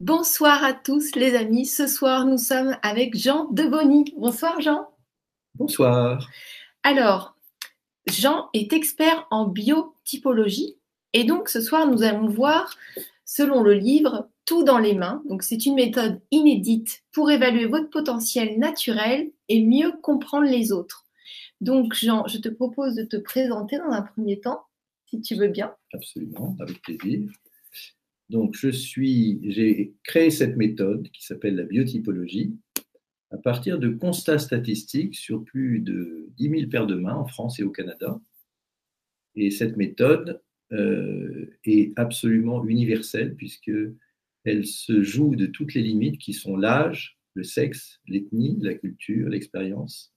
Bonsoir 0.00 0.64
à 0.64 0.72
tous 0.72 1.14
les 1.14 1.34
amis. 1.34 1.66
Ce 1.66 1.86
soir, 1.86 2.24
nous 2.24 2.38
sommes 2.38 2.74
avec 2.80 3.14
Jean 3.14 3.50
Debony. 3.50 4.14
Bonsoir 4.16 4.58
Jean. 4.58 4.88
Bonsoir. 5.56 6.26
Alors, 6.82 7.36
Jean 8.06 8.48
est 8.54 8.72
expert 8.72 9.26
en 9.30 9.46
biotypologie 9.46 10.78
et 11.12 11.24
donc 11.24 11.50
ce 11.50 11.60
soir, 11.60 11.86
nous 11.86 12.02
allons 12.02 12.28
voir, 12.28 12.78
selon 13.26 13.62
le 13.62 13.74
livre, 13.74 14.30
Tout 14.46 14.64
dans 14.64 14.78
les 14.78 14.94
mains. 14.94 15.22
Donc 15.28 15.42
c'est 15.42 15.66
une 15.66 15.74
méthode 15.74 16.22
inédite 16.30 17.02
pour 17.12 17.30
évaluer 17.30 17.66
votre 17.66 17.90
potentiel 17.90 18.58
naturel 18.58 19.30
et 19.50 19.62
mieux 19.62 19.92
comprendre 20.00 20.46
les 20.46 20.72
autres. 20.72 21.04
Donc 21.60 21.92
Jean, 21.92 22.26
je 22.26 22.38
te 22.38 22.48
propose 22.48 22.94
de 22.94 23.04
te 23.04 23.18
présenter 23.18 23.76
dans 23.76 23.90
un 23.90 24.00
premier 24.00 24.40
temps, 24.40 24.62
si 25.10 25.20
tu 25.20 25.34
veux 25.34 25.48
bien. 25.48 25.74
Absolument, 25.92 26.56
avec 26.58 26.80
plaisir. 26.80 27.28
Donc, 28.30 28.54
je 28.54 28.68
suis, 28.68 29.40
j'ai 29.42 29.92
créé 30.04 30.30
cette 30.30 30.56
méthode 30.56 31.10
qui 31.10 31.24
s'appelle 31.26 31.56
la 31.56 31.64
biotypologie 31.64 32.54
à 33.32 33.36
partir 33.36 33.80
de 33.80 33.88
constats 33.88 34.38
statistiques 34.38 35.16
sur 35.16 35.44
plus 35.44 35.80
de 35.80 36.28
10 36.36 36.50
000 36.50 36.70
paires 36.70 36.86
de 36.86 36.94
mains 36.94 37.16
en 37.16 37.26
France 37.26 37.58
et 37.58 37.64
au 37.64 37.70
Canada. 37.70 38.20
Et 39.34 39.50
cette 39.50 39.76
méthode 39.76 40.40
euh, 40.70 41.58
est 41.64 41.92
absolument 41.98 42.64
universelle 42.64 43.34
puisque 43.34 43.72
elle 44.44 44.64
se 44.64 45.02
joue 45.02 45.34
de 45.34 45.46
toutes 45.46 45.74
les 45.74 45.82
limites 45.82 46.18
qui 46.18 46.32
sont 46.32 46.56
l'âge, 46.56 47.18
le 47.34 47.42
sexe, 47.42 48.00
l'ethnie, 48.06 48.58
la 48.60 48.74
culture, 48.74 49.28
l'expérience 49.28 50.14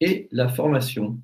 et 0.00 0.28
la 0.30 0.48
formation. 0.48 1.20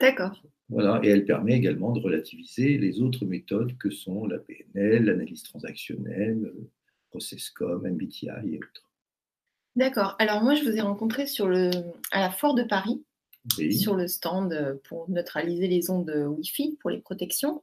D'accord. 0.00 0.42
Voilà, 0.68 1.00
et 1.04 1.08
elle 1.08 1.24
permet 1.24 1.54
également 1.54 1.92
de 1.92 2.00
relativiser 2.00 2.76
les 2.76 3.00
autres 3.00 3.24
méthodes 3.24 3.78
que 3.78 3.90
sont 3.90 4.26
la 4.26 4.38
PNL, 4.38 5.04
l'analyse 5.04 5.44
transactionnelle, 5.44 6.52
ProcessCom, 7.10 7.86
MBTI 7.86 8.28
et 8.54 8.58
autres. 8.58 8.90
D'accord. 9.76 10.16
Alors 10.18 10.42
moi, 10.42 10.54
je 10.54 10.64
vous 10.64 10.76
ai 10.76 10.80
rencontré 10.80 11.26
sur 11.26 11.46
le, 11.46 11.70
à 12.10 12.20
la 12.20 12.30
Foire 12.30 12.54
de 12.54 12.64
Paris 12.64 13.04
sur 13.72 13.94
le 13.94 14.08
stand 14.08 14.52
euh, 14.52 14.74
pour 14.88 15.08
neutraliser 15.10 15.68
les 15.68 15.90
ondes 15.90 16.10
Wi-Fi 16.10 16.76
pour 16.80 16.90
les 16.90 16.98
protections. 16.98 17.62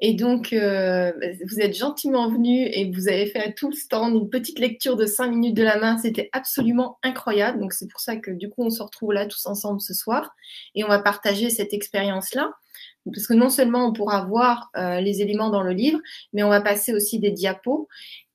Et 0.00 0.14
donc, 0.14 0.52
euh, 0.52 1.12
vous 1.46 1.60
êtes 1.60 1.76
gentiment 1.76 2.28
venu 2.28 2.66
et 2.66 2.90
vous 2.90 3.08
avez 3.08 3.26
fait 3.26 3.38
à 3.38 3.52
tout 3.52 3.68
le 3.68 3.76
stand 3.76 4.14
une 4.14 4.28
petite 4.28 4.58
lecture 4.58 4.96
de 4.96 5.06
5 5.06 5.28
minutes 5.28 5.56
de 5.56 5.62
la 5.62 5.78
main. 5.78 5.98
C'était 5.98 6.30
absolument 6.32 6.98
incroyable. 7.02 7.60
Donc, 7.60 7.72
c'est 7.72 7.88
pour 7.88 8.00
ça 8.00 8.16
que 8.16 8.30
du 8.32 8.50
coup, 8.50 8.64
on 8.64 8.70
se 8.70 8.82
retrouve 8.82 9.12
là 9.12 9.26
tous 9.26 9.46
ensemble 9.46 9.80
ce 9.80 9.94
soir 9.94 10.34
et 10.74 10.84
on 10.84 10.88
va 10.88 10.98
partager 10.98 11.48
cette 11.48 11.72
expérience-là. 11.72 12.52
Parce 13.12 13.26
que 13.26 13.34
non 13.34 13.50
seulement 13.50 13.86
on 13.86 13.92
pourra 13.92 14.24
voir 14.24 14.70
euh, 14.76 15.00
les 15.00 15.20
éléments 15.20 15.50
dans 15.50 15.62
le 15.62 15.72
livre, 15.72 16.00
mais 16.32 16.42
on 16.42 16.48
va 16.48 16.60
passer 16.60 16.94
aussi 16.94 17.18
des 17.18 17.30
diapos. 17.30 17.86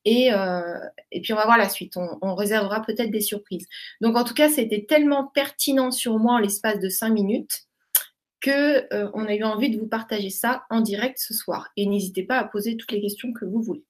Et, 0.04 0.32
euh, 0.32 0.78
et, 1.12 1.20
puis 1.20 1.32
on 1.32 1.36
va 1.36 1.44
voir 1.44 1.58
la 1.58 1.68
suite. 1.68 1.96
On, 1.96 2.34
réservera 2.34 2.82
peut-être 2.82 3.10
des 3.10 3.20
surprises. 3.20 3.66
Donc 4.00 4.16
en 4.16 4.24
tout 4.24 4.34
cas, 4.34 4.48
c'était 4.48 4.86
tellement 4.88 5.26
pertinent 5.26 5.90
sur 5.90 6.18
moi 6.18 6.34
en 6.34 6.38
l'espace 6.38 6.78
de 6.78 6.88
cinq 6.88 7.10
minutes 7.10 7.64
que 8.40 8.92
euh, 8.94 9.10
on 9.12 9.26
a 9.26 9.34
eu 9.34 9.42
envie 9.42 9.68
de 9.68 9.78
vous 9.78 9.86
partager 9.86 10.30
ça 10.30 10.64
en 10.70 10.80
direct 10.80 11.18
ce 11.18 11.34
soir. 11.34 11.68
Et 11.76 11.86
n'hésitez 11.86 12.22
pas 12.22 12.38
à 12.38 12.44
poser 12.44 12.76
toutes 12.76 12.92
les 12.92 13.02
questions 13.02 13.32
que 13.32 13.44
vous 13.44 13.60
voulez. 13.60 13.84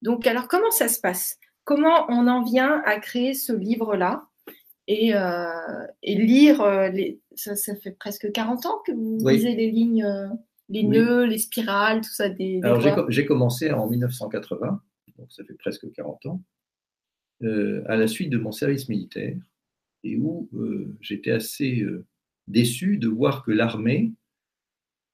Donc 0.00 0.26
alors 0.26 0.48
comment 0.48 0.70
ça 0.70 0.88
se 0.88 1.00
passe? 1.00 1.38
Comment 1.64 2.06
on 2.08 2.26
en 2.26 2.42
vient 2.42 2.82
à 2.86 2.98
créer 2.98 3.34
ce 3.34 3.52
livre-là? 3.52 4.24
Et, 4.88 5.14
euh, 5.14 5.86
et, 6.02 6.16
lire 6.16 6.66
les... 6.90 7.20
Ça, 7.36 7.54
ça, 7.54 7.76
fait 7.76 7.92
presque 7.92 8.32
40 8.32 8.66
ans 8.66 8.82
que 8.84 8.90
vous 8.90 9.28
lisez 9.28 9.54
les 9.54 9.70
lignes, 9.70 10.04
les 10.68 10.82
nœuds, 10.82 11.26
les 11.26 11.38
spirales, 11.38 12.00
tout 12.00 12.10
ça. 12.10 12.28
Des, 12.28 12.60
alors 12.64 13.08
j'ai 13.08 13.24
commencé 13.24 13.70
en 13.70 13.86
1980 13.86 14.80
ça 15.28 15.44
fait 15.44 15.54
presque 15.54 15.90
40 15.92 16.26
ans, 16.26 16.42
euh, 17.42 17.82
à 17.86 17.96
la 17.96 18.06
suite 18.06 18.28
de 18.28 18.36
mon 18.36 18.52
service 18.52 18.90
militaire, 18.90 19.36
et 20.04 20.18
où 20.18 20.50
euh, 20.54 20.94
j'étais 21.00 21.30
assez 21.30 21.80
euh, 21.80 22.04
déçu 22.48 22.98
de 22.98 23.08
voir 23.08 23.42
que 23.44 23.50
l'armée 23.50 24.12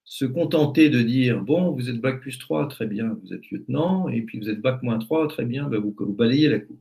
se 0.03 0.25
contentait 0.25 0.91
de 0.91 1.03
dire 1.03 1.41
Bon, 1.41 1.71
vous 1.71 1.89
êtes 1.89 2.00
bac 2.00 2.21
plus 2.21 2.39
3, 2.39 2.66
très 2.69 2.87
bien, 2.87 3.16
vous 3.22 3.33
êtes 3.33 3.49
lieutenant, 3.50 4.09
et 4.09 4.22
puis 4.22 4.41
vous 4.41 4.50
êtes 4.50 4.61
bac 4.61 4.83
moins 4.83 4.99
3, 4.99 5.28
très 5.28 5.45
bien, 5.45 5.69
bah, 5.69 5.78
vous, 5.78 5.95
balayez 6.12 6.49
la 6.49 6.59
cour. 6.59 6.78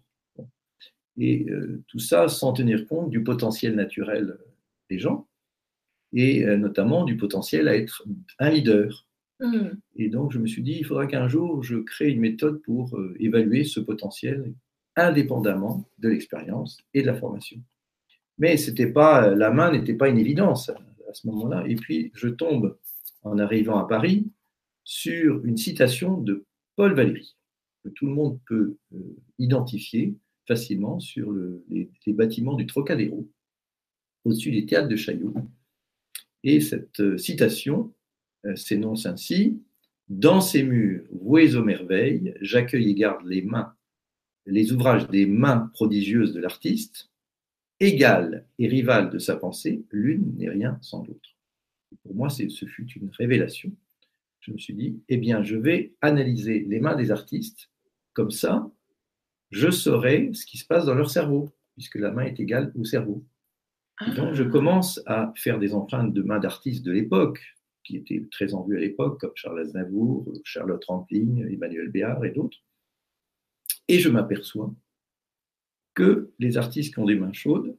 Et 1.18 1.48
tout 1.88 2.00
ça 2.00 2.28
sans 2.28 2.52
tenir 2.52 2.88
compte 2.88 3.10
du 3.10 3.24
potentiel 3.24 3.74
naturel 3.76 4.38
des 4.90 5.00
gens, 5.00 5.30
et 6.12 6.44
notamment 6.58 7.06
du 7.06 7.16
potentiel 7.16 7.70
à 7.70 7.78
être 7.78 8.04
un 8.38 8.50
leader. 8.50 9.05
Mmh. 9.40 9.70
Et 9.98 10.10
donc, 10.10 10.32
je 10.32 10.40
me 10.40 10.48
suis 10.48 10.62
dit, 10.62 10.78
il 10.80 10.86
faudra 10.86 11.08
qu'un 11.08 11.28
jour, 11.28 11.64
je 11.64 11.78
crée 11.78 12.10
une 12.10 12.22
méthode 12.22 12.62
pour 12.62 12.98
euh, 12.98 13.16
évaluer 13.20 13.64
ce 13.64 13.80
potentiel 13.80 14.54
indépendamment 14.96 15.90
de 16.00 16.10
l'expérience 16.10 16.78
et 16.94 17.02
de 17.02 17.08
la 17.08 17.16
formation. 17.16 17.62
Mais 18.38 18.58
c'était 18.58 18.92
pas, 18.92 19.36
la 19.36 19.52
main 19.52 19.72
n'était 19.72 19.94
pas 19.94 20.10
une 20.10 20.18
évidence 20.18 20.70
à 20.70 21.14
ce 21.14 21.28
moment-là. 21.28 21.66
Et 21.68 21.76
puis, 21.76 22.12
je 22.14 22.30
tombe, 22.30 22.78
en 23.24 23.38
arrivant 23.38 23.78
à 23.78 23.88
Paris, 23.88 24.28
sur 24.84 25.44
une 25.44 25.58
citation 25.58 26.18
de 26.18 26.46
Paul 26.76 26.94
Valéry, 26.94 27.36
que 27.84 27.90
tout 27.90 28.06
le 28.06 28.14
monde 28.14 28.40
peut 28.48 28.78
euh, 28.94 28.98
identifier 29.40 30.16
facilement 30.48 31.00
sur 31.00 31.34
les, 31.70 31.90
bâtiments 32.08 32.54
du 32.54 32.66
Trocadéro, 32.68 33.28
au-dessus 34.24 34.52
des 34.52 34.66
théâtres 34.66 34.88
de 34.88 34.96
Chaillot. 34.96 35.34
Et 36.44 36.62
cette 36.62 37.00
euh, 37.00 37.18
citation 37.18 37.88
euh, 37.88 37.92
s'énonce 38.56 39.06
ainsi 39.06 39.62
Dans 40.10 40.42
ces 40.42 40.64
murs 40.64 41.04
voués 41.12 41.56
aux 41.56 41.64
merveilles, 41.64 42.36
j'accueille 42.42 42.92
et 42.92 42.96
garde 42.96 43.26
les 43.26 43.42
mains, 43.42 43.74
les 44.46 44.72
ouvrages 44.72 45.08
des 45.10 45.26
mains 45.26 45.70
prodigieuses 45.74 46.34
de 46.34 46.40
l'artiste, 46.40 47.10
égale 47.80 48.46
et 48.60 48.68
rivale 48.68 49.10
de 49.10 49.18
sa 49.18 49.36
pensée, 49.36 49.84
l'une 49.92 50.36
n'est 50.38 50.50
rien 50.50 50.78
sans 50.82 51.04
l'autre. 51.06 51.36
Pour 52.04 52.16
moi, 52.16 52.30
ce 52.30 52.66
fut 52.66 52.88
une 52.92 53.10
révélation. 53.18 53.72
Je 54.40 54.52
me 54.52 54.58
suis 54.58 54.74
dit, 54.74 55.00
eh 55.10 55.18
bien, 55.18 55.44
je 55.44 55.56
vais 55.56 55.96
analyser 56.02 56.66
les 56.68 56.80
mains 56.80 56.96
des 56.96 57.12
artistes, 57.12 57.70
comme 58.14 58.32
ça, 58.32 58.70
je 59.52 59.72
saurai 59.72 60.32
ce 60.34 60.46
qui 60.46 60.58
se 60.58 60.66
passe 60.66 60.86
dans 60.86 60.94
leur 60.94 61.10
cerveau, 61.10 61.50
puisque 61.74 61.96
la 61.96 62.12
main 62.12 62.24
est 62.24 62.40
égale 62.40 62.72
au 62.76 62.84
cerveau. 62.84 63.24
donc, 64.16 64.34
je 64.34 64.44
ah. 64.44 64.50
commence 64.50 65.02
à 65.06 65.34
faire 65.36 65.60
des 65.60 65.74
empreintes 65.74 66.14
de 66.14 66.22
mains 66.22 66.40
d'artistes 66.40 66.86
de 66.86 66.92
l'époque, 66.92 67.42
qui 67.86 67.98
étaient 67.98 68.24
très 68.32 68.54
en 68.54 68.64
vue 68.64 68.78
à 68.78 68.80
l'époque, 68.80 69.20
comme 69.20 69.32
Charles 69.36 69.60
Aznavour, 69.60 70.26
Charlotte 70.44 70.84
Rampling, 70.86 71.48
Emmanuel 71.52 71.90
Béard 71.90 72.24
et 72.26 72.32
d'autres. 72.32 72.58
Et 73.88 74.00
je 74.00 74.10
m'aperçois 74.10 74.74
que 75.94 76.32
les 76.40 76.58
artistes 76.58 76.94
qui 76.94 77.00
ont 77.00 77.06
des 77.06 77.16
mains 77.16 77.34
chaudes 77.34 77.78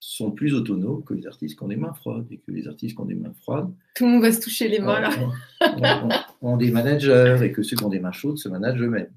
sont 0.00 0.30
plus 0.30 0.54
autonomes 0.54 1.02
que 1.02 1.14
les 1.14 1.26
artistes 1.26 1.58
qui 1.58 1.64
ont 1.64 1.68
des 1.68 1.76
mains 1.76 1.94
froides, 1.94 2.26
et 2.30 2.38
que 2.38 2.52
les 2.52 2.68
artistes 2.68 2.94
qui 2.94 3.00
ont 3.00 3.06
des 3.06 3.16
mains 3.16 3.34
froides... 3.42 3.74
Tout 3.96 4.04
le 4.04 4.12
monde 4.12 4.22
va 4.22 4.32
se 4.32 4.40
toucher 4.40 4.68
les 4.68 4.78
mains, 4.78 5.00
là. 5.00 5.10
ont, 6.40 6.56
des 6.56 6.70
managers, 6.70 7.38
et 7.42 7.50
que 7.50 7.62
ceux 7.62 7.76
qui 7.76 7.84
ont 7.84 7.88
des 7.88 7.98
mains 7.98 8.12
chaudes 8.12 8.38
se 8.38 8.48
managent 8.48 8.80
eux-mêmes. 8.80 9.12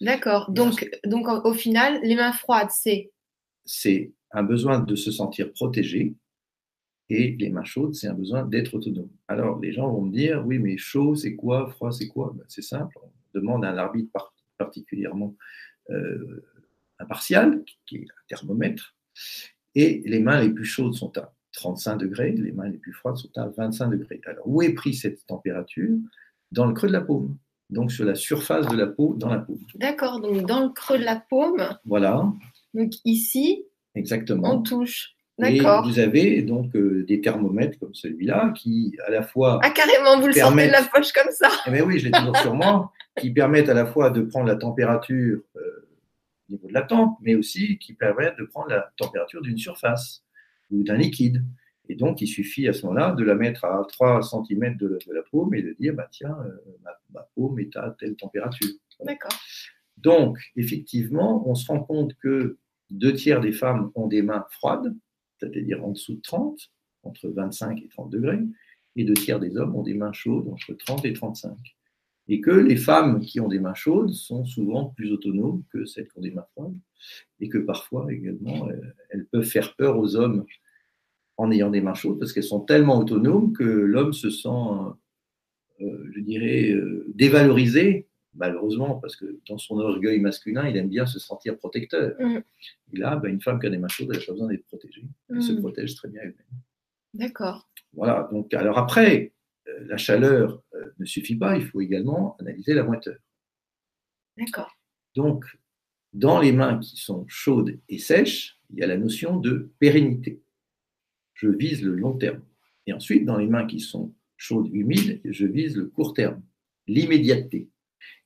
D'accord. 0.00 0.50
Donc, 0.50 0.88
donc, 1.04 1.26
au 1.28 1.52
final, 1.52 2.00
les 2.02 2.16
mains 2.16 2.32
froides, 2.32 2.70
c'est... 2.70 3.12
C'est 3.64 4.12
un 4.30 4.42
besoin 4.42 4.78
de 4.78 4.94
se 4.94 5.10
sentir 5.10 5.52
protégé, 5.52 6.14
et 7.08 7.36
les 7.38 7.50
mains 7.50 7.64
chaudes, 7.64 7.94
c'est 7.94 8.08
un 8.08 8.14
besoin 8.14 8.44
d'être 8.44 8.74
autonome. 8.74 9.10
Alors, 9.28 9.60
les 9.60 9.72
gens 9.72 9.90
vont 9.90 10.02
me 10.02 10.12
dire, 10.12 10.44
oui, 10.46 10.58
mais 10.58 10.76
chaud, 10.76 11.14
c'est 11.14 11.36
quoi? 11.36 11.68
Froid, 11.70 11.92
c'est 11.92 12.08
quoi? 12.08 12.32
Ben, 12.36 12.44
C'est 12.48 12.62
simple, 12.62 12.98
on 13.02 13.38
demande 13.38 13.64
à 13.64 13.70
un 13.70 13.78
arbitre 13.78 14.10
particulièrement 14.58 15.36
euh, 15.90 16.44
impartial, 16.98 17.62
qui 17.86 17.96
est 17.96 18.02
un 18.04 18.22
thermomètre, 18.28 18.96
et 19.74 20.02
les 20.06 20.20
mains 20.20 20.40
les 20.40 20.50
plus 20.50 20.64
chaudes 20.64 20.94
sont 20.94 21.16
à 21.18 21.32
35 21.52 21.96
degrés, 21.96 22.32
les 22.32 22.52
mains 22.52 22.68
les 22.68 22.78
plus 22.78 22.92
froides 22.92 23.16
sont 23.16 23.30
à 23.36 23.46
25 23.48 23.90
degrés. 23.90 24.20
Alors, 24.26 24.46
où 24.48 24.62
est 24.62 24.72
prise 24.74 25.02
cette 25.02 25.24
température? 25.26 25.96
Dans 26.52 26.66
le 26.66 26.74
creux 26.74 26.88
de 26.88 26.92
la 26.92 27.00
paume, 27.00 27.36
donc 27.70 27.90
sur 27.92 28.04
la 28.04 28.14
surface 28.14 28.68
de 28.68 28.76
la 28.76 28.86
peau, 28.86 29.14
dans 29.16 29.28
la 29.28 29.38
paume. 29.38 29.58
D'accord, 29.74 30.20
donc 30.20 30.46
dans 30.46 30.62
le 30.64 30.70
creux 30.70 30.98
de 30.98 31.04
la 31.04 31.18
paume. 31.18 31.62
Voilà. 31.84 32.32
Donc 32.74 32.92
ici, 33.04 33.64
Exactement. 33.94 34.54
on 34.54 34.62
touche. 34.62 35.15
Et 35.44 35.60
vous 35.60 35.98
avez 35.98 36.40
donc 36.40 36.74
euh, 36.74 37.04
des 37.06 37.20
thermomètres 37.20 37.78
comme 37.78 37.94
celui-là 37.94 38.54
qui, 38.56 38.96
à 39.06 39.10
la 39.10 39.22
fois. 39.22 39.60
Ah, 39.62 39.70
carrément, 39.70 40.18
vous 40.18 40.28
le 40.28 40.32
sortez 40.32 40.66
de 40.66 40.72
la 40.72 40.82
poche 40.82 41.12
comme 41.12 41.30
ça 41.30 41.50
Eh 41.66 41.70
bien 41.70 41.84
oui, 41.84 41.98
je 41.98 42.06
l'ai 42.06 42.10
toujours 42.10 42.36
sur 42.38 42.54
moi, 42.54 42.90
qui 43.20 43.30
permettent 43.30 43.68
à 43.68 43.74
la 43.74 43.84
fois 43.84 44.08
de 44.10 44.22
prendre 44.22 44.46
la 44.46 44.56
température 44.56 45.40
euh, 45.56 45.88
au 46.48 46.52
niveau 46.52 46.68
de 46.68 46.72
la 46.72 46.82
tempe, 46.82 47.18
mais 47.20 47.34
aussi 47.34 47.78
qui 47.78 47.92
permettent 47.92 48.38
de 48.38 48.44
prendre 48.44 48.70
la 48.70 48.90
température 48.96 49.42
d'une 49.42 49.58
surface 49.58 50.24
ou 50.70 50.82
d'un 50.82 50.96
liquide. 50.96 51.44
Et 51.88 51.96
donc, 51.96 52.22
il 52.22 52.26
suffit 52.26 52.66
à 52.66 52.72
ce 52.72 52.86
moment-là 52.86 53.12
de 53.12 53.22
la 53.22 53.34
mettre 53.34 53.66
à 53.66 53.84
3 53.86 54.22
cm 54.22 54.76
de, 54.78 54.98
la 55.12 55.22
paume 55.30 55.54
et 55.54 55.62
de 55.62 55.76
dire 55.78 55.94
bah, 55.94 56.08
tiens, 56.10 56.36
euh, 56.46 56.78
ma, 57.12 57.28
paume 57.34 57.60
est 57.60 57.76
à 57.76 57.94
telle 57.98 58.16
température. 58.16 58.70
D'accord. 59.04 59.32
Donc, 59.98 60.38
effectivement, 60.56 61.46
on 61.46 61.54
se 61.54 61.66
rend 61.70 61.80
compte 61.80 62.14
que 62.22 62.56
deux 62.90 63.12
tiers 63.12 63.40
des 63.40 63.52
femmes 63.52 63.90
ont 63.94 64.06
des 64.06 64.22
mains 64.22 64.46
froides 64.50 64.94
c'est-à-dire 65.38 65.84
en 65.84 65.92
dessous 65.92 66.14
de 66.14 66.20
30, 66.20 66.70
entre 67.02 67.28
25 67.28 67.82
et 67.82 67.88
30 67.88 68.10
degrés, 68.10 68.40
et 68.96 69.04
deux 69.04 69.14
tiers 69.14 69.40
des 69.40 69.56
hommes 69.56 69.76
ont 69.76 69.82
des 69.82 69.94
mains 69.94 70.12
chaudes 70.12 70.48
entre 70.48 70.72
30 70.72 71.04
et 71.04 71.12
35. 71.12 71.56
et 72.28 72.40
que 72.40 72.50
les 72.50 72.76
femmes 72.76 73.20
qui 73.20 73.38
ont 73.38 73.46
des 73.46 73.60
mains 73.60 73.74
chaudes 73.74 74.12
sont 74.12 74.44
souvent 74.44 74.86
plus 74.86 75.12
autonomes 75.12 75.62
que 75.72 75.84
celles 75.84 76.08
qui 76.08 76.18
ont 76.18 76.22
des 76.22 76.32
mains 76.32 76.46
froides, 76.52 76.74
et 77.38 77.48
que 77.48 77.58
parfois 77.58 78.12
également 78.12 78.68
elles 79.10 79.26
peuvent 79.26 79.44
faire 79.44 79.76
peur 79.76 79.98
aux 79.98 80.16
hommes 80.16 80.44
en 81.36 81.50
ayant 81.50 81.70
des 81.70 81.80
mains 81.80 81.94
chaudes 81.94 82.18
parce 82.18 82.32
qu'elles 82.32 82.42
sont 82.42 82.60
tellement 82.60 82.98
autonomes 82.98 83.52
que 83.52 83.64
l'homme 83.64 84.12
se 84.12 84.30
sent, 84.30 84.48
euh, 85.80 86.10
je 86.14 86.20
dirais, 86.20 86.70
euh, 86.70 87.04
dévalorisé, 87.14 88.05
malheureusement, 88.36 88.96
parce 88.96 89.16
que 89.16 89.38
dans 89.48 89.58
son 89.58 89.78
orgueil 89.78 90.20
masculin, 90.20 90.68
il 90.68 90.76
aime 90.76 90.88
bien 90.88 91.06
se 91.06 91.18
sentir 91.18 91.56
protecteur. 91.58 92.14
Mm. 92.18 92.38
Et 92.92 92.98
là, 92.98 93.16
ben, 93.16 93.32
une 93.32 93.40
femme 93.40 93.58
qui 93.60 93.66
a 93.66 93.70
des 93.70 93.78
mains 93.78 93.88
chaudes, 93.88 94.08
elle 94.12 94.20
n'a 94.20 94.26
pas 94.26 94.32
besoin 94.32 94.48
d'être 94.48 94.66
protégée. 94.66 95.04
Elle 95.30 95.42
se 95.42 95.52
mm. 95.52 95.60
protège 95.60 95.94
très 95.94 96.08
bien 96.08 96.22
elle-même. 96.22 96.46
D'accord. 97.14 97.68
Voilà. 97.92 98.28
Donc, 98.32 98.52
alors 98.54 98.78
après, 98.78 99.32
euh, 99.68 99.84
la 99.86 99.96
chaleur 99.96 100.62
ne 100.98 101.04
suffit 101.04 101.36
pas, 101.36 101.56
il 101.56 101.64
faut 101.64 101.80
également 101.80 102.36
analyser 102.40 102.74
la 102.74 102.84
moiteur. 102.84 103.16
D'accord. 104.36 104.76
Donc, 105.14 105.44
dans 106.12 106.40
les 106.40 106.52
mains 106.52 106.78
qui 106.78 106.96
sont 106.96 107.24
chaudes 107.28 107.78
et 107.88 107.98
sèches, 107.98 108.60
il 108.70 108.78
y 108.78 108.82
a 108.82 108.86
la 108.86 108.96
notion 108.96 109.38
de 109.38 109.70
pérennité 109.78 110.42
je 111.36 111.48
vise 111.48 111.82
le 111.82 111.94
long 111.94 112.16
terme. 112.16 112.42
Et 112.86 112.92
ensuite, 112.92 113.24
dans 113.24 113.36
les 113.36 113.46
mains 113.46 113.66
qui 113.66 113.80
sont 113.80 114.14
chaudes, 114.36 114.68
humides, 114.72 115.20
je 115.24 115.46
vise 115.46 115.76
le 115.76 115.86
court 115.86 116.14
terme, 116.14 116.42
l'immédiateté. 116.86 117.68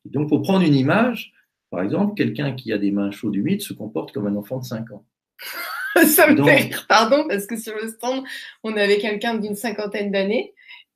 Donc, 0.04 0.28
pour 0.28 0.42
prendre 0.42 0.64
une 0.64 0.74
image, 0.74 1.32
par 1.70 1.82
exemple, 1.82 2.14
quelqu'un 2.14 2.52
qui 2.52 2.72
a 2.72 2.78
des 2.78 2.90
mains 2.90 3.10
chaudes, 3.10 3.36
humides 3.36 3.62
se 3.62 3.72
comporte 3.72 4.12
comme 4.12 4.26
un 4.26 4.36
enfant 4.36 4.58
de 4.58 4.64
5 4.64 4.90
ans. 4.92 5.04
Ça 6.06 6.30
me 6.30 6.42
fait 6.44 6.56
rire, 6.56 6.86
pardon, 6.88 7.26
parce 7.28 7.46
que 7.46 7.56
sur 7.56 7.74
le 7.80 7.88
stand, 7.88 8.22
on 8.62 8.76
avait 8.76 8.98
quelqu'un 8.98 9.34
d'une 9.34 9.56
cinquantaine 9.56 10.12
d'années 10.12 10.54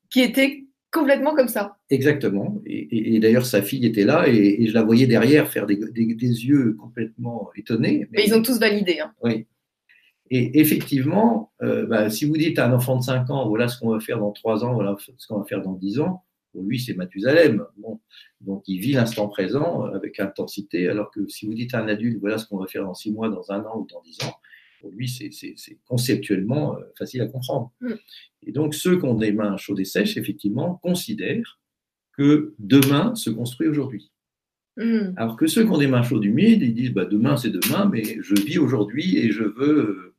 qui 0.08 0.20
était 0.20 0.64
complètement 0.92 1.34
comme 1.34 1.48
ça. 1.48 1.76
Exactement. 1.90 2.62
Et, 2.66 3.18
d'ailleurs, 3.18 3.44
sa 3.44 3.60
fille 3.60 3.84
était 3.84 4.04
là 4.04 4.28
et, 4.28 4.64
je 4.66 4.72
la 4.72 4.84
voyais 4.84 5.08
derrière 5.08 5.50
faire 5.50 5.66
des, 5.66 5.74
yeux 5.74 6.76
complètement 6.80 7.50
étonnés. 7.56 8.06
Mais, 8.12 8.24
ils 8.24 8.34
ont 8.34 8.42
tous 8.42 8.60
validé. 8.60 9.00
Hein. 9.00 9.12
Oui. 9.22 9.46
Et 10.30 10.60
effectivement, 10.60 11.52
euh, 11.62 11.86
bah, 11.86 12.08
si 12.08 12.24
vous 12.24 12.36
dites 12.36 12.58
à 12.60 12.66
un 12.66 12.72
enfant 12.72 12.96
de 12.96 13.02
5 13.02 13.28
ans, 13.30 13.48
voilà 13.48 13.66
ce 13.66 13.78
qu'on 13.78 13.90
va 13.90 14.00
faire 14.00 14.20
dans 14.20 14.30
3 14.30 14.64
ans, 14.64 14.74
voilà 14.74 14.96
ce 14.98 15.26
qu'on 15.26 15.38
va 15.38 15.44
faire 15.44 15.62
dans 15.62 15.74
10 15.74 16.00
ans, 16.00 16.22
pour 16.54 16.62
lui, 16.62 16.78
c'est 16.78 16.94
Mathusalem. 16.94 17.66
Bon, 17.76 18.00
donc, 18.40 18.62
il 18.68 18.78
vit 18.80 18.92
l'instant 18.92 19.28
présent 19.28 19.86
avec 19.86 20.20
intensité, 20.20 20.88
alors 20.88 21.10
que 21.10 21.26
si 21.26 21.46
vous 21.46 21.54
dites 21.54 21.74
à 21.74 21.82
un 21.82 21.88
adulte, 21.88 22.18
voilà 22.20 22.38
ce 22.38 22.46
qu'on 22.46 22.58
va 22.58 22.68
faire 22.68 22.84
dans 22.84 22.94
6 22.94 23.10
mois, 23.12 23.28
dans 23.28 23.50
un 23.50 23.60
an 23.64 23.80
ou 23.80 23.86
dans 23.90 24.00
10 24.02 24.22
ans, 24.22 24.34
pour 24.80 24.92
lui, 24.92 25.08
c'est 25.08 25.78
conceptuellement 25.86 26.76
euh, 26.76 26.82
facile 26.96 27.22
à 27.22 27.26
comprendre. 27.26 27.72
Mm. 27.80 27.94
Et 28.44 28.52
donc, 28.52 28.74
ceux 28.74 28.98
qui 28.98 29.04
ont 29.04 29.14
des 29.14 29.32
mains 29.32 29.56
chaudes 29.56 29.80
et 29.80 29.84
sèches, 29.84 30.16
effectivement, 30.16 30.76
considèrent 30.76 31.58
que 32.16 32.54
demain 32.60 33.16
se 33.16 33.30
construit 33.30 33.66
aujourd'hui. 33.66 34.12
Mm. 34.76 35.14
Alors 35.16 35.36
que 35.36 35.48
ceux 35.48 35.64
qui 35.64 35.70
ont 35.70 35.78
des 35.78 35.88
mains 35.88 36.02
chaudes 36.02 36.24
humides, 36.24 36.62
ils 36.62 36.74
disent 36.74 36.92
bah, 36.92 37.04
demain 37.04 37.36
c'est 37.36 37.50
demain, 37.50 37.88
mais 37.90 38.04
je 38.20 38.34
vis 38.34 38.58
aujourd'hui 38.58 39.18
et 39.18 39.32
je 39.32 39.42
veux 39.42 39.78
euh, 39.78 40.13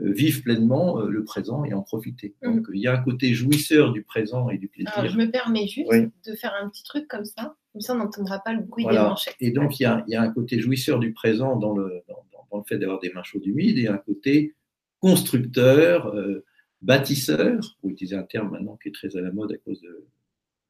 vivre 0.00 0.42
pleinement 0.42 1.00
euh, 1.00 1.08
le 1.08 1.24
présent 1.24 1.64
et 1.64 1.72
en 1.72 1.82
profiter. 1.82 2.34
Mm. 2.42 2.56
Donc 2.56 2.66
il 2.72 2.80
y 2.80 2.86
a 2.86 2.94
un 2.94 3.02
côté 3.02 3.34
jouisseur 3.34 3.92
du 3.92 4.02
présent 4.02 4.48
et 4.50 4.58
du 4.58 4.68
plaisir. 4.68 4.92
Alors, 4.96 5.10
je 5.10 5.16
me 5.16 5.30
permets 5.30 5.66
juste 5.66 5.90
de 5.90 6.34
faire 6.34 6.54
un 6.60 6.68
petit 6.68 6.84
truc 6.84 7.06
comme 7.08 7.24
ça, 7.24 7.56
comme 7.72 7.80
ça 7.80 7.94
on 7.94 7.98
n'entendra 7.98 8.38
pas 8.40 8.52
le 8.52 8.62
bruit 8.62 8.86
des 8.86 8.94
manchettes. 8.96 9.36
Et 9.40 9.50
donc 9.50 9.78
il 9.78 9.84
y, 9.84 9.86
a, 9.86 10.04
il 10.08 10.12
y, 10.12 10.16
a, 10.16 10.22
un 10.22 10.32
côté 10.32 10.60
jouisseur 10.60 10.98
du 10.98 11.12
présent 11.12 11.56
dans 11.56 11.74
le, 11.74 12.02
dans, 12.08 12.24
dans 12.50 12.58
le 12.58 12.64
fait 12.64 12.78
d'avoir 12.78 13.00
des 13.00 13.12
mains 13.12 13.22
chaudes 13.22 13.46
humides 13.46 13.78
et 13.78 13.88
un 13.88 13.98
côté 13.98 14.54
constructeur, 15.00 16.14
euh, 16.14 16.44
bâtisseur, 16.82 17.58
pour 17.80 17.90
utiliser 17.90 18.16
un 18.16 18.22
terme 18.22 18.50
maintenant 18.50 18.76
qui 18.82 18.88
est 18.88 18.92
très 18.92 19.16
à 19.16 19.20
la 19.20 19.32
mode 19.32 19.52
à 19.52 19.56
cause 19.56 19.80
de 19.80 20.06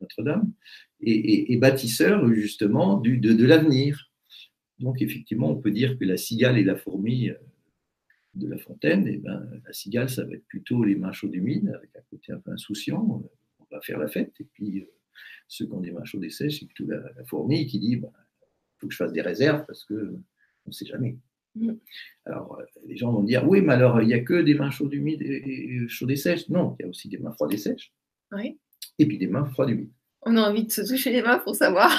Notre-Dame, 0.00 0.52
et, 1.00 1.52
et, 1.52 1.56
bâtisseur 1.56 2.26
justement 2.32 2.96
du, 2.98 3.18
de, 3.18 3.32
de 3.32 3.44
l'avenir. 3.44 4.10
Donc 4.78 5.02
effectivement, 5.02 5.50
on 5.50 5.56
peut 5.56 5.70
dire 5.70 5.98
que 5.98 6.04
la 6.04 6.16
cigale 6.16 6.58
et 6.58 6.64
la 6.64 6.76
fourmi 6.76 7.30
de 8.34 8.48
La 8.48 8.58
Fontaine, 8.58 9.06
et 9.08 9.14
eh 9.14 9.18
ben, 9.18 9.60
la 9.64 9.72
cigale, 9.72 10.08
ça 10.08 10.24
va 10.24 10.34
être 10.34 10.46
plutôt 10.46 10.84
les 10.84 10.94
mains 10.94 11.12
chaudes 11.12 11.34
humides, 11.34 11.68
avec 11.68 11.90
un 11.96 12.02
côté 12.10 12.32
un 12.32 12.38
peu 12.38 12.52
insouciant, 12.52 13.22
on 13.58 13.66
va 13.74 13.80
faire 13.80 13.98
la 13.98 14.08
fête. 14.08 14.32
Et 14.40 14.44
puis, 14.44 14.80
euh, 14.80 14.92
ceux 15.48 15.66
qui 15.66 15.72
ont 15.72 15.80
des 15.80 15.90
mains 15.90 16.04
chaudes 16.04 16.24
et 16.24 16.30
sèches, 16.30 16.60
c'est 16.60 16.66
plutôt 16.66 16.86
la, 16.90 17.24
fourmi 17.24 17.66
qui 17.66 17.80
dit, 17.80 17.92
il 17.92 18.00
bah, 18.00 18.12
faut 18.78 18.86
que 18.86 18.92
je 18.92 18.96
fasse 18.96 19.12
des 19.12 19.22
réserves 19.22 19.64
parce 19.66 19.84
que 19.84 20.16
on 20.66 20.68
ne 20.68 20.72
sait 20.72 20.86
jamais. 20.86 21.18
Mm. 21.56 21.72
Alors, 22.26 22.58
euh, 22.60 22.64
les 22.86 22.96
gens 22.96 23.12
vont 23.12 23.24
dire, 23.24 23.48
oui, 23.48 23.60
mais 23.60 23.72
alors, 23.72 24.00
il 24.00 24.06
n'y 24.06 24.14
a 24.14 24.20
que 24.20 24.42
des 24.42 24.54
mains 24.54 24.70
chaudes 24.70 24.92
humides 24.92 25.22
et, 25.22 25.88
chaudes 25.88 26.10
et 26.10 26.16
sèches. 26.16 26.48
Non, 26.48 26.76
il 26.78 26.84
y 26.84 26.86
a 26.86 26.88
aussi 26.88 27.08
des 27.08 27.18
mains 27.18 27.32
froides 27.32 27.52
et 27.52 27.58
sèches. 27.58 27.92
Oui. 28.32 28.58
Et 28.98 29.06
puis 29.06 29.18
des 29.18 29.26
mains 29.26 29.44
froides 29.46 29.70
et 29.70 29.72
humides. 29.72 29.92
On 30.22 30.36
a 30.36 30.42
envie 30.42 30.64
de 30.64 30.70
se 30.70 30.82
toucher 30.82 31.10
les 31.10 31.22
mains 31.22 31.38
pour 31.38 31.56
savoir. 31.56 31.90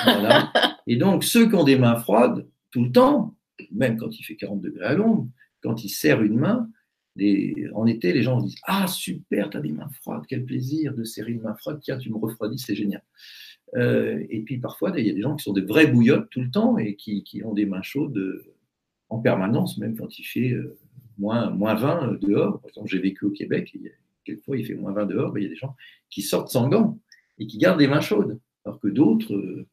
Et 0.88 0.96
donc, 0.96 1.24
ceux 1.24 1.50
qui 1.50 1.56
ont 1.56 1.64
des 1.64 1.78
mains 1.78 1.96
froides, 1.96 2.48
tout 2.70 2.84
le 2.84 2.92
temps, 2.92 3.36
même 3.72 3.98
quand 3.98 4.18
il 4.18 4.24
fait 4.24 4.36
40 4.36 4.62
degrés 4.62 4.86
à 4.86 4.94
l'ombre, 4.94 5.28
quand 5.62 5.84
il 5.84 5.90
serre 5.90 6.22
une 6.22 6.38
main, 6.38 6.70
en 7.74 7.86
été, 7.88 8.14
les 8.14 8.24
gens 8.24 8.40
disent 8.40 8.56
Ah, 8.64 8.88
super, 8.88 9.50
tu 9.50 9.58
as 9.58 9.62
des 9.62 9.72
mains 9.72 9.90
froides, 10.02 10.24
quel 10.28 10.46
plaisir 10.46 10.94
de 10.94 11.04
serrer 11.04 11.32
une 11.32 11.42
main 11.42 11.56
froide, 11.56 11.80
tiens, 11.82 11.98
tu 11.98 12.10
me 12.10 12.18
refroidis, 12.18 12.60
c'est 12.60 12.76
génial. 12.76 13.04
Euh, 13.76 14.24
et 14.30 14.42
puis 14.42 14.58
parfois, 14.58 14.92
il 14.98 15.06
y 15.06 15.10
a 15.10 15.14
des 15.14 15.22
gens 15.22 15.36
qui 15.36 15.44
sont 15.44 15.54
des 15.54 15.62
vrais 15.62 15.88
bouillottes 15.88 16.30
tout 16.30 16.42
le 16.42 16.52
temps 16.52 16.78
et 16.78 16.96
qui, 16.96 17.24
ont 17.44 17.54
des 17.54 17.66
mains 17.66 17.82
chaudes 17.82 18.18
euh, 18.18 18.54
en 19.10 19.20
permanence, 19.20 19.78
même 19.78 19.98
quand 19.98 20.20
il 20.20 20.24
fait 20.24 20.52
euh, 20.52 20.78
moins, 21.18 21.50
moins 21.50 21.76
20 21.76 22.20
dehors. 22.22 22.60
Par 22.60 22.70
exemple, 22.70 22.90
j'ai 22.90 23.00
vécu 23.00 23.26
au 23.26 23.32
Québec, 23.32 23.76
quelquefois 24.26 24.58
il 24.58 24.66
fait 24.66 24.76
moins 24.76 24.94
20 24.94 25.06
dehors, 25.06 25.38
il 25.38 25.44
y 25.44 25.46
a 25.46 25.50
des 25.50 25.56
gens 25.56 25.76
qui 26.10 26.22
sortent 26.22 26.50
sans 26.50 26.68
gants 26.70 27.00
et 27.38 27.48
qui 27.48 27.58
gardent 27.58 27.80
des 27.80 27.88
mains 27.88 28.02
chaudes, 28.02 28.40
alors 28.66 28.80
que 28.80 28.88
d'autres, 28.88 29.66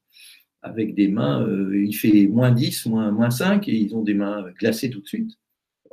avec 0.63 0.95
des 0.95 1.09
mains, 1.09 1.47
il 1.73 1.93
fait 1.93 2.27
moins 2.27 2.51
10, 2.53 2.87
moins, 2.87 3.11
moins 3.11 3.31
5 3.31 3.69
et 3.69 3.77
ils 3.77 3.95
ont 3.95 4.03
des 4.03 4.15
mains 4.15 4.45
glacées 4.59 4.91
tout 4.91 5.01
de 5.01 5.07
suite. 5.07 5.39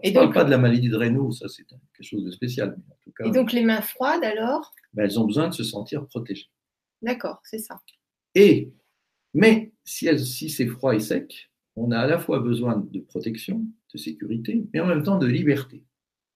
Je 0.04 0.10
ne 0.10 0.14
parle 0.14 0.34
pas 0.34 0.44
de 0.44 0.50
la 0.50 0.58
maladie 0.58 0.90
de 0.90 0.96
Raynaud, 0.96 1.32
ça 1.32 1.48
c'est 1.48 1.64
quelque 1.66 2.08
chose 2.08 2.24
de 2.24 2.32
spécial. 2.32 2.78
et 3.24 3.32
donc 3.32 3.52
les 3.52 3.64
mains 3.64 3.82
froides 3.82 4.24
alors 4.24 4.74
ben, 4.94 5.04
Elles 5.04 5.20
ont 5.20 5.26
besoin 5.26 5.48
de 5.48 5.54
se 5.54 5.64
sentir 5.64 6.06
protégées. 6.08 6.50
D'accord, 7.02 7.40
c'est 7.44 7.60
ça. 7.60 7.80
Et, 8.34 8.74
mais 9.34 9.72
si, 9.84 10.08
si 10.20 10.50
c'est 10.50 10.68
froid 10.68 10.94
et 10.96 11.00
sec, 11.00 11.50
on 11.76 11.92
a 11.92 12.00
à 12.00 12.08
la 12.08 12.20
fois 12.20 12.40
besoin 12.40 12.86
de 12.92 13.00
protection, 13.00 13.66
de 13.94 13.98
sécurité, 13.98 14.66
mais 14.74 14.80
en 14.80 14.88
même 14.88 15.04
temps 15.04 15.18
de 15.18 15.28
liberté. 15.28 15.84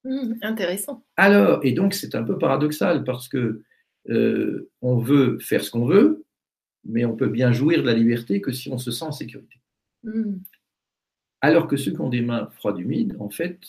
Mmh, 0.04 0.36
intéressant. 0.42 1.06
Alors, 1.18 1.60
et 1.64 1.74
donc 1.74 1.94
c'est 1.94 2.16
un 2.16 2.24
peu 2.24 2.38
paradoxal 2.38 3.04
parce 3.04 3.28
que 3.28 3.64
euh, 4.10 4.70
on 4.82 4.98
veut 4.98 5.40
faire 5.40 5.64
ce 5.64 5.72
qu'on 5.72 5.86
veut, 5.86 6.26
mais 6.86 7.06
on 7.06 7.16
peut 7.16 7.28
bien 7.28 7.52
jouir 7.52 7.82
de 7.82 7.88
la 7.88 7.94
liberté 7.94 8.42
que 8.42 8.52
si 8.52 8.70
on 8.70 8.78
se 8.78 8.92
sent 8.92 9.06
en 9.06 9.12
sécurité. 9.12 9.60
Mmh. 10.04 10.38
Alors 11.42 11.68
que 11.68 11.78
ceux 11.78 11.92
qui 11.92 12.02
ont 12.02 12.10
des 12.10 12.22
mains 12.22 12.50
froides 12.52 12.80
humides, 12.80 13.16
en 13.20 13.30
fait, 13.30 13.60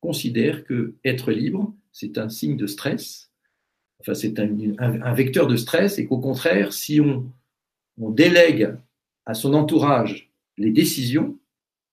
considèrent 0.00 0.64
que 0.64 0.94
être 1.04 1.30
libre, 1.30 1.74
c'est 1.92 2.18
un 2.18 2.28
signe 2.28 2.56
de 2.56 2.66
stress, 2.66 3.30
enfin 4.00 4.14
c'est 4.14 4.38
un, 4.38 5.12
vecteur 5.12 5.46
de 5.46 5.56
stress, 5.56 5.98
et 5.98 6.06
qu'au 6.06 6.18
contraire, 6.18 6.72
si 6.72 7.00
on, 7.00 7.30
délègue 7.98 8.74
à 9.26 9.34
son 9.34 9.52
entourage 9.52 10.32
les 10.56 10.70
décisions, 10.70 11.38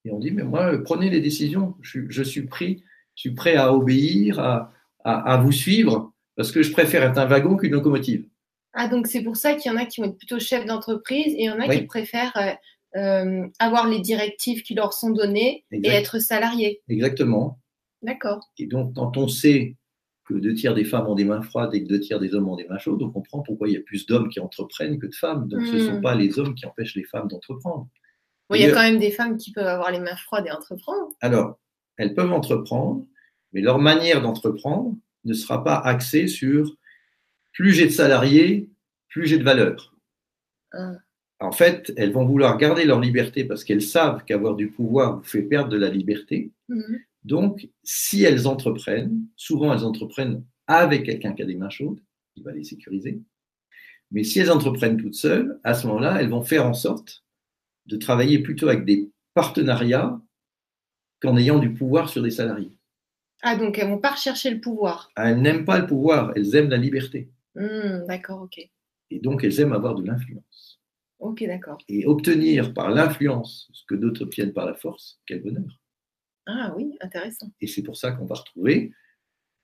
et 0.05 0.11
on 0.11 0.19
dit, 0.19 0.31
mais 0.31 0.43
moi, 0.43 0.81
prenez 0.83 1.09
les 1.09 1.19
décisions, 1.19 1.75
je, 1.81 2.23
suis, 2.23 2.43
pris, 2.43 2.83
je 3.15 3.21
suis 3.21 3.31
prêt 3.31 3.55
à 3.55 3.73
obéir, 3.73 4.39
à, 5.03 5.37
vous 5.37 5.51
suivre, 5.51 6.13
parce 6.35 6.51
que 6.51 6.63
je 6.63 6.71
préfère 6.71 7.03
être 7.03 7.17
un 7.17 7.25
wagon 7.25 7.57
qu'une 7.57 7.73
locomotive. 7.73 8.25
Ah, 8.73 8.87
donc 8.87 9.07
c'est 9.07 9.21
pour 9.21 9.35
ça 9.35 9.55
qu'il 9.55 9.71
y 9.71 9.75
en 9.75 9.77
a 9.77 9.85
qui 9.85 10.01
vont 10.01 10.07
être 10.07 10.17
plutôt 10.17 10.39
chefs 10.39 10.65
d'entreprise 10.65 11.33
et 11.33 11.43
il 11.43 11.45
y 11.45 11.49
en 11.49 11.59
a 11.59 11.67
qui 11.67 11.81
préfèrent 11.83 12.57
euh, 12.95 12.99
euh, 12.99 13.47
avoir 13.59 13.87
les 13.87 13.99
directives 13.99 14.63
qui 14.63 14.73
leur 14.73 14.93
sont 14.93 15.09
données 15.09 15.65
et 15.71 15.87
être 15.87 16.19
salarié. 16.19 16.81
Exactement. 16.87 17.59
D'accord. 18.01 18.49
Et 18.57 18.67
donc, 18.67 18.95
quand 18.95 19.17
on 19.17 19.27
sait 19.27 19.75
que 20.25 20.33
deux 20.33 20.53
tiers 20.53 20.73
des 20.73 20.83
femmes 20.83 21.07
ont 21.07 21.15
des 21.15 21.25
mains 21.25 21.41
froides 21.41 21.73
et 21.73 21.83
que 21.83 21.87
deux 21.87 21.99
tiers 21.99 22.19
des 22.19 22.33
hommes 22.33 22.47
ont 22.49 22.55
des 22.55 22.67
mains 22.67 22.77
chaudes, 22.77 23.01
on 23.01 23.11
comprend 23.11 23.41
pourquoi 23.41 23.67
il 23.69 23.73
y 23.73 23.77
a 23.77 23.81
plus 23.81 24.05
d'hommes 24.05 24.29
qui 24.29 24.39
entreprennent 24.39 24.99
que 24.99 25.07
de 25.07 25.15
femmes. 25.15 25.47
Donc, 25.47 25.65
ce 25.65 25.73
ne 25.73 25.79
sont 25.79 25.99
hmm. 25.99 26.01
pas 26.01 26.15
les 26.15 26.39
hommes 26.39 26.55
qui 26.55 26.65
empêchent 26.65 26.95
les 26.95 27.03
femmes 27.03 27.27
d'entreprendre. 27.27 27.87
il 28.53 28.61
y 28.61 28.65
a 28.65 28.71
quand 28.71 28.81
même 28.81 28.99
des 28.99 29.11
femmes 29.11 29.37
qui 29.37 29.51
peuvent 29.51 29.67
avoir 29.67 29.91
les 29.91 29.99
mains 29.99 30.15
froides 30.15 30.45
et 30.47 30.51
entreprendre. 30.51 31.09
Alors, 31.21 31.59
elles 31.97 32.13
peuvent 32.13 32.31
entreprendre, 32.31 33.05
mais 33.53 33.61
leur 33.61 33.79
manière 33.79 34.21
d'entreprendre 34.21 34.95
ne 35.25 35.33
sera 35.33 35.63
pas 35.63 35.77
axée 35.77 36.27
sur 36.27 36.75
plus 37.53 37.73
j'ai 37.73 37.85
de 37.85 37.91
salariés, 37.91 38.69
plus 39.09 39.25
j'ai 39.25 39.37
de 39.37 39.43
valeur. 39.43 39.95
Ah 40.73 40.93
en 41.39 41.51
fait, 41.51 41.93
elles 41.97 42.11
vont 42.11 42.25
vouloir 42.25 42.57
garder 42.57 42.85
leur 42.85 42.99
liberté 42.99 43.43
parce 43.43 43.63
qu'elles 43.63 43.81
savent 43.81 44.23
qu'avoir 44.25 44.55
du 44.55 44.69
pouvoir 44.69 45.17
vous 45.17 45.23
fait 45.23 45.43
perdre 45.43 45.69
de 45.69 45.77
la 45.77 45.89
liberté. 45.89 46.51
Mhm. 46.67 46.99
Donc, 47.23 47.69
si 47.83 48.23
elles 48.23 48.47
entreprennent, 48.47 49.21
souvent 49.35 49.73
elles 49.73 49.83
entreprennent 49.83 50.43
avec 50.65 51.03
quelqu'un 51.03 51.33
qui 51.33 51.43
a 51.43 51.45
des 51.45 51.55
mains 51.55 51.69
chaudes, 51.69 52.01
qui 52.33 52.41
va 52.41 52.53
les 52.53 52.63
sécuriser. 52.63 53.21
Mais 54.11 54.23
si 54.23 54.39
elles 54.39 54.51
entreprennent 54.51 54.97
toutes 54.97 55.15
seules, 55.15 55.59
à 55.63 55.73
ce 55.73 55.85
moment-là, 55.87 56.21
elles 56.21 56.29
vont 56.29 56.41
faire 56.41 56.65
en 56.65 56.73
sorte 56.73 57.23
de 57.85 57.97
travailler 57.97 58.39
plutôt 58.39 58.69
avec 58.69 58.85
des 58.85 59.11
partenariats 59.33 60.19
qu'en 61.21 61.37
ayant 61.37 61.59
du 61.59 61.73
pouvoir 61.73 62.09
sur 62.09 62.23
des 62.23 62.31
salariés. 62.31 62.77
Ah, 63.41 63.55
donc 63.55 63.77
elles 63.77 63.87
vont 63.87 63.99
pas 63.99 64.11
rechercher 64.11 64.49
le 64.49 64.59
pouvoir. 64.59 65.11
Elles 65.15 65.41
n'aiment 65.41 65.65
pas 65.65 65.79
le 65.79 65.85
pouvoir, 65.85 66.31
elles 66.35 66.55
aiment 66.55 66.69
la 66.69 66.77
liberté. 66.77 67.29
Hmm, 67.55 68.05
d'accord, 68.07 68.43
ok. 68.43 68.59
Et 69.09 69.19
donc 69.19 69.43
elles 69.43 69.59
aiment 69.59 69.73
avoir 69.73 69.95
de 69.95 70.05
l'influence. 70.05 70.76
Ok, 71.19 71.43
d'accord. 71.45 71.77
Et 71.87 72.05
obtenir 72.05 72.73
par 72.73 72.91
l'influence 72.91 73.69
ce 73.73 73.83
que 73.87 73.95
d'autres 73.95 74.23
obtiennent 74.23 74.53
par 74.53 74.65
la 74.65 74.75
force, 74.75 75.19
quel 75.25 75.41
bonheur. 75.41 75.81
Ah 76.45 76.73
oui, 76.77 76.95
intéressant. 77.01 77.51
Et 77.59 77.67
c'est 77.67 77.83
pour 77.83 77.97
ça 77.97 78.11
qu'on 78.11 78.25
va 78.25 78.35
retrouver 78.35 78.91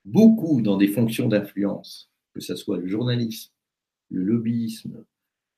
beaucoup 0.06 0.62
dans 0.62 0.78
des 0.78 0.88
fonctions 0.88 1.28
d'influence, 1.28 2.12
que 2.34 2.42
ce 2.42 2.56
soit 2.56 2.78
le 2.78 2.88
journalisme, 2.88 3.54
le 4.10 4.24
lobbyisme, 4.24 5.06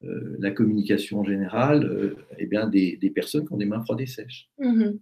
euh, 0.04 0.36
la 0.40 0.52
communication 0.52 1.22
en 1.22 1.24
général, 1.24 1.86
euh, 1.86 2.16
eh 2.38 2.46
bien 2.46 2.68
des, 2.68 2.98
personnes 3.14 3.48
qui 3.48 3.54
ont 3.54 3.58
des 3.58 3.66
mains 3.66 3.84
froides 3.84 4.02
et 4.02 4.06
sèches, 4.06 4.50
mm-hmm. 4.60 5.00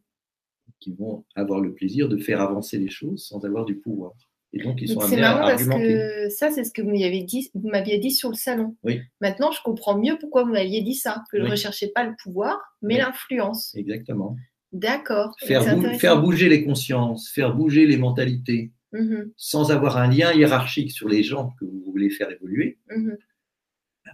qui 0.79 0.93
vont 0.93 1.25
avoir 1.35 1.59
le 1.59 1.73
plaisir 1.73 2.07
de 2.07 2.17
faire 2.17 2.39
avancer 2.39 2.77
les 2.77 2.89
choses 2.89 3.25
sans 3.25 3.43
avoir 3.43 3.65
du 3.65 3.75
pouvoir. 3.75 4.13
Et 4.53 4.61
donc, 4.61 4.81
ils 4.81 4.87
sont 4.87 5.01
C'est 5.01 5.19
marrant 5.19 5.47
parce 5.47 5.65
que 5.65 6.29
ça, 6.29 6.51
c'est 6.51 6.63
ce 6.63 6.71
que 6.71 6.83
vous 6.83 6.91
m'aviez 6.91 7.23
dit, 7.23 7.49
vous 7.55 7.69
m'aviez 7.69 7.97
dit 7.97 8.11
sur 8.11 8.29
le 8.29 8.35
salon. 8.35 8.75
Oui. 8.83 9.01
Maintenant, 9.19 9.51
je 9.51 9.61
comprends 9.63 9.97
mieux 9.97 10.17
pourquoi 10.19 10.43
vous 10.43 10.51
m'aviez 10.51 10.81
dit 10.81 10.93
ça, 10.93 11.23
que 11.31 11.39
je 11.39 11.43
ne 11.43 11.49
recherchais 11.49 11.87
pas 11.87 12.03
le 12.03 12.13
pouvoir, 12.21 12.59
mais 12.83 12.97
l'influence. 12.97 13.73
Exactement. 13.75 14.37
D'accord. 14.71 15.35
Faire, 15.39 15.63
faire, 15.99 16.21
bouger 16.21 16.49
les 16.49 16.63
consciences, 16.63 17.29
faire 17.29 17.55
bouger 17.55 17.87
les 17.87 17.97
mentalités, 17.97 18.71
mm-hmm. 18.93 19.31
sans 19.37 19.71
avoir 19.71 19.97
un 19.97 20.07
lien 20.07 20.31
hiérarchique 20.33 20.91
sur 20.91 21.09
les 21.09 21.23
gens 21.23 21.53
que 21.59 21.65
vous 21.65 21.83
voulez 21.85 22.11
faire 22.11 22.29
évoluer. 22.29 22.77
Mm-hmm. 22.89 23.17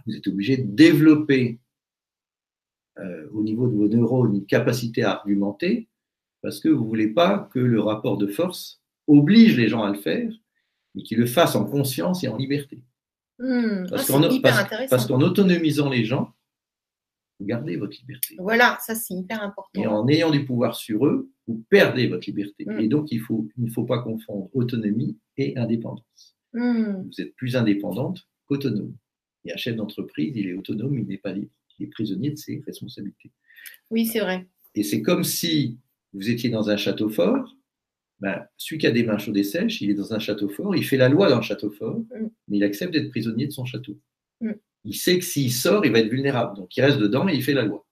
Vous 0.06 0.16
êtes 0.16 0.26
obligé 0.26 0.56
de 0.56 0.66
développer 0.66 1.60
euh, 2.98 3.28
au 3.32 3.42
niveau 3.42 3.68
de 3.68 3.74
vos 3.74 3.88
neurones 3.88 4.34
une 4.34 4.46
capacité 4.46 5.02
à 5.02 5.12
argumenter 5.12 5.88
parce 6.42 6.60
que 6.60 6.68
vous 6.68 6.82
ne 6.84 6.88
voulez 6.88 7.08
pas 7.08 7.48
que 7.52 7.58
le 7.58 7.80
rapport 7.80 8.16
de 8.16 8.26
force 8.26 8.79
oblige 9.10 9.56
les 9.56 9.68
gens 9.68 9.82
à 9.82 9.90
le 9.90 9.98
faire, 9.98 10.30
mais 10.94 11.02
qu'ils 11.02 11.18
le 11.18 11.26
fassent 11.26 11.56
en 11.56 11.64
conscience 11.64 12.24
et 12.24 12.28
en 12.28 12.36
liberté. 12.36 12.82
Hmm. 13.38 13.86
Parce 13.88 14.10
ah, 14.10 15.06
qu'en 15.08 15.20
autonomisant 15.22 15.88
les 15.88 16.04
gens, 16.04 16.32
vous 17.38 17.46
gardez 17.46 17.76
votre 17.76 17.96
liberté. 17.98 18.36
Voilà, 18.38 18.78
ça 18.84 18.94
c'est 18.94 19.14
hyper 19.14 19.42
important. 19.42 19.80
Et 19.80 19.86
en 19.86 20.06
ayant 20.08 20.30
du 20.30 20.44
pouvoir 20.44 20.74
sur 20.74 21.06
eux, 21.06 21.30
vous 21.46 21.64
perdez 21.70 22.06
votre 22.06 22.28
liberté. 22.28 22.64
Hmm. 22.66 22.78
Et 22.78 22.88
donc, 22.88 23.10
il, 23.10 23.20
faut, 23.20 23.48
il 23.56 23.64
ne 23.64 23.70
faut 23.70 23.84
pas 23.84 24.02
confondre 24.02 24.50
autonomie 24.52 25.18
et 25.38 25.56
indépendance. 25.56 26.36
Hmm. 26.52 27.02
Vous 27.06 27.20
êtes 27.20 27.34
plus 27.36 27.56
indépendante 27.56 28.28
qu'autonome. 28.46 28.94
Et 29.44 29.52
un 29.52 29.56
chef 29.56 29.74
d'entreprise, 29.74 30.32
il 30.36 30.48
est 30.48 30.52
autonome, 30.52 30.98
il 30.98 31.06
n'est 31.06 31.16
pas 31.16 31.32
libre. 31.32 31.52
Il 31.78 31.86
est 31.86 31.90
prisonnier 31.90 32.30
de 32.30 32.36
ses 32.36 32.62
responsabilités. 32.66 33.32
Oui, 33.90 34.04
c'est 34.04 34.20
vrai. 34.20 34.46
Et 34.74 34.82
c'est 34.82 35.00
comme 35.00 35.24
si 35.24 35.78
vous 36.12 36.28
étiez 36.28 36.50
dans 36.50 36.68
un 36.68 36.76
château 36.76 37.08
fort. 37.08 37.56
Ben, 38.20 38.46
celui 38.58 38.78
qui 38.78 38.86
a 38.86 38.90
des 38.90 39.02
mains 39.02 39.16
chaudes 39.16 39.36
et 39.36 39.44
sèches, 39.44 39.80
il 39.80 39.90
est 39.90 39.94
dans 39.94 40.12
un 40.12 40.18
château 40.18 40.48
fort, 40.48 40.76
il 40.76 40.84
fait 40.84 40.98
la 40.98 41.08
loi 41.08 41.30
dans 41.30 41.36
le 41.36 41.42
château 41.42 41.70
fort, 41.70 41.98
mm. 41.98 42.28
mais 42.48 42.58
il 42.58 42.64
accepte 42.64 42.92
d'être 42.92 43.08
prisonnier 43.08 43.46
de 43.46 43.52
son 43.52 43.64
château. 43.64 43.98
Mm. 44.40 44.52
Il 44.84 44.94
sait 44.94 45.18
que 45.18 45.24
s'il 45.24 45.52
sort, 45.52 45.84
il 45.86 45.92
va 45.92 46.00
être 46.00 46.10
vulnérable. 46.10 46.56
Donc 46.56 46.76
il 46.76 46.82
reste 46.82 46.98
dedans 46.98 47.28
et 47.28 47.34
il 47.34 47.42
fait 47.42 47.54
la 47.54 47.62
loi. 47.62 47.86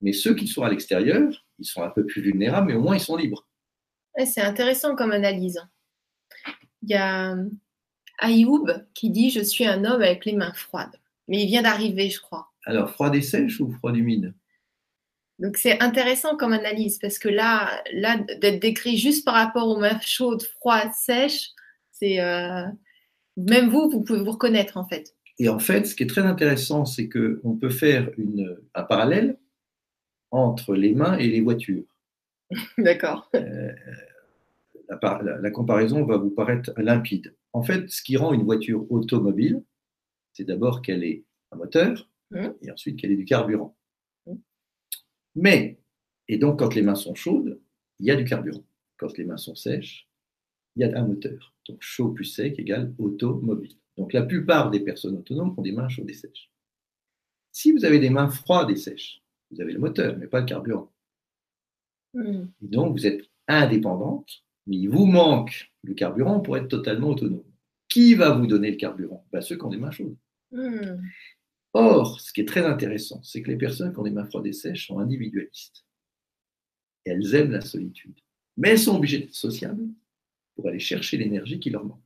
Mais 0.00 0.12
ceux 0.12 0.34
qui 0.34 0.46
sont 0.46 0.62
à 0.62 0.70
l'extérieur, 0.70 1.44
ils 1.58 1.64
sont 1.64 1.82
un 1.82 1.90
peu 1.90 2.04
plus 2.06 2.22
vulnérables, 2.22 2.68
mais 2.68 2.74
au 2.74 2.82
moins 2.82 2.96
ils 2.96 3.00
sont 3.00 3.16
libres. 3.16 3.48
c'est 4.24 4.42
intéressant 4.42 4.94
comme 4.94 5.12
analyse. 5.12 5.60
Il 6.82 6.90
y 6.90 6.94
a 6.94 7.36
Ayoub 8.18 8.66
qui 8.94 9.10
dit 9.10 9.30
Je 9.30 9.40
suis 9.40 9.66
un 9.66 9.84
homme 9.84 10.02
avec 10.02 10.24
les 10.24 10.34
mains 10.34 10.54
froides. 10.54 11.00
Mais 11.28 11.42
il 11.42 11.46
vient 11.46 11.62
d'arriver, 11.62 12.08
je 12.10 12.20
crois. 12.20 12.52
Alors, 12.64 12.90
froide 12.90 13.16
et 13.16 13.22
sèche 13.22 13.60
ou 13.60 13.70
froide 13.72 13.96
humide 13.96 14.34
Donc, 15.38 15.58
c'est 15.58 15.82
intéressant 15.82 16.36
comme 16.36 16.52
analyse 16.52 16.98
parce 16.98 17.18
que 17.18 17.28
là, 17.28 17.82
là 17.92 18.18
d'être 18.40 18.60
décrit 18.60 18.96
juste 18.96 19.24
par 19.24 19.34
rapport 19.34 19.68
aux 19.68 19.78
mains 19.78 20.00
chaudes, 20.00 20.42
froides, 20.42 20.92
sèches, 20.94 21.50
c'est. 21.92 22.20
Euh, 22.20 22.64
même 23.36 23.68
vous, 23.68 23.90
vous 23.90 24.02
pouvez 24.02 24.20
vous 24.20 24.30
reconnaître 24.30 24.76
en 24.76 24.86
fait. 24.86 25.14
Et 25.38 25.48
en 25.48 25.58
fait, 25.58 25.86
ce 25.86 25.94
qui 25.94 26.04
est 26.04 26.08
très 26.08 26.22
intéressant, 26.22 26.86
c'est 26.86 27.08
qu'on 27.08 27.56
peut 27.60 27.68
faire 27.68 28.10
une, 28.16 28.58
un 28.74 28.82
parallèle 28.82 29.38
entre 30.30 30.74
les 30.74 30.94
mains 30.94 31.18
et 31.18 31.28
les 31.28 31.40
voitures. 31.40 31.84
D'accord. 32.78 33.30
Euh, 33.34 33.72
la, 34.88 35.50
comparaison 35.50 36.04
va 36.04 36.16
vous 36.16 36.30
paraître 36.30 36.72
limpide. 36.78 37.34
En 37.52 37.62
fait, 37.62 37.90
ce 37.90 38.02
qui 38.02 38.16
rend 38.16 38.32
une 38.32 38.44
voiture 38.44 38.90
automobile, 38.90 39.62
c'est 40.32 40.44
d'abord 40.44 40.80
qu'elle 40.80 41.04
ait 41.04 41.24
un 41.52 41.56
moteur 41.56 42.08
mmh. 42.30 42.46
et 42.62 42.70
ensuite 42.70 42.98
qu'elle 42.98 43.12
ait 43.12 43.16
du 43.16 43.24
carburant. 43.24 43.75
Mais, 45.36 45.78
et 46.28 46.38
donc 46.38 46.58
quand 46.58 46.74
les 46.74 46.82
mains 46.82 46.94
sont 46.94 47.14
chaudes, 47.14 47.60
il 47.98 48.06
y 48.06 48.10
a 48.10 48.16
du 48.16 48.24
carburant. 48.24 48.64
Quand 48.96 49.16
les 49.16 49.24
mains 49.24 49.36
sont 49.36 49.54
sèches, 49.54 50.08
il 50.74 50.80
y 50.80 50.84
a 50.84 50.98
un 50.98 51.06
moteur. 51.06 51.54
Donc 51.68 51.78
chaud 51.80 52.08
plus 52.08 52.24
sec 52.24 52.58
égale 52.58 52.92
automobile. 52.98 53.76
Donc 53.96 54.12
la 54.12 54.22
plupart 54.22 54.70
des 54.70 54.80
personnes 54.80 55.16
autonomes 55.16 55.54
ont 55.56 55.62
des 55.62 55.72
mains 55.72 55.88
chaudes 55.88 56.10
et 56.10 56.14
sèches. 56.14 56.50
Si 57.52 57.72
vous 57.72 57.84
avez 57.84 57.98
des 57.98 58.10
mains 58.10 58.28
froides 58.28 58.70
et 58.70 58.76
sèches, 58.76 59.22
vous 59.50 59.60
avez 59.60 59.72
le 59.72 59.78
moteur, 59.78 60.16
mais 60.18 60.26
pas 60.26 60.40
le 60.40 60.46
carburant. 60.46 60.92
Mmh. 62.14 62.46
Et 62.62 62.68
donc 62.68 62.96
vous 62.96 63.06
êtes 63.06 63.22
indépendante 63.48 64.42
mais 64.66 64.76
il 64.76 64.88
vous 64.88 65.06
manque 65.06 65.72
le 65.84 65.94
carburant 65.94 66.40
pour 66.40 66.56
être 66.56 66.68
totalement 66.68 67.10
autonome. 67.10 67.44
Qui 67.88 68.14
va 68.14 68.30
vous 68.30 68.46
donner 68.46 68.70
le 68.70 68.76
carburant? 68.76 69.24
Ben, 69.32 69.40
Ceux 69.40 69.56
qui 69.56 69.64
ont 69.64 69.70
des 69.70 69.76
mains 69.76 69.92
chaudes. 69.92 70.16
Hmm. 70.50 70.96
Or, 71.78 72.22
ce 72.22 72.32
qui 72.32 72.40
est 72.40 72.46
très 72.46 72.64
intéressant, 72.64 73.22
c'est 73.22 73.42
que 73.42 73.50
les 73.50 73.58
personnes 73.58 73.92
qui 73.92 73.98
ont 73.98 74.02
des 74.02 74.10
mains 74.10 74.24
froides 74.24 74.46
et 74.46 74.54
sèches 74.54 74.86
sont 74.86 74.98
individualistes. 74.98 75.84
elles 77.04 77.34
aiment 77.34 77.52
la 77.52 77.60
solitude. 77.60 78.18
Mais 78.56 78.70
elles 78.70 78.78
sont 78.78 78.96
obligées 78.96 79.18
d'être 79.18 79.34
sociables 79.34 79.86
pour 80.54 80.68
aller 80.68 80.78
chercher 80.78 81.18
l'énergie 81.18 81.60
qui 81.60 81.68
leur 81.68 81.84
manque. 81.84 82.00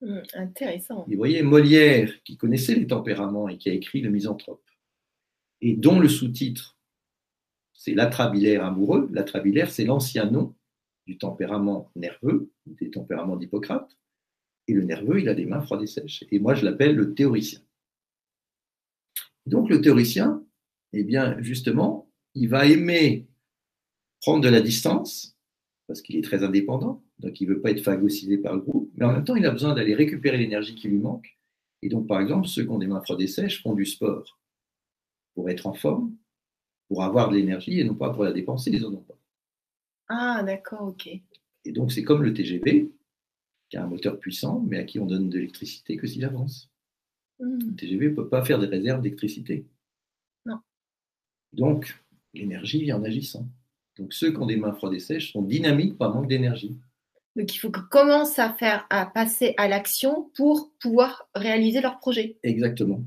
Hmm, 0.00 0.20
intéressant. 0.34 1.04
Et 1.08 1.10
vous 1.10 1.16
voyez, 1.16 1.42
Molière, 1.42 2.22
qui 2.22 2.36
connaissait 2.36 2.76
les 2.76 2.86
tempéraments 2.86 3.48
et 3.48 3.58
qui 3.58 3.68
a 3.68 3.72
écrit 3.72 4.00
Le 4.00 4.10
Misanthrope, 4.10 4.64
et 5.60 5.74
dont 5.74 5.98
le 5.98 6.08
sous-titre, 6.08 6.78
c'est 7.72 7.94
l'atrabilaire 7.94 8.64
amoureux. 8.64 9.08
L'atrabilaire, 9.10 9.72
c'est 9.72 9.84
l'ancien 9.86 10.30
nom 10.30 10.54
du 11.08 11.18
tempérament 11.18 11.90
nerveux, 11.96 12.52
des 12.64 12.92
tempéraments 12.92 13.36
d'Hippocrate. 13.36 13.90
Et 14.68 14.72
le 14.72 14.84
nerveux, 14.84 15.20
il 15.20 15.28
a 15.28 15.34
des 15.34 15.46
mains 15.46 15.62
froides 15.62 15.82
et 15.82 15.88
sèches. 15.88 16.22
Et 16.30 16.38
moi, 16.38 16.54
je 16.54 16.64
l'appelle 16.64 16.94
le 16.94 17.12
théoricien. 17.12 17.60
Donc, 19.50 19.68
le 19.68 19.80
théoricien, 19.80 20.44
eh 20.92 21.02
bien, 21.02 21.36
justement, 21.42 22.08
il 22.34 22.48
va 22.48 22.66
aimer 22.66 23.26
prendre 24.20 24.44
de 24.44 24.48
la 24.48 24.60
distance, 24.60 25.36
parce 25.88 26.02
qu'il 26.02 26.16
est 26.16 26.22
très 26.22 26.44
indépendant, 26.44 27.02
donc 27.18 27.40
il 27.40 27.48
ne 27.48 27.54
veut 27.54 27.60
pas 27.60 27.72
être 27.72 27.82
phagocyté 27.82 28.38
par 28.38 28.54
le 28.54 28.60
groupe, 28.60 28.92
mais 28.94 29.04
en 29.04 29.12
même 29.12 29.24
temps, 29.24 29.34
il 29.34 29.44
a 29.44 29.50
besoin 29.50 29.74
d'aller 29.74 29.94
récupérer 29.94 30.38
l'énergie 30.38 30.76
qui 30.76 30.86
lui 30.86 30.98
manque. 30.98 31.36
Et 31.82 31.88
donc, 31.88 32.06
par 32.06 32.20
exemple, 32.20 32.46
ceux 32.46 32.62
qui 32.62 32.70
ont 32.70 32.78
des 32.78 32.86
mains 32.86 33.02
froides 33.02 33.20
et 33.22 33.26
sèches 33.26 33.60
font 33.60 33.74
du 33.74 33.86
sport 33.86 34.38
pour 35.34 35.50
être 35.50 35.66
en 35.66 35.74
forme, 35.74 36.14
pour 36.86 37.02
avoir 37.02 37.28
de 37.28 37.36
l'énergie 37.36 37.80
et 37.80 37.84
non 37.84 37.94
pas 37.96 38.10
pour 38.10 38.22
la 38.22 38.32
dépenser, 38.32 38.70
les 38.70 38.84
autres 38.84 38.94
n'ont 38.94 39.02
pas. 39.02 39.18
Ah, 40.08 40.44
d'accord, 40.44 40.88
ok. 40.88 41.08
Et 41.64 41.72
donc, 41.72 41.90
c'est 41.90 42.04
comme 42.04 42.22
le 42.22 42.32
TGV, 42.32 42.92
qui 43.68 43.76
a 43.76 43.82
un 43.82 43.88
moteur 43.88 44.20
puissant, 44.20 44.64
mais 44.68 44.78
à 44.78 44.84
qui 44.84 45.00
on 45.00 45.06
donne 45.06 45.28
de 45.28 45.38
l'électricité 45.38 45.96
que 45.96 46.06
s'il 46.06 46.24
avance. 46.24 46.69
Le 47.40 47.74
TGV 47.74 48.10
ne 48.10 48.14
peut 48.14 48.28
pas 48.28 48.44
faire 48.44 48.58
des 48.58 48.66
réserves 48.66 49.00
d'électricité. 49.00 49.66
Non. 50.44 50.58
Donc, 51.52 51.98
l'énergie 52.34 52.82
vient 52.82 52.98
en 52.98 53.04
agissant. 53.04 53.48
Donc, 53.96 54.12
ceux 54.12 54.30
qui 54.30 54.38
ont 54.38 54.46
des 54.46 54.56
mains 54.56 54.72
froides 54.72 54.94
et 54.94 55.00
sèches 55.00 55.32
sont 55.32 55.42
dynamiques 55.42 55.96
par 55.98 56.14
manque 56.14 56.28
d'énergie. 56.28 56.78
Donc, 57.36 57.54
il 57.54 57.58
faut 57.58 57.70
qu'ils 57.70 57.88
commencent 57.90 58.38
à 58.38 58.52
faire, 58.52 58.86
à 58.90 59.06
passer 59.06 59.54
à 59.56 59.68
l'action 59.68 60.30
pour 60.34 60.72
pouvoir 60.80 61.28
réaliser 61.34 61.80
leur 61.80 61.98
projet. 61.98 62.38
Exactement. 62.42 63.04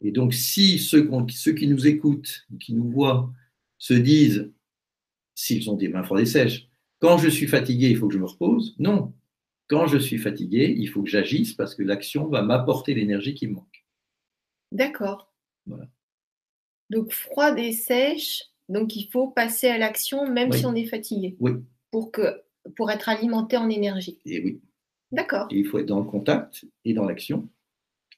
Et 0.00 0.12
donc, 0.12 0.34
si 0.34 0.78
ceux, 0.78 1.08
ceux 1.30 1.52
qui 1.52 1.66
nous 1.66 1.86
écoutent, 1.86 2.46
qui 2.60 2.74
nous 2.74 2.90
voient, 2.90 3.32
se 3.78 3.94
disent 3.94 4.52
s'ils 5.34 5.68
ont 5.70 5.76
des 5.76 5.88
mains 5.88 6.04
froides 6.04 6.22
et 6.22 6.26
sèches. 6.26 6.68
Quand 7.00 7.18
je 7.18 7.28
suis 7.28 7.46
fatigué, 7.46 7.90
il 7.90 7.96
faut 7.96 8.08
que 8.08 8.14
je 8.14 8.18
me 8.18 8.26
repose 8.26 8.74
Non. 8.78 9.12
Quand 9.68 9.86
je 9.86 9.98
suis 9.98 10.18
fatigué, 10.18 10.74
il 10.76 10.88
faut 10.88 11.02
que 11.02 11.08
j'agisse 11.08 11.54
parce 11.54 11.74
que 11.74 11.82
l'action 11.82 12.26
va 12.26 12.42
m'apporter 12.42 12.94
l'énergie 12.94 13.34
qui 13.34 13.46
me 13.46 13.54
manque. 13.54 13.84
D'accord. 14.72 15.32
Voilà. 15.66 15.88
Donc 16.90 17.12
froide 17.12 17.58
et 17.58 17.72
sèche, 17.72 18.42
donc 18.68 18.94
il 18.96 19.08
faut 19.10 19.28
passer 19.28 19.68
à 19.68 19.78
l'action 19.78 20.30
même 20.30 20.52
si 20.52 20.66
on 20.66 20.74
est 20.74 20.86
fatigué. 20.86 21.36
Oui. 21.40 21.52
Pour, 21.90 22.12
que, 22.12 22.42
pour 22.76 22.90
être 22.90 23.08
alimenté 23.08 23.56
en 23.56 23.70
énergie. 23.70 24.18
Et 24.26 24.42
oui. 24.42 24.60
D'accord. 25.12 25.46
il 25.50 25.64
faut 25.64 25.78
être 25.78 25.86
dans 25.86 26.00
le 26.00 26.06
contact 26.06 26.66
et 26.84 26.92
dans 26.92 27.04
l'action. 27.04 27.48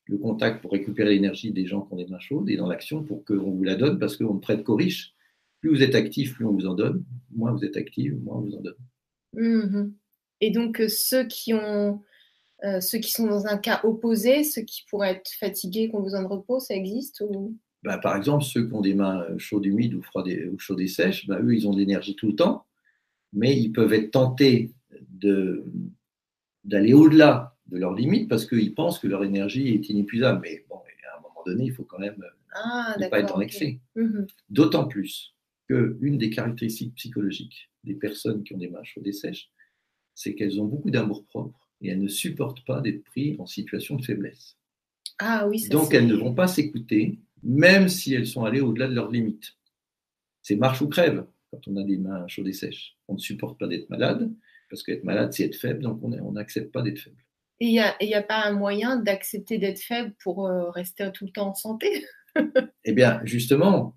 Le 0.07 0.19
contact 0.19 0.63
pour 0.63 0.73
récupérer 0.73 1.11
l'énergie 1.11 1.51
des 1.51 1.67
gens 1.67 1.83
qui 1.83 1.93
ont 1.93 1.97
des 1.97 2.07
mains 2.07 2.21
chaudes 2.21 2.49
et 2.49 2.57
dans 2.57 2.69
l'action 2.69 3.03
pour 3.03 3.25
qu'on 3.25 3.51
vous 3.51 3.65
la 3.65 3.75
donne 3.75 3.99
parce 3.99 4.17
qu'on 4.17 4.35
ne 4.35 4.41
prête 4.41 4.65
qu'aux 4.65 4.77
riches 4.77 5.15
plus 5.61 5.71
vous 5.71 5.83
êtes 5.83 5.95
actif, 5.95 6.35
plus 6.35 6.45
on 6.45 6.53
vous 6.53 6.67
en 6.67 6.75
donne. 6.75 7.05
Moins 7.35 7.53
vous 7.53 7.65
êtes 7.65 7.77
actif, 7.77 8.13
moins 8.23 8.37
on 8.37 8.41
vous 8.41 8.55
en 8.55 8.61
donne. 8.61 8.77
Mhm. 9.35 9.95
Et 10.41 10.51
donc, 10.51 10.81
euh, 10.81 10.89
ceux 10.89 11.25
qui 11.25 11.55
ont. 11.55 12.03
Euh, 12.65 12.81
ceux 12.81 12.99
qui 12.99 13.11
sont 13.11 13.27
dans 13.27 13.47
un 13.47 13.59
cas 13.59 13.81
opposé, 13.85 14.43
ceux 14.43 14.63
qui 14.63 14.87
pourraient 14.89 15.11
être 15.11 15.31
fatigués, 15.39 15.91
qui 15.91 15.95
ont 15.95 16.03
besoin 16.03 16.23
de 16.23 16.27
repos, 16.27 16.59
ça 16.59 16.75
existe 16.75 17.21
ou... 17.21 17.55
Bah, 17.83 17.99
par 17.99 18.17
exemple, 18.17 18.45
ceux 18.45 18.67
qui 18.67 18.73
ont 18.73 18.81
des 18.81 18.95
mains 18.95 19.21
euh, 19.25 19.39
chaudes, 19.39 19.67
humides 19.67 19.93
ou, 19.93 20.01
froides 20.01 20.29
et, 20.29 20.49
ou 20.49 20.59
chaudes 20.59 20.81
et 20.81 20.87
sèches, 20.87 21.27
bah, 21.27 21.39
eux, 21.43 21.55
ils 21.55 21.69
ont 21.69 21.75
de 21.75 21.79
l'énergie 21.79 22.17
tout 22.17 22.29
le 22.29 22.35
temps, 22.35 22.65
mais 23.35 23.55
ils 23.55 23.73
peuvent 23.73 23.93
être 23.93 24.11
tentés 24.11 24.73
d'aller 26.65 26.95
au-delà 26.95 27.55
de 27.67 27.77
leurs 27.77 27.95
limites 27.95 28.27
parce 28.27 28.47
qu'ils 28.47 28.75
pensent 28.75 28.99
que 28.99 29.07
leur 29.07 29.23
énergie 29.23 29.69
est 29.69 29.91
inépuisable. 29.91 30.41
Mais 30.43 30.65
bon, 30.71 30.77
à 30.77 31.19
un 31.19 31.21
moment 31.21 31.43
donné, 31.45 31.65
il 31.65 31.73
faut 31.75 31.85
quand 31.85 31.99
même 31.99 32.17
Ah, 32.55 32.97
ne 32.99 33.07
pas 33.09 33.21
être 33.21 33.37
en 33.37 33.41
excès. 33.43 33.81
Mhm. 33.97 34.27
D'autant 34.49 34.89
plus 34.89 35.35
qu'une 35.69 36.17
des 36.17 36.31
caractéristiques 36.31 36.95
psychologiques 36.95 37.71
des 37.85 37.95
personnes 37.95 38.43
qui 38.45 38.55
ont 38.55 38.59
des 38.59 38.69
mains 38.69 38.83
chaudes 38.83 39.07
et 39.07 39.13
sèches, 39.13 39.51
c'est 40.17 40.35
qu'elles 40.35 40.61
ont 40.61 40.65
beaucoup 40.65 40.91
d'amour 40.91 41.25
propre 41.27 41.69
et 41.81 41.91
elles 41.91 42.01
ne 42.01 42.09
supportent 42.09 42.65
pas 42.65 42.81
d'être 42.81 43.05
prises 43.05 43.37
en 43.39 43.47
situation 43.47 43.95
de 43.97 44.05
faiblesse. 44.05 44.57
Ah 45.21 45.47
oui, 45.47 45.61
ça, 45.61 45.69
Donc 45.69 45.95
elles 45.95 46.07
ne 46.07 46.17
vont 46.17 46.35
pas 46.35 46.49
s'écouter, 46.49 47.21
même 47.43 47.89
si 47.89 48.15
elles 48.15 48.27
sont 48.27 48.45
allées 48.45 48.61
au-delà 48.63 48.89
de 48.89 48.95
leurs 48.95 49.11
limites. 49.11 49.57
C'est 50.43 50.57
marche 50.57 50.81
ou 50.83 50.89
crève 50.89 51.27
quand 51.51 51.61
on 51.69 51.77
a 51.77 51.85
des 51.85 51.99
mains 51.99 52.27
chaudes 52.27 52.49
et 52.49 52.53
sèches. 52.53 52.97
On 53.09 53.15
ne 53.15 53.19
supporte 53.19 53.59
pas 53.59 53.69
d'être 53.69 53.89
malade, 53.91 54.33
parce 54.69 54.83
qu'être 54.83 55.05
malade, 55.05 55.33
c'est 55.33 55.45
être 55.45 55.57
faible, 55.57 55.83
donc 55.83 56.01
on 56.03 56.33
n'accepte 56.33 56.73
pas 56.73 56.83
d'être 56.83 56.99
faible. 56.99 57.23
Et 57.61 57.67
il 57.67 57.73
n'y 57.73 57.81
a, 57.81 57.95
et 58.03 58.07
y 58.07 58.15
a 58.15 58.23
pas 58.23 58.45
un 58.45 58.53
moyen 58.53 58.97
d'accepter 58.97 59.59
d'être 59.59 59.81
faible 59.81 60.15
pour 60.23 60.47
euh, 60.47 60.71
rester 60.71 61.11
tout 61.13 61.25
le 61.27 61.31
temps 61.31 61.51
en 61.51 61.55
santé? 61.55 62.05
Eh 62.85 62.93
bien, 62.93 63.21
justement, 63.25 63.97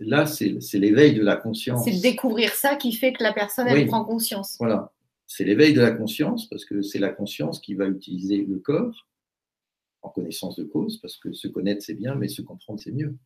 là, 0.00 0.26
c'est 0.26 0.60
c'est 0.62 0.78
l'éveil 0.78 1.12
de 1.14 1.22
la 1.22 1.36
conscience. 1.36 1.84
C'est 1.84 1.96
de 1.96 2.00
découvrir 2.00 2.54
ça 2.54 2.76
qui 2.76 2.92
fait 2.92 3.12
que 3.12 3.22
la 3.22 3.32
personne, 3.32 3.66
elle 3.66 3.78
Oui. 3.78 3.86
prend 3.86 4.04
conscience. 4.04 4.56
Voilà. 4.60 4.93
C'est 5.26 5.44
l'éveil 5.44 5.72
de 5.74 5.80
la 5.80 5.90
conscience, 5.90 6.48
parce 6.48 6.64
que 6.64 6.82
c'est 6.82 6.98
la 6.98 7.10
conscience 7.10 7.60
qui 7.60 7.74
va 7.74 7.86
utiliser 7.88 8.44
le 8.44 8.58
corps 8.58 9.08
en 10.02 10.10
connaissance 10.10 10.56
de 10.56 10.64
cause, 10.64 10.98
parce 11.00 11.16
que 11.16 11.32
se 11.32 11.48
connaître, 11.48 11.82
c'est 11.82 11.94
bien, 11.94 12.14
mais 12.14 12.28
se 12.28 12.42
comprendre, 12.42 12.78
c'est 12.78 12.92
mieux. 12.92 13.16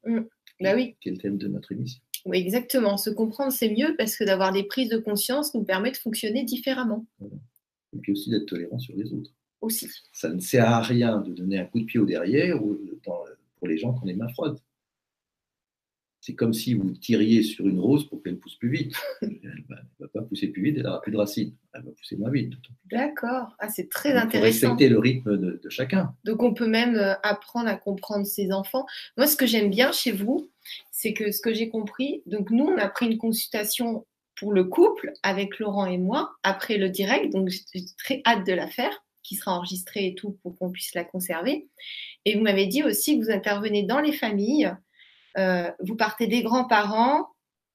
Bah 0.60 0.74
oui, 0.76 0.96
Qui 1.00 1.08
est 1.08 1.12
le 1.12 1.18
thème 1.18 1.36
de 1.38 1.48
notre 1.48 1.72
émission. 1.72 2.00
oui, 2.24 2.38
exactement. 2.38 2.96
Se 2.96 3.10
comprendre, 3.10 3.52
c'est 3.52 3.70
mieux 3.70 3.94
parce 3.98 4.16
que 4.16 4.24
d'avoir 4.24 4.52
des 4.52 4.62
prises 4.64 4.88
de 4.88 4.98
conscience 4.98 5.54
nous 5.54 5.64
permet 5.64 5.90
de 5.90 5.96
fonctionner 5.96 6.44
différemment 6.44 7.04
Et 7.20 7.98
puis 8.00 8.12
aussi 8.12 8.30
d'être 8.30 8.46
tolérant 8.46 8.78
sur 8.78 8.94
les 8.96 9.12
autres. 9.12 9.30
aussi. 9.60 9.88
Ça 10.12 10.28
ne 10.32 10.38
sert 10.40 10.68
à 10.68 10.80
rien 10.82 11.18
de 11.20 11.32
donner 11.32 11.58
un 11.58 11.64
coup 11.64 11.80
de 11.80 11.84
pied 11.84 11.98
au 12.00 12.06
derrière 12.06 12.62
ou 12.64 12.78
dans- 13.04 13.24
pour 13.56 13.66
les 13.68 13.76
gens 13.76 13.92
qui 13.92 14.02
ont 14.04 14.06
les 14.06 14.14
mains 14.14 14.28
froides. 14.28 14.58
C'est 16.28 16.35
comme 16.35 16.52
si 16.52 16.75
vous 16.75 16.90
tiriez 16.90 17.42
sur 17.42 17.66
une 17.66 17.80
rose 17.80 18.06
pour 18.06 18.23
qu'elle 18.23 18.37
pousse 18.37 18.56
plus 18.56 18.68
vite. 18.68 18.94
Elle 19.23 19.40
ne 19.70 19.75
va 19.99 20.08
pas 20.12 20.20
pousser 20.20 20.49
plus 20.49 20.62
vite, 20.62 20.75
elle 20.76 20.82
n'aura 20.82 21.00
plus 21.00 21.11
de 21.11 21.16
racines. 21.16 21.54
Elle 21.73 21.85
va 21.85 21.90
pousser 21.92 22.16
moins 22.16 22.30
vite. 22.30 22.52
D'accord. 22.90 23.56
Ah, 23.58 23.70
c'est 23.70 23.88
très 23.88 24.11
Il 24.11 24.12
faut 24.12 24.26
intéressant. 24.26 24.68
respecter 24.68 24.90
le 24.90 24.99
rythme 24.99 25.38
de, 25.38 25.58
de 25.64 25.70
chacun. 25.70 26.14
Donc 26.25 26.42
on 26.42 26.52
peut 26.52 26.66
même 26.66 26.97
euh, 26.97 27.14
apprendre 27.23 27.68
à 27.68 27.76
comprendre 27.76 28.26
ses 28.26 28.52
enfants. 28.52 28.85
Moi, 29.16 29.26
ce 29.26 29.37
que 29.37 29.47
j'aime 29.47 29.70
bien 29.70 29.90
chez 29.90 30.12
vous, 30.12 30.50
c'est 30.90 31.14
que 31.14 31.32
ce 31.32 31.40
que 31.40 31.54
j'ai 31.54 31.70
compris, 31.70 32.23
donc 32.26 32.50
nous, 32.50 32.66
on 32.66 32.76
a 32.76 32.90
pris 32.90 33.06
une 33.06 33.16
consultation 33.16 34.04
pour 34.37 34.52
le 34.52 34.64
couple 34.64 35.14
avec 35.23 35.58
Laurent 35.58 35.87
et 35.87 35.97
moi 35.97 36.37
après 36.42 36.76
le 36.76 36.90
direct, 36.90 37.32
donc 37.32 37.49
j'ai 37.49 37.61
j'ai 37.75 37.85
très 37.97 38.20
hâte 38.26 38.47
de 38.47 38.52
la 38.52 38.68
faire, 38.68 39.02
qui 39.23 39.35
sera 39.35 39.52
enregistrée 39.52 40.08
et 40.08 40.14
tout 40.14 40.32
pour 40.42 40.58
qu'on 40.58 40.70
puisse 40.70 40.94
la 40.94 41.04
conserver. 41.04 41.68
Et 42.26 42.37
vous 42.37 42.42
m'avez 42.42 42.66
dit 42.66 42.82
aussi 42.82 43.18
que 43.18 43.25
vous 43.25 43.30
intervenez 43.30 43.82
dans 43.85 44.00
les 44.00 44.12
familles, 44.12 44.70
euh, 45.38 45.71
vous 45.80 45.97
partez 45.97 46.26
des 46.26 46.42
grands-parents 46.42 47.28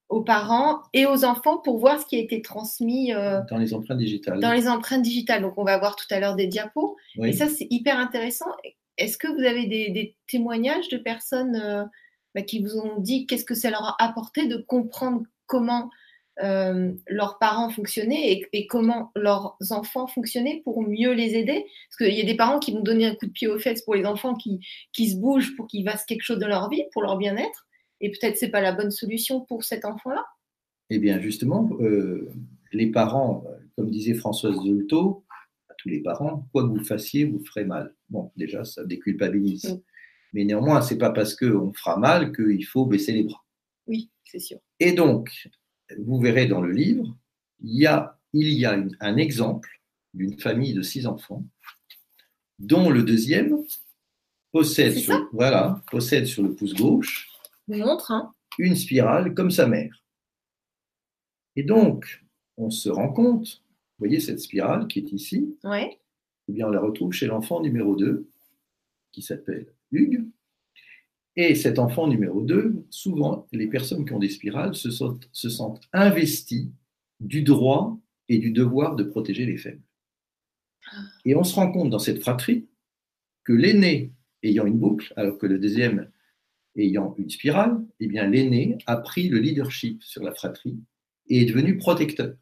aux 0.10 0.22
parents 0.22 0.82
et 0.94 1.06
aux 1.06 1.26
enfants 1.26 1.58
pour 1.58 1.80
voir 1.80 2.00
ce 2.00 2.06
qui 2.06 2.16
a 2.18 2.20
été 2.20 2.42
transmis 2.42 3.14
euh, 3.14 3.42
Dans 3.50 3.58
les 3.58 3.74
empreintes 3.74 3.98
digitales. 3.98 4.40
dans 4.40 4.52
les 4.52 4.68
empreintes 4.68 5.02
digitales. 5.02 5.42
Donc 5.42 5.58
on 5.58 5.64
va 5.64 5.78
voir 5.80 5.96
tout 5.96 6.06
à 6.12 6.20
l'heure 6.20 6.36
des 6.36 6.46
diapos. 6.48 6.96
Oui. 7.18 7.30
Et 7.30 7.34
ça, 7.34 7.48
c'est 7.48 7.68
hyper 7.72 7.98
intéressant. 7.98 8.46
Est-ce 8.98 9.18
que 9.18 9.28
vous 9.28 9.44
avez 9.44 9.66
des, 9.66 9.90
des 9.90 10.16
témoignages 10.28 10.90
de 10.90 10.98
personnes 10.98 11.56
euh, 11.56 11.84
bah, 12.36 12.44
qui 12.44 12.62
vous 12.62 12.78
ont 12.78 13.00
dit 13.00 13.26
qu'est-ce 13.26 13.46
que 13.46 13.56
ça 13.56 13.72
leur 13.72 13.84
a 13.84 13.96
apporté 14.04 14.46
de 14.48 14.58
comprendre 14.58 15.24
comment 15.48 15.90
euh, 16.42 16.92
leurs 17.08 17.38
parents 17.38 17.70
fonctionnaient 17.70 18.32
et, 18.32 18.48
et 18.54 18.66
comment 18.66 19.12
leurs 19.16 19.56
enfants 19.70 20.08
fonctionnaient 20.08 20.62
pour 20.64 20.82
mieux 20.82 21.14
les 21.14 21.36
aider 21.36 21.66
Parce 21.90 21.98
qu'il 21.98 22.18
y 22.18 22.22
a 22.22 22.26
des 22.26 22.36
parents 22.36 22.60
qui 22.60 22.74
vont 22.74 22.82
donner 22.82 23.06
un 23.06 23.16
coup 23.16 23.28
de 23.28 23.32
pied 23.32 23.48
aux 23.48 23.60
fesses 23.60 23.84
pour 23.84 23.94
les 23.94 24.06
enfants 24.06 24.34
qui, 24.34 24.60
qui 24.94 25.12
se 25.12 25.18
bougent 25.18 25.56
pour 25.56 25.68
qu'ils 25.68 25.88
fassent 25.88 26.06
quelque 26.06 26.24
chose 26.24 26.40
de 26.40 26.48
leur 26.48 26.70
vie, 26.70 26.84
pour 26.92 27.04
leur 27.04 27.18
bien-être. 27.18 27.68
Et 28.02 28.10
peut-être 28.10 28.38
c'est 28.38 28.50
pas 28.50 28.62
la 28.62 28.72
bonne 28.72 28.92
solution 28.92 29.42
pour 29.42 29.64
cet 29.64 29.86
enfant-là. 29.86 30.26
Eh 30.90 31.00
bien, 31.00 31.20
justement, 31.20 31.70
euh, 31.80 32.32
les 32.72 32.88
parents, 32.88 33.46
comme 33.78 33.92
disait 33.92 34.16
Françoise 34.16 34.56
Zolto, 34.56 35.24
à 35.70 35.76
tous 35.78 35.90
les 35.90 36.02
parents, 36.02 36.48
quoi 36.52 36.64
que 36.64 36.70
vous 36.70 36.84
fassiez, 36.84 37.26
vous 37.26 37.44
ferez 37.46 37.66
mal. 37.66 37.96
Bon, 38.10 38.32
déjà, 38.36 38.66
ça 38.66 38.84
déculpabilise. 38.84 39.66
Mm. 39.66 39.82
Mais 40.34 40.46
néanmoins, 40.46 40.82
c'est 40.82 40.98
pas 40.98 41.12
parce 41.12 41.36
qu'on 41.36 41.72
fera 41.74 41.98
mal 41.98 42.36
qu'il 42.36 42.66
faut 42.66 42.86
baisser 42.86 43.14
les 43.14 43.24
bras. 43.24 43.44
Oui, 43.86 44.10
c'est 44.24 44.40
sûr. 44.40 44.58
Et 44.80 44.94
donc, 44.94 45.30
vous 45.98 46.20
verrez 46.20 46.48
dans 46.48 46.62
le 46.62 46.72
livre, 46.72 47.16
il 47.62 47.76
y 47.80 47.86
a, 47.88 48.20
il 48.34 48.50
y 48.50 48.66
a 48.66 48.74
une- 48.76 48.96
un 49.00 49.18
exemple 49.18 49.70
d'une 50.14 50.40
famille 50.40 50.74
de 50.74 50.82
six 50.82 51.06
enfants, 51.08 51.44
dont 52.60 52.90
le 52.90 53.04
deuxième 53.04 53.58
possède 54.52 54.96
sur, 54.96 55.30
voilà, 55.34 55.82
possède 55.90 56.26
sur 56.26 56.44
le 56.44 56.54
pouce 56.54 56.74
gauche 56.74 57.30
montre, 57.68 58.12
hein. 58.12 58.34
une 58.60 58.76
spirale 58.76 59.34
comme 59.34 59.52
sa 59.52 59.68
mère. 59.68 60.04
Et 61.56 61.64
donc, 61.64 62.24
on 62.58 62.70
se 62.70 62.90
rend 62.90 63.12
compte, 63.12 63.62
vous 63.66 64.06
voyez 64.08 64.20
cette 64.20 64.40
spirale 64.40 64.88
qui 64.88 65.00
est 65.00 65.12
ici, 65.12 65.58
Ouais. 65.64 66.00
eh 66.48 66.52
bien, 66.52 66.68
on 66.68 66.72
la 66.72 66.80
retrouve 66.82 67.12
chez 67.12 67.28
l'enfant 67.28 67.62
numéro 67.62 67.96
2, 67.96 68.28
qui 69.12 69.22
s'appelle 69.22 69.68
Hugues. 69.92 70.26
Et 71.36 71.56
cet 71.56 71.80
enfant 71.80 72.08
numéro 72.08 72.42
2, 72.42 72.86
souvent, 72.90 73.48
les 73.52 73.68
personnes 73.68 74.06
qui 74.06 74.14
ont 74.14 74.20
des 74.20 74.30
spirales 74.30 74.76
se 74.76 74.92
sentent, 74.92 75.28
se 75.32 75.50
sentent 75.50 75.82
investies 75.92 76.72
du 77.20 77.42
droit 77.42 78.00
et 78.30 78.38
du 78.38 78.52
devoir 78.52 78.96
de 78.96 79.04
protéger 79.04 79.46
les 79.46 79.58
faibles. 79.58 79.82
Et 81.26 81.36
on 81.36 81.44
se 81.44 81.56
rend 81.56 81.72
compte 81.72 81.90
dans 81.90 82.00
cette 82.00 82.22
fratrie 82.22 82.68
que 83.44 83.54
l'aîné 83.54 84.12
ayant 84.44 84.66
une 84.66 84.78
boucle, 84.78 85.14
alors 85.16 85.38
que 85.38 85.48
le 85.48 85.58
deuxième 85.58 86.12
ayant 86.76 87.16
une 87.18 87.30
spirale, 87.30 87.84
eh 88.00 88.08
bien 88.08 88.28
l'aîné 88.28 88.78
a 88.86 88.98
pris 88.98 89.30
le 89.30 89.40
leadership 89.40 90.04
sur 90.04 90.24
la 90.24 90.34
fratrie 90.34 90.80
et 91.28 91.42
est 91.42 91.46
devenu 91.46 91.78
protecteur. 91.78 92.36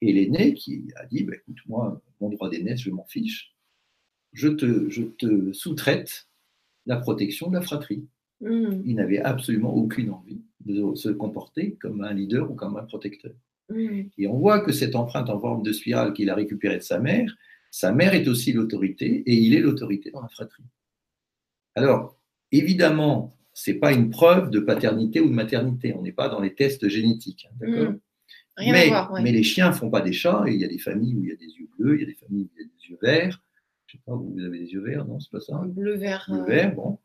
Et 0.00 0.12
l'aîné 0.12 0.54
qui 0.54 0.86
a 0.96 1.06
dit, 1.06 1.24
bah, 1.24 1.34
écoute, 1.34 1.58
moi, 1.66 2.02
mon 2.20 2.30
droit 2.30 2.50
d'aînesse, 2.50 2.80
je 2.80 2.90
m'en 2.90 3.04
fiche, 3.04 3.54
je 4.32 4.48
te, 4.48 4.88
je 4.90 5.02
te 5.02 5.52
sous-traite 5.52 6.28
la 6.86 6.96
protection 6.96 7.48
de 7.48 7.54
la 7.54 7.62
fratrie. 7.62 8.06
Hmm, 8.40 8.82
Il 8.84 8.96
n'avait 8.96 9.20
absolument 9.20 9.74
aucune 9.74 10.10
envie 10.10 10.42
de 10.64 10.94
se 10.94 11.08
comporter 11.08 11.76
comme 11.80 12.02
un 12.02 12.12
leader 12.12 12.50
ou 12.50 12.54
comme 12.54 12.76
un 12.76 12.84
protecteur. 12.84 13.32
hmm. 13.70 14.02
Et 14.18 14.26
on 14.26 14.38
voit 14.38 14.60
que 14.60 14.72
cette 14.72 14.94
empreinte 14.96 15.30
en 15.30 15.38
forme 15.40 15.62
de 15.62 15.72
spirale 15.72 16.12
qu'il 16.12 16.30
a 16.30 16.34
récupérée 16.34 16.78
de 16.78 16.82
sa 16.82 16.98
mère, 16.98 17.34
sa 17.70 17.92
mère 17.92 18.14
est 18.14 18.28
aussi 18.28 18.52
l'autorité 18.52 19.22
et 19.26 19.34
il 19.34 19.54
est 19.54 19.60
l'autorité 19.60 20.10
dans 20.10 20.20
la 20.22 20.28
fratrie. 20.28 20.64
Alors, 21.74 22.18
évidemment, 22.52 23.36
ce 23.52 23.70
n'est 23.70 23.78
pas 23.78 23.92
une 23.92 24.10
preuve 24.10 24.50
de 24.50 24.60
paternité 24.60 25.20
ou 25.20 25.28
de 25.28 25.34
maternité. 25.34 25.94
On 25.96 26.02
n'est 26.02 26.12
pas 26.12 26.28
dans 26.28 26.40
les 26.40 26.54
tests 26.54 26.88
génétiques. 26.88 27.48
hein, 27.50 27.56
d'accord 27.60 27.92
Hmm. 27.92 27.98
Rien 28.56 28.72
mais, 28.72 28.84
à 28.84 28.88
voir. 28.88 29.12
ouais. 29.12 29.22
mais 29.22 29.32
les 29.32 29.42
chiens 29.42 29.70
ne 29.70 29.74
font 29.74 29.90
pas 29.90 30.00
des 30.00 30.12
chats 30.12 30.44
et 30.46 30.52
il 30.54 30.60
y 30.60 30.64
a 30.64 30.68
des 30.68 30.78
familles 30.78 31.16
où 31.16 31.24
il 31.24 31.30
y 31.30 31.32
a 31.32 31.36
des 31.36 31.46
yeux 31.58 31.68
bleus, 31.76 31.96
il 31.96 32.00
y 32.02 32.04
a 32.04 32.06
des 32.06 32.14
familles 32.14 32.44
où 32.44 32.50
il 32.54 32.60
y 32.60 32.64
a 32.64 32.68
des 32.68 32.88
yeux 32.88 32.98
verts. 33.02 33.42
Je 33.94 34.10
ne 34.10 34.16
sais 34.16 34.26
pas, 34.26 34.32
vous 34.34 34.44
avez 34.44 34.58
des 34.58 34.72
yeux 34.72 34.80
verts, 34.80 35.06
non, 35.06 35.20
c'est 35.20 35.30
pas 35.30 35.40
ça 35.40 35.62
Bleu 35.64 35.94
vert. 35.94 36.26
le 36.28 36.40
euh, 36.40 36.44
vert, 36.44 36.74
bon, 36.74 36.98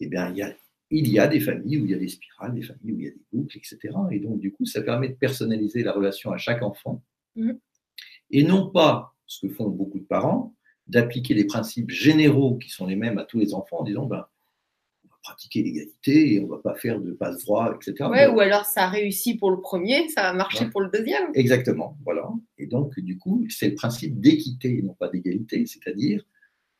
eh 0.00 0.06
bien, 0.06 0.30
il 0.30 0.36
y, 0.36 0.42
a, 0.42 0.54
il 0.90 1.08
y 1.08 1.18
a 1.18 1.28
des 1.28 1.40
familles 1.40 1.78
où 1.78 1.84
il 1.84 1.90
y 1.90 1.94
a 1.94 1.98
des 1.98 2.08
spirales, 2.08 2.54
des 2.54 2.62
familles 2.62 2.92
où 2.92 2.98
il 2.98 3.04
y 3.04 3.08
a 3.08 3.10
des 3.10 3.22
boucles, 3.32 3.58
etc. 3.58 3.78
Et 4.10 4.18
donc, 4.18 4.40
du 4.40 4.50
coup, 4.50 4.64
ça 4.64 4.80
permet 4.80 5.08
de 5.08 5.14
personnaliser 5.14 5.82
la 5.82 5.92
relation 5.92 6.32
à 6.32 6.38
chaque 6.38 6.62
enfant. 6.62 7.02
Mhm. 7.36 7.58
Et 8.30 8.44
non 8.44 8.70
pas, 8.70 9.14
ce 9.26 9.46
que 9.46 9.52
font 9.52 9.68
beaucoup 9.68 9.98
de 9.98 10.04
parents, 10.04 10.54
d'appliquer 10.86 11.34
les 11.34 11.44
principes 11.44 11.90
généraux 11.90 12.56
qui 12.56 12.70
sont 12.70 12.86
les 12.86 12.96
mêmes 12.96 13.18
à 13.18 13.24
tous 13.24 13.38
les 13.38 13.52
enfants 13.52 13.80
en 13.80 13.84
disant, 13.84 14.06
ben, 14.06 14.26
pratiquer 15.22 15.62
l'égalité 15.62 16.34
et 16.34 16.40
on 16.40 16.44
ne 16.46 16.50
va 16.50 16.58
pas 16.58 16.74
faire 16.74 17.00
de 17.00 17.12
passe-droit, 17.12 17.74
etc. 17.76 18.08
Ouais, 18.10 18.28
Bon, 18.28 18.36
ou 18.36 18.40
alors 18.40 18.64
ça 18.64 18.84
a 18.84 18.88
réussi 18.88 19.36
pour 19.36 19.50
le 19.50 19.60
premier, 19.60 20.08
ça 20.08 20.28
a 20.28 20.32
marché 20.32 20.64
Ouais. 20.64 20.70
pour 20.70 20.80
le 20.80 20.90
deuxième. 20.90 21.30
Exactement, 21.34 21.96
voilà. 22.04 22.28
Et 22.58 22.66
donc, 22.66 22.98
du 22.98 23.18
coup, 23.18 23.44
c'est 23.48 23.68
le 23.70 23.74
principe 23.74 24.20
d'équité 24.20 24.78
et 24.78 24.82
non 24.82 24.94
pas 24.94 25.08
d'égalité, 25.08 25.64
c'est-à-dire 25.66 26.24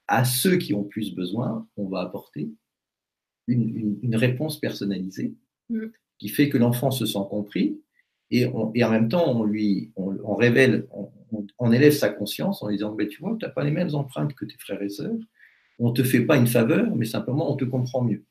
à 0.09 0.25
ceux 0.25 0.57
qui 0.57 0.75
ont 0.75 0.85
plus 0.85 1.15
besoin, 1.15 1.67
on 1.77 1.87
va 1.89 2.01
apporter 2.01 2.51
une, 3.49 3.63
une- 3.77 3.99
une 4.03 4.17
réponse 4.17 4.59
personnalisée 4.61 5.35
Mm. 5.71 5.87
qui 6.19 6.29
fait 6.29 6.49
que 6.49 6.59
l'enfant 6.59 6.91
se 6.91 7.07
sent 7.07 7.19
compris 7.31 7.81
et, 8.31 8.47
on- 8.47 8.73
et 8.75 8.83
en 8.85 8.91
même 8.91 9.09
temps, 9.09 9.31
on 9.39 9.45
lui 9.45 9.93
on, 9.97 10.17
on 10.25 10.35
révèle, 10.35 10.87
on, 11.59 11.73
élève 11.73 11.93
sa 11.93 12.09
conscience 12.11 12.63
en 12.63 12.69
lui 12.69 12.77
disant 12.77 12.95
Tu 12.97 13.21
vois, 13.21 13.37
tu 13.39 13.47
n'as 13.47 13.51
pas 13.53 13.65
les 13.65 13.71
mêmes 13.71 13.95
empreintes 13.95 14.35
que 14.35 14.45
tes 14.45 14.57
frères 14.59 14.83
et 14.83 14.89
sœurs, 14.91 15.15
on 15.79 15.89
ne 15.91 15.95
te 15.95 16.03
fait 16.03 16.21
pas 16.27 16.37
une 16.37 16.47
faveur, 16.47 16.95
mais 16.95 17.07
simplement 17.07 17.51
on 17.53 17.57
te 17.57 17.65
comprend 17.65 18.03
mieux. 18.03 18.25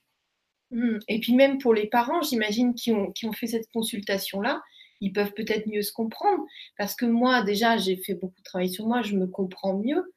Hmm. 0.71 0.99
Et 1.07 1.19
puis 1.19 1.33
même 1.33 1.57
pour 1.57 1.73
les 1.73 1.87
parents, 1.87 2.21
j'imagine, 2.21 2.73
qui 2.73 2.91
ont, 2.91 3.11
qui 3.11 3.25
ont 3.25 3.33
fait 3.33 3.47
cette 3.47 3.69
consultation-là, 3.73 4.61
ils 5.01 5.11
peuvent 5.11 5.33
peut-être 5.33 5.67
mieux 5.67 5.81
se 5.81 5.91
comprendre. 5.91 6.43
Parce 6.77 6.95
que 6.95 7.05
moi, 7.05 7.43
déjà, 7.43 7.77
j'ai 7.77 7.97
fait 7.97 8.13
beaucoup 8.13 8.39
de 8.39 8.43
travail 8.43 8.69
sur 8.69 8.87
moi, 8.87 9.01
je 9.01 9.15
me 9.15 9.27
comprends 9.27 9.77
mieux, 9.77 10.13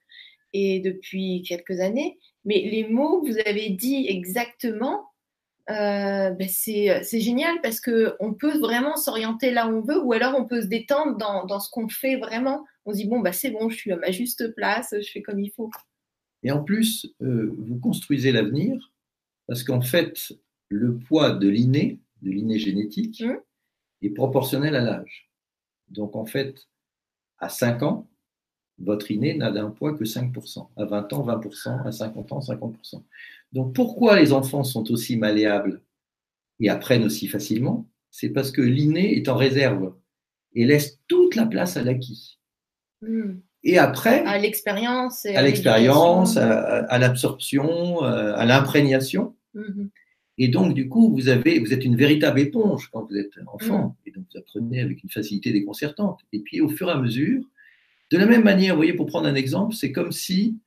et 0.52 0.80
depuis 0.80 1.42
quelques 1.42 1.80
années. 1.80 2.18
Mais 2.44 2.60
les 2.70 2.86
mots 2.86 3.22
que 3.22 3.32
vous 3.32 3.38
avez 3.46 3.70
dit 3.70 4.06
exactement, 4.08 5.10
euh, 5.70 6.30
ben 6.30 6.48
c'est 6.48 7.02
c'est 7.04 7.20
génial 7.20 7.58
parce 7.62 7.80
qu'on 7.80 8.34
peut 8.34 8.58
vraiment 8.58 8.96
s'orienter 8.96 9.50
là 9.50 9.66
où 9.66 9.78
on 9.78 9.80
veut, 9.80 9.98
ou 9.98 10.12
alors 10.12 10.34
on 10.38 10.44
peut 10.44 10.60
se 10.60 10.66
détendre 10.66 11.16
dans, 11.16 11.46
dans 11.46 11.58
ce 11.58 11.70
qu'on 11.70 11.88
fait 11.88 12.16
vraiment. 12.16 12.64
On 12.84 12.92
se 12.92 12.98
dit, 12.98 13.06
bon, 13.06 13.20
bah, 13.20 13.32
c'est 13.32 13.50
bon, 13.50 13.70
je 13.70 13.76
suis 13.76 13.92
à 13.92 13.96
ma 13.96 14.10
juste 14.10 14.54
place, 14.54 14.94
je 14.94 15.10
fais 15.10 15.22
comme 15.22 15.40
il 15.40 15.50
faut. 15.50 15.70
Et 16.42 16.52
en 16.52 16.62
plus, 16.62 17.06
euh, 17.22 17.54
vous 17.58 17.78
construisez 17.80 18.30
l'avenir 18.30 18.92
parce 19.46 19.62
qu'en 19.62 19.80
fait, 19.80 20.32
le 20.74 20.96
poids 20.96 21.30
de 21.30 21.48
l'inné, 21.48 22.00
de 22.22 22.30
l'inné 22.30 22.58
génétique, 22.58 23.22
mmh. 23.22 23.36
est 24.02 24.10
proportionnel 24.10 24.74
à 24.74 24.80
l'âge. 24.80 25.30
Donc 25.88 26.16
en 26.16 26.26
fait, 26.26 26.66
à 27.38 27.48
5 27.48 27.82
ans, 27.82 28.08
votre 28.78 29.10
inné 29.12 29.34
n'a 29.34 29.52
d'un 29.52 29.70
poids 29.70 29.94
que 29.94 30.04
5%. 30.04 30.68
À 30.76 30.84
20 30.84 31.12
ans, 31.12 31.24
20%. 31.24 31.86
À 31.86 31.92
50 31.92 32.32
ans, 32.32 32.40
50%. 32.40 33.02
Donc 33.52 33.72
pourquoi 33.74 34.18
les 34.18 34.32
enfants 34.32 34.64
sont 34.64 34.90
aussi 34.90 35.16
malléables 35.16 35.80
et 36.58 36.68
apprennent 36.68 37.04
aussi 37.04 37.28
facilement? 37.28 37.88
C'est 38.10 38.30
parce 38.30 38.50
que 38.50 38.62
l'inné 38.62 39.16
est 39.16 39.28
en 39.28 39.36
réserve 39.36 39.94
et 40.54 40.64
laisse 40.64 40.98
toute 41.06 41.36
la 41.36 41.46
place 41.46 41.76
à 41.76 41.84
l'acquis. 41.84 42.40
Hmm. 43.00 43.38
Et 43.62 43.78
après, 43.78 44.24
à 44.24 44.38
l'expérience, 44.38 45.24
à 45.24 45.40
l'expérience, 45.40 46.36
à, 46.36 46.98
l'absorption, 46.98 48.04
euh, 48.04 48.34
à 48.34 48.44
l'imprégnation. 48.44 49.36
Hmm. 49.54 49.86
Et 50.38 50.48
donc, 50.48 50.74
du 50.74 50.88
coup, 50.88 51.12
vous, 51.12 51.28
avez, 51.28 51.60
vous 51.60 51.72
êtes 51.72 51.84
une 51.84 51.96
véritable 51.96 52.40
éponge 52.40 52.88
quand 52.92 53.06
vous 53.08 53.16
êtes 53.16 53.38
enfant. 53.46 53.88
Hmm. 53.88 54.08
Et 54.08 54.10
donc, 54.10 54.24
vous 54.32 54.38
apprenez 54.38 54.80
avec 54.80 55.02
une 55.02 55.10
facilité 55.10 55.52
déconcertante. 55.52 56.20
Et 56.32 56.40
puis, 56.40 56.60
au 56.60 56.68
fur 56.68 56.88
et 56.88 56.92
à 56.92 56.98
mesure, 56.98 57.42
de 58.10 58.18
la 58.18 58.26
même 58.26 58.44
manière, 58.44 58.74
vous 58.74 58.78
voyez, 58.78 58.94
pour 58.94 59.06
prendre 59.06 59.26
un 59.26 59.34
exemple, 59.34 59.74
c'est 59.74 59.92
comme 59.92 60.12
si 60.12 60.58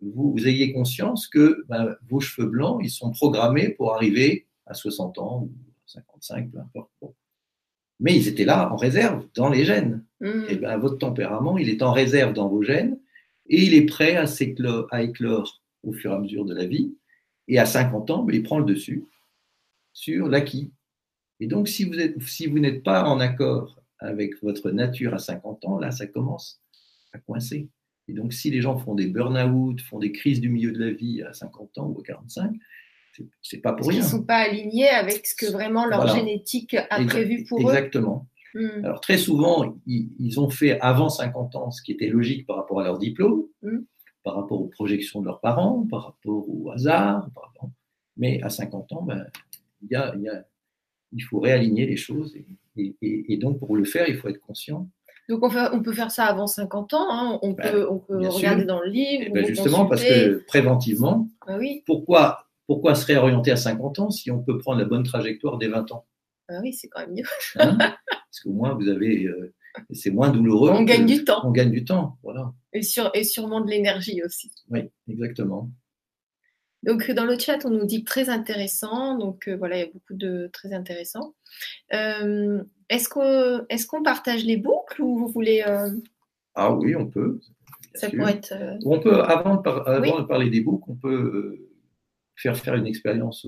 vous, 0.00 0.34
ayez 0.46 0.72
conscience 0.72 1.28
que 1.28 1.64
ben, 1.68 1.94
vos 2.08 2.20
cheveux 2.20 2.48
blancs, 2.48 2.80
ils 2.82 2.90
sont 2.90 3.12
programmés 3.12 3.68
pour 3.68 3.94
arriver 3.94 4.46
à 4.66 4.74
60 4.74 5.18
ans 5.18 5.42
ou 5.42 5.52
55, 5.86 6.50
peu 6.50 6.58
importe. 6.58 6.90
Mais 8.00 8.16
ils 8.16 8.26
étaient 8.26 8.44
là 8.44 8.72
en 8.72 8.76
réserve 8.76 9.26
dans 9.36 9.48
les 9.48 9.64
gènes. 9.64 10.04
Mmh. 10.20 10.26
Et 10.26 10.46
eh 10.50 10.56
ben, 10.56 10.76
votre 10.78 10.98
tempérament, 10.98 11.56
il 11.58 11.68
est 11.68 11.82
en 11.82 11.92
réserve 11.92 12.32
dans 12.32 12.48
vos 12.48 12.62
gènes 12.62 12.98
et 13.48 13.62
il 13.62 13.74
est 13.74 13.86
prêt 13.86 14.16
à, 14.16 14.24
à 14.90 15.02
éclore 15.02 15.62
au 15.84 15.92
fur 15.92 16.12
et 16.12 16.14
à 16.14 16.18
mesure 16.18 16.44
de 16.44 16.54
la 16.54 16.66
vie. 16.66 16.94
Et 17.48 17.58
à 17.58 17.66
50 17.66 18.10
ans, 18.10 18.22
ben, 18.22 18.34
il 18.34 18.42
prend 18.42 18.58
le 18.58 18.64
dessus 18.64 19.04
sur 19.92 20.28
l'acquis. 20.28 20.72
Et 21.40 21.46
donc, 21.46 21.68
si 21.68 21.84
vous, 21.84 21.98
êtes, 21.98 22.20
si 22.22 22.46
vous 22.46 22.58
n'êtes 22.58 22.82
pas 22.82 23.04
en 23.04 23.20
accord 23.20 23.82
avec 23.98 24.40
votre 24.42 24.70
nature 24.70 25.14
à 25.14 25.18
50 25.18 25.64
ans, 25.64 25.78
là, 25.78 25.90
ça 25.90 26.06
commence 26.06 26.60
à 27.12 27.18
coincer. 27.18 27.68
Et 28.08 28.12
donc, 28.12 28.32
si 28.32 28.50
les 28.50 28.60
gens 28.60 28.78
font 28.78 28.94
des 28.94 29.06
burn-out, 29.06 29.80
font 29.80 29.98
des 29.98 30.12
crises 30.12 30.40
du 30.40 30.48
milieu 30.48 30.72
de 30.72 30.78
la 30.78 30.92
vie 30.92 31.22
à 31.22 31.32
50 31.32 31.78
ans 31.78 31.86
ou 31.86 32.00
à 32.00 32.02
45, 32.02 32.52
c'est 33.42 33.58
pas 33.58 33.72
pour 33.72 33.88
rien. 33.88 34.00
Ils 34.00 34.04
ne 34.04 34.08
sont 34.08 34.22
pas 34.22 34.38
alignés 34.38 34.88
avec 34.88 35.26
ce 35.26 35.34
que 35.34 35.50
vraiment 35.50 35.86
leur 35.86 36.08
génétique 36.08 36.74
a 36.74 37.04
prévu 37.04 37.44
pour 37.44 37.58
eux. 37.58 37.74
Exactement. 37.74 38.28
Hmm. 38.54 38.84
Alors, 38.84 39.00
très 39.00 39.18
souvent, 39.18 39.76
ils, 39.86 40.40
ont 40.40 40.50
fait 40.50 40.78
avant 40.80 41.08
50 41.08 41.56
ans 41.56 41.70
ce 41.70 41.82
qui 41.82 41.92
était 41.92 42.08
logique 42.08 42.46
par 42.46 42.56
rapport 42.56 42.80
à 42.80 42.84
leur 42.84 42.98
diplôme, 42.98 43.44
hmm. 43.62 43.78
Par 44.22 44.36
rapport 44.36 44.60
aux 44.60 44.68
projections 44.68 45.20
de 45.20 45.26
leurs 45.26 45.40
parents, 45.40 45.86
par 45.90 46.04
rapport 46.06 46.48
au 46.48 46.70
hasard. 46.70 47.28
Mais 48.16 48.42
à 48.42 48.50
50 48.50 48.92
ans, 48.92 49.02
ben, 49.02 49.26
y 49.88 49.96
a, 49.96 50.14
il 51.12 51.20
faut 51.22 51.40
réaligner 51.40 51.86
les 51.86 51.96
choses. 51.96 52.36
et, 52.76 53.36
donc, 53.38 53.58
pour 53.58 53.76
le 53.76 53.84
faire, 53.84 54.08
il 54.08 54.16
faut 54.16 54.28
être 54.28 54.40
conscient 54.40 54.88
donc 55.28 55.40
on, 55.44 55.82
peut 55.82 55.92
faire 55.92 56.10
ça 56.10 56.24
avant 56.24 56.46
50 56.46 56.94
ans, 56.94 57.06
hein. 57.08 57.38
on, 57.42 57.52
ben, 57.52 57.70
peut, 57.70 57.86
regarder 58.28 58.64
dans 58.64 58.80
le 58.80 58.88
livre. 58.88 59.24
Eh 59.28 59.30
ben, 59.30 59.46
justement, 59.46 59.86
parce 59.86 60.02
que 60.02 60.44
préventivement, 60.46 61.28
oui. 61.48 61.82
pourquoi, 61.86 62.48
pourquoi 62.66 62.94
se 62.94 63.06
réorienter 63.06 63.52
à 63.52 63.56
50 63.56 64.00
ans 64.00 64.10
si 64.10 64.30
on 64.30 64.42
peut 64.42 64.58
prendre 64.58 64.80
la 64.80 64.84
bonne 64.84 65.04
trajectoire 65.04 65.58
dès 65.58 65.68
20 65.68 65.92
ans? 65.92 66.04
Oui, 66.60 66.72
c'est 66.72 66.88
quand 66.88 67.00
même 67.00 67.14
mieux. 67.14 67.24
Hein? 67.56 67.78
Parce 68.06 68.40
qu'au 68.42 68.52
moins, 68.52 68.74
vous 68.74 68.88
avez. 68.88 69.24
Euh, 69.24 69.54
c'est 69.90 70.10
moins 70.10 70.30
douloureux. 70.30 70.70
On 70.70 70.82
gagne 70.82 71.06
du 71.06 71.24
temps. 71.24 71.40
On 71.44 71.50
gagne 71.50 71.70
du 71.70 71.84
temps, 71.84 72.18
voilà. 72.22 72.52
Et, 72.72 72.82
sur, 72.82 73.10
et 73.14 73.24
sûrement 73.24 73.60
de 73.60 73.70
l'énergie 73.70 74.22
aussi. 74.22 74.52
Oui, 74.70 74.90
exactement. 75.08 75.70
Donc 76.82 77.10
dans 77.12 77.24
le 77.24 77.38
chat, 77.38 77.64
on 77.64 77.70
nous 77.70 77.86
dit 77.86 78.04
très 78.04 78.28
intéressant. 78.28 79.16
Donc 79.16 79.48
euh, 79.48 79.56
voilà, 79.56 79.76
il 79.76 79.80
y 79.80 79.82
a 79.84 79.92
beaucoup 79.92 80.14
de 80.14 80.50
très 80.52 80.72
intéressants. 80.72 81.34
Euh, 81.94 82.62
est-ce 82.88 83.08
qu'on 83.08 83.66
est 83.68 84.04
partage 84.04 84.44
les 84.44 84.56
boucles 84.56 85.02
ou 85.02 85.18
vous 85.18 85.28
voulez 85.28 85.62
euh, 85.66 85.90
Ah 86.54 86.74
oui, 86.74 86.96
on 86.96 87.06
peut. 87.06 87.40
Ça 87.94 88.10
pourrait 88.10 88.32
être. 88.32 88.54
On 88.84 88.98
peut 88.98 89.20
avant, 89.22 89.60
de, 89.60 89.68
avant 89.68 90.20
de, 90.20 90.26
parler 90.26 90.50
des 90.50 90.60
boucles, 90.60 90.90
on 90.90 90.96
peut 90.96 91.68
faire 92.34 92.56
faire 92.56 92.74
une 92.74 92.86
expérience 92.86 93.46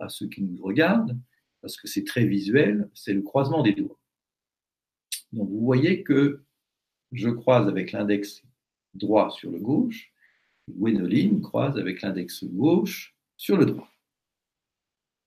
à 0.00 0.08
ceux 0.08 0.28
qui 0.28 0.42
nous 0.42 0.62
regardent 0.62 1.18
parce 1.60 1.76
que 1.76 1.88
c'est 1.88 2.04
très 2.04 2.24
visuel. 2.24 2.88
C'est 2.94 3.14
le 3.14 3.22
croisement 3.22 3.62
des 3.62 3.72
doigts. 3.72 3.98
Donc 5.32 5.48
vous 5.48 5.60
voyez 5.60 6.02
que 6.02 6.42
je 7.12 7.28
croise 7.28 7.68
avec 7.68 7.92
l'index 7.92 8.42
droit 8.94 9.30
sur 9.30 9.50
le 9.50 9.58
gauche 9.58 10.12
Gwénoline 10.70 11.40
croise 11.40 11.78
avec 11.78 12.02
l'index 12.02 12.44
gauche 12.44 13.14
sur 13.36 13.56
le 13.56 13.66
droit. 13.66 13.90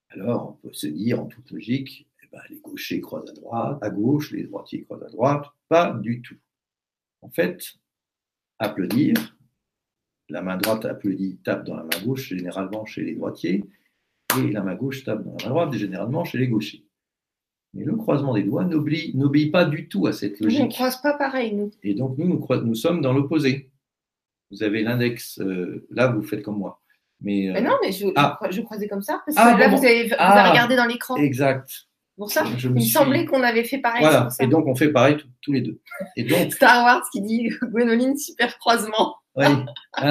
Alors, 0.09 0.49
on 0.49 0.67
peut 0.67 0.73
se 0.73 0.87
dire 0.87 1.21
en 1.21 1.25
toute 1.25 1.51
logique, 1.51 2.07
eh 2.23 2.27
ben, 2.31 2.41
les 2.49 2.59
gauchers 2.59 3.01
croisent 3.01 3.29
à 3.29 3.33
droite, 3.33 3.79
à 3.81 3.89
gauche, 3.89 4.31
les 4.31 4.43
droitiers 4.43 4.83
croisent 4.83 5.03
à 5.03 5.09
droite. 5.09 5.45
Pas 5.69 5.93
du 5.93 6.21
tout. 6.21 6.37
En 7.21 7.29
fait, 7.29 7.77
applaudir, 8.59 9.37
la 10.29 10.41
main 10.41 10.57
droite 10.57 10.85
applaudit, 10.85 11.37
tape 11.43 11.65
dans 11.65 11.75
la 11.75 11.83
main 11.83 12.03
gauche, 12.03 12.27
généralement 12.27 12.85
chez 12.85 13.03
les 13.03 13.15
droitiers, 13.15 13.63
et 14.37 14.51
la 14.51 14.61
main 14.61 14.75
gauche 14.75 15.03
tape 15.03 15.23
dans 15.23 15.35
la 15.37 15.45
main 15.45 15.49
droite, 15.49 15.73
généralement 15.73 16.25
chez 16.25 16.37
les 16.37 16.47
gauchers. 16.47 16.85
Mais 17.73 17.85
le 17.85 17.95
croisement 17.95 18.33
des 18.33 18.43
doigts 18.43 18.65
n'obéit 18.65 19.51
pas 19.51 19.65
du 19.65 19.87
tout 19.87 20.07
à 20.07 20.13
cette 20.13 20.39
logique. 20.39 20.59
On 20.61 20.65
ne 20.65 20.71
croise 20.71 21.01
pas 21.01 21.13
pareil, 21.13 21.53
nous. 21.55 21.71
Et 21.83 21.93
donc, 21.93 22.17
nous, 22.17 22.27
nous, 22.27 22.61
nous 22.63 22.75
sommes 22.75 23.01
dans 23.01 23.13
l'opposé 23.13 23.71
vous 24.51 24.63
avez 24.63 24.83
l'index, 24.83 25.39
euh, 25.39 25.87
là 25.89 26.07
vous 26.07 26.21
faites 26.21 26.43
comme 26.43 26.57
moi. 26.57 26.81
Mais, 27.21 27.49
euh, 27.49 27.61
non, 27.61 27.77
mais 27.81 27.91
je, 27.91 28.07
ah. 28.15 28.39
je, 28.49 28.61
croisais 28.61 28.87
comme 28.87 29.01
ça, 29.01 29.21
parce 29.25 29.37
ah, 29.37 29.53
que 29.53 29.59
là 29.59 29.69
vous, 29.69 29.77
avez, 29.77 30.11
ah. 30.17 30.49
regardé 30.49 30.75
dans 30.75 30.85
l'écran. 30.85 31.15
Exact. 31.15 31.69
Pour 32.17 32.31
ça, 32.31 32.43
il 32.61 32.69
me 32.69 32.79
semblait 32.81 33.25
qu'on 33.25 33.41
avait 33.41 33.63
fait 33.63 33.79
pareil. 33.79 34.01
Voilà, 34.01 34.27
et 34.39 34.47
donc 34.47 34.67
on 34.67 34.75
fait 34.75 34.91
pareil 34.91 35.17
tous 35.41 35.53
les 35.53 35.61
deux. 35.61 35.79
Et 36.17 36.23
donc... 36.23 36.51
Star 36.53 36.83
Wars 36.83 37.03
qui 37.11 37.21
dit 37.21 37.49
Gwénoline, 37.63 38.17
super 38.17 38.57
croisement. 38.57 39.15
Oui. 39.35 39.45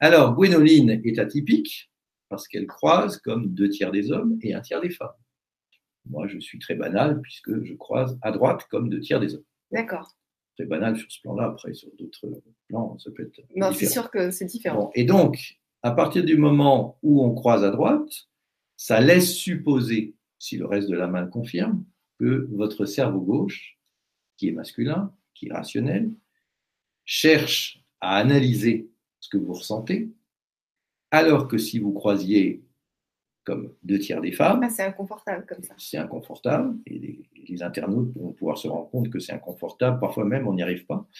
Alors, 0.00 0.34
Gwénoline 0.34 1.02
est 1.04 1.18
atypique 1.18 1.90
parce 2.28 2.48
qu'elle 2.48 2.66
croise 2.66 3.18
comme 3.18 3.48
deux 3.48 3.68
tiers 3.68 3.92
des 3.92 4.10
hommes 4.10 4.38
et 4.42 4.54
un 4.54 4.60
tiers 4.60 4.80
des 4.80 4.90
femmes. 4.90 5.08
Moi, 6.10 6.26
je 6.28 6.38
suis 6.38 6.58
très 6.58 6.74
banal 6.74 7.20
puisque 7.20 7.62
je 7.64 7.74
croise 7.74 8.18
à 8.22 8.30
droite 8.30 8.66
comme 8.70 8.88
deux 8.88 9.00
tiers 9.00 9.20
des 9.20 9.34
hommes. 9.34 9.44
D'accord 9.70 10.18
c'est 10.58 10.66
banal 10.66 10.96
sur 10.96 11.10
ce 11.10 11.20
plan-là. 11.20 11.46
Après, 11.46 11.72
sur 11.72 11.88
d'autres 11.96 12.42
plans, 12.68 12.98
ça 12.98 13.10
peut 13.12 13.22
être. 13.22 13.40
Non, 13.54 13.72
c'est 13.72 13.86
sûr 13.86 14.10
que 14.10 14.30
c'est 14.30 14.44
différent. 14.44 14.90
et 14.94 15.04
donc, 15.04 15.58
à 15.82 15.92
partir 15.92 16.24
du 16.24 16.36
moment 16.36 16.98
où 17.02 17.24
on 17.24 17.32
croise 17.32 17.62
à 17.62 17.70
droite, 17.70 18.10
ça 18.76 19.00
laisse 19.00 19.32
supposer, 19.32 20.16
si 20.38 20.56
le 20.56 20.66
reste 20.66 20.88
de 20.88 20.96
la 20.96 21.06
main 21.06 21.22
le 21.22 21.30
confirme, 21.30 21.84
que 22.18 22.48
votre 22.50 22.84
cerveau 22.86 23.20
gauche, 23.20 23.78
qui 24.36 24.48
est 24.48 24.52
masculin, 24.52 25.14
qui 25.34 25.48
est 25.48 25.52
rationnel, 25.52 26.10
cherche 27.04 27.84
à 28.00 28.16
analyser 28.16 28.90
ce 29.20 29.28
que 29.28 29.36
vous 29.36 29.52
ressentez, 29.52 30.10
alors 31.12 31.46
que 31.46 31.58
si 31.58 31.78
vous 31.78 31.92
croisiez 31.92 32.64
comme 33.48 33.72
deux 33.82 33.98
tiers 33.98 34.20
des 34.20 34.32
femmes. 34.32 34.60
Ah, 34.62 34.68
c'est 34.68 34.82
inconfortable 34.82 35.46
comme 35.48 35.62
ça. 35.62 35.74
C'est 35.78 35.96
inconfortable 35.96 36.76
et 36.86 37.24
les, 37.48 37.62
internautes 37.62 38.12
vont 38.14 38.32
pouvoir 38.32 38.58
se 38.58 38.68
rendre 38.68 38.90
compte 38.90 39.08
que 39.08 39.18
c'est 39.18 39.32
inconfortable. 39.32 39.98
Parfois 39.98 40.26
même, 40.26 40.46
on 40.46 40.52
n'y 40.52 40.62
arrive 40.62 40.84
pas. 40.86 41.06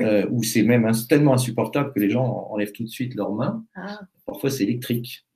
Euh, 0.00 0.26
ou 0.30 0.42
c'est 0.42 0.62
même 0.62 0.90
tellement 1.06 1.34
insupportable 1.34 1.92
que 1.92 2.00
les 2.00 2.08
gens 2.08 2.24
enlèvent 2.24 2.72
tout 2.72 2.82
de 2.82 2.88
suite 2.88 3.14
leurs 3.14 3.34
mains. 3.34 3.62
Ah. 3.74 4.00
Parfois, 4.24 4.48
c'est 4.48 4.62
électrique. 4.62 5.26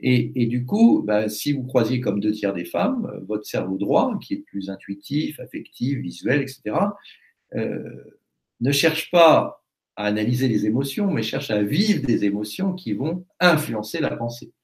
Et, 0.00 0.46
du 0.46 0.64
coup, 0.64 1.02
bah, 1.06 1.28
si 1.28 1.52
vous 1.52 1.64
croisiez 1.64 2.00
comme 2.00 2.18
deux 2.18 2.32
tiers 2.32 2.54
des 2.54 2.64
femmes, 2.64 3.06
euh, 3.12 3.20
votre 3.28 3.44
cerveau 3.44 3.76
droit, 3.76 4.18
qui 4.22 4.32
est 4.32 4.44
plus 4.46 4.70
intuitif, 4.70 5.40
affectif, 5.40 5.98
visuel, 5.98 6.40
etc., 6.40 6.74
euh, 7.54 7.82
ne 8.62 8.72
cherche 8.72 9.10
pas 9.10 9.62
à 9.96 10.04
analyser 10.04 10.48
les 10.48 10.64
émotions, 10.64 11.10
mais 11.10 11.22
cherche 11.22 11.50
à 11.50 11.62
vivre 11.62 12.06
des 12.06 12.24
émotions 12.24 12.72
qui 12.72 12.94
vont 12.94 13.26
influencer 13.40 14.00
la 14.00 14.16
pensée 14.16 14.54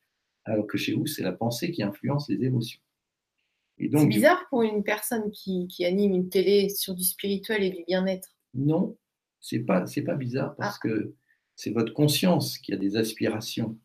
alors 0.44 0.66
que 0.66 0.76
chez 0.76 0.92
vous, 0.94 1.06
c'est 1.06 1.22
la 1.22 1.32
pensée 1.32 1.70
qui 1.70 1.82
influence 1.82 2.28
les 2.28 2.44
émotions. 2.44 2.80
C'est 3.78 4.06
bizarre 4.06 4.44
pour 4.50 4.62
une 4.62 4.84
personne 4.84 5.30
qui, 5.32 5.84
anime 5.84 6.14
une 6.14 6.28
télé 6.28 6.68
sur 6.68 6.94
du 6.94 7.02
spirituel 7.02 7.64
et 7.64 7.70
du 7.70 7.84
bien-être. 7.86 8.28
Non, 8.54 8.96
c'est 9.40 9.60
pas 9.60 9.86
c'est 9.86 10.02
pas 10.02 10.14
bizarre 10.14 10.54
parce 10.56 10.76
ah. 10.76 10.88
que 10.88 11.14
c'est 11.56 11.70
votre 11.70 11.92
conscience 11.92 12.58
qui 12.58 12.72
a 12.72 12.76
des 12.76 12.96
aspirations 12.96 13.76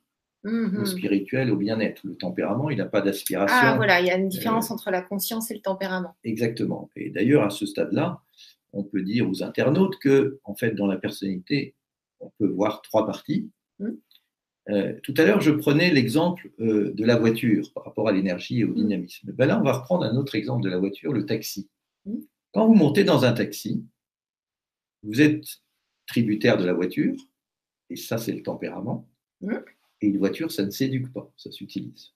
mmh, 0.43 0.86
spirituelles 0.86 1.50
au 1.50 1.58
bien-être. 1.58 2.06
Le 2.06 2.15
tempérament, 2.15 2.69
il 2.69 2.78
n'a 2.78 2.86
pas 2.86 3.02
d'aspiration. 3.02 3.56
Ah 3.60 3.76
voilà, 3.78 4.00
il 4.00 4.08
y 4.08 4.12
a 4.12 4.17
une 4.17 4.30
différence 4.30 4.69
euh, 4.69 4.76
entre 4.76 4.91
la 4.91 5.02
conscience 5.02 5.50
et 5.50 5.56
le 5.56 5.62
tempérament. 5.62 6.15
Exactement. 6.24 6.89
Et 6.95 7.10
d'ailleurs, 7.10 7.43
à 7.43 7.50
ce 7.50 7.65
stade-là, 7.65 8.22
on 8.74 8.84
peut 8.84 9.02
dire 9.02 9.28
aux 9.28 9.43
internautes 9.43 9.98
que, 9.98 10.39
en 10.43 10.54
fait, 10.54 10.72
dans 10.72 10.88
la 10.88 10.98
personnalité, 10.98 11.76
on 12.19 12.32
peut 12.38 12.48
voir 12.48 12.84
trois 12.84 13.08
parties. 13.08 13.50
Mmh. 13.80 13.89
Euh, 14.69 14.93
tout 15.03 15.13
à 15.17 15.23
l'heure, 15.23 15.41
je 15.41 15.51
prenais 15.51 15.91
l'exemple 15.91 16.51
euh, 16.60 16.91
de 16.93 17.03
la 17.03 17.17
voiture 17.17 17.71
par 17.73 17.86
rapport 17.86 18.08
à 18.08 18.12
l'énergie 18.12 18.60
et 18.60 18.63
au 18.63 18.69
mm. 18.69 18.75
dynamisme. 18.75 19.32
Ben 19.32 19.47
là, 19.47 19.60
on 19.60 19.63
va 19.63 19.73
reprendre 19.73 20.05
un 20.05 20.15
autre 20.15 20.36
exemple 20.36 20.63
de 20.63 20.69
la 20.69 20.77
voiture, 20.77 21.12
le 21.12 21.25
taxi. 21.25 21.69
Mm. 22.05 22.17
Quand 22.53 22.67
vous 22.67 22.75
montez 22.75 23.03
dans 23.03 23.25
un 23.25 23.34
taxi, 23.34 23.84
vous 25.03 25.21
êtes 25.21 25.45
tributaire 26.08 26.58
de 26.58 26.65
la 26.65 26.73
voiture, 26.73 27.15
et 27.89 27.95
ça, 27.95 28.17
c'est 28.17 28.34
le 28.34 28.43
tempérament. 28.43 29.08
Mm. 29.41 29.55
Et 30.01 30.08
une 30.08 30.17
voiture, 30.17 30.51
ça 30.51 30.63
ne 30.63 30.69
s'éduque 30.69 31.12
pas, 31.12 31.32
ça 31.36 31.51
s'utilise. 31.51 32.12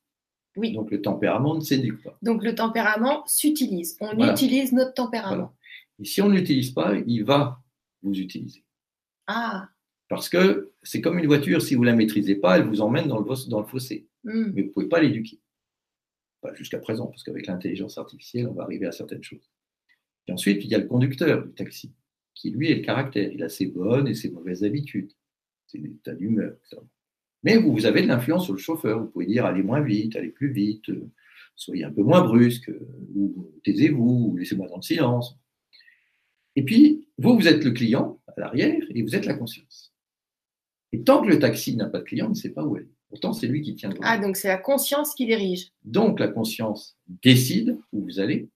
Oui. 0.56 0.74
Donc 0.74 0.92
le 0.92 1.02
tempérament 1.02 1.56
ne 1.56 1.62
s'éduque 1.62 2.04
pas. 2.04 2.16
Donc 2.22 2.44
le 2.44 2.54
tempérament 2.54 3.26
s'utilise. 3.26 3.98
On 4.00 4.32
utilise 4.32 4.72
notre 4.72 4.94
tempérament. 4.94 5.56
Et 6.00 6.06
si 6.06 6.22
on 6.22 6.30
ne 6.30 6.36
l'utilise 6.36 6.72
pas, 6.72 6.94
il 7.08 7.24
va 7.24 7.60
vous 8.04 8.14
utiliser. 8.14 8.64
Ah. 9.26 9.70
Parce 10.14 10.30
que 10.30 10.72
c'est 10.84 11.02
comme 11.02 11.18
une 11.18 11.26
voiture, 11.26 11.62
si 11.62 11.76
vous 11.76 11.82
ne 11.82 11.90
la 11.90 11.96
maîtrisez 11.96 12.36
pas, 12.36 12.58
elle 12.58 12.66
vous 12.66 12.82
emmène 12.82 13.08
dans 13.08 13.20
le, 13.20 13.50
dans 13.50 13.60
le 13.60 13.66
fossé. 13.66 14.08
Hmm. 14.24 14.52
Mais 14.54 14.62
vous 14.62 14.68
ne 14.68 14.74
pouvez 14.74 14.88
pas 14.88 15.02
l'éduquer. 15.02 15.40
Pas 16.42 16.54
jusqu'à 16.54 16.78
présent, 16.78 17.08
parce 17.08 17.24
qu'avec 17.24 17.48
l'intelligence 17.48 17.98
artificielle, 17.98 18.48
on 18.48 18.54
va 18.54 18.64
arriver 18.64 18.86
à 18.86 18.92
certaines 18.92 19.24
choses. 19.24 19.50
Et 20.28 20.32
ensuite, 20.32 20.64
il 20.64 20.70
y 20.70 20.76
a 20.76 20.78
le 20.78 20.86
conducteur 20.86 21.46
du 21.46 21.54
taxi, 21.54 21.94
qui 22.36 22.52
lui 22.52 22.72
est 22.72 22.76
le 22.76 22.82
caractère. 22.82 23.32
Il 23.32 23.44
a 23.44 23.50
ses 23.50 23.66
bonnes 23.66 24.08
et 24.08 24.14
ses 24.14 24.30
mauvaises 24.30 24.64
habitudes, 24.64 25.12
ses 25.68 25.80
états 25.80 26.14
d'humeur. 26.14 26.54
Mais 27.44 27.58
vous, 27.58 27.86
avez 27.86 28.02
de 28.04 28.08
l'influence 28.08 28.46
sur 28.46 28.54
le 28.54 28.60
chauffeur. 28.60 29.00
Vous 29.00 29.08
pouvez 29.08 29.26
dire 29.26 29.46
allez 29.46 29.64
moins 29.64 29.82
vite, 29.82 30.16
allez 30.16 30.30
plus 30.30 30.52
vite, 30.52 30.90
euh, 30.90 31.10
soyez 31.56 31.84
un 31.84 31.92
peu 31.92 32.04
moins 32.04 32.22
brusque, 32.22 32.70
euh, 32.70 32.88
ou 33.16 33.52
taisez-vous, 33.64 34.32
ou 34.32 34.38
laissez-moi 34.38 34.68
dans 34.68 34.78
le 34.78 34.82
silence. 34.82 35.38
Et 36.56 36.64
puis, 36.64 37.08
vous, 37.18 37.36
vous 37.36 37.48
êtes 37.48 37.64
le 37.64 37.72
client 37.72 38.22
à 38.28 38.40
l'arrière 38.40 38.82
et 38.92 39.02
vous 39.02 39.16
êtes 39.16 39.26
la 39.26 39.34
conscience. 39.34 39.93
Et 40.94 41.02
tant 41.02 41.24
que 41.24 41.28
le 41.28 41.40
taxi 41.40 41.76
n'a 41.76 41.88
pas 41.88 42.00
de 42.00 42.04
client, 42.04 42.28
il 42.28 42.30
ne 42.30 42.36
sait 42.36 42.52
pas 42.52 42.64
où 42.64 42.78
elle 42.78 42.84
est. 42.84 42.90
Pourtant, 43.10 43.34
c'est 43.34 43.48
lui 43.48 43.62
qui 43.62 43.76
tient 43.76 43.90
le 43.90 43.98
Ah, 44.04 44.20
donc 44.20 44.38
c'est 44.38 44.48
la 44.48 44.58
conscience 44.58 45.16
qui 45.16 45.26
dirige. 45.26 45.72
Donc 45.84 46.20
la 46.20 46.28
conscience 46.28 46.96
décide 47.24 47.78
où 47.92 48.04
vous 48.04 48.20
allez. 48.20 48.50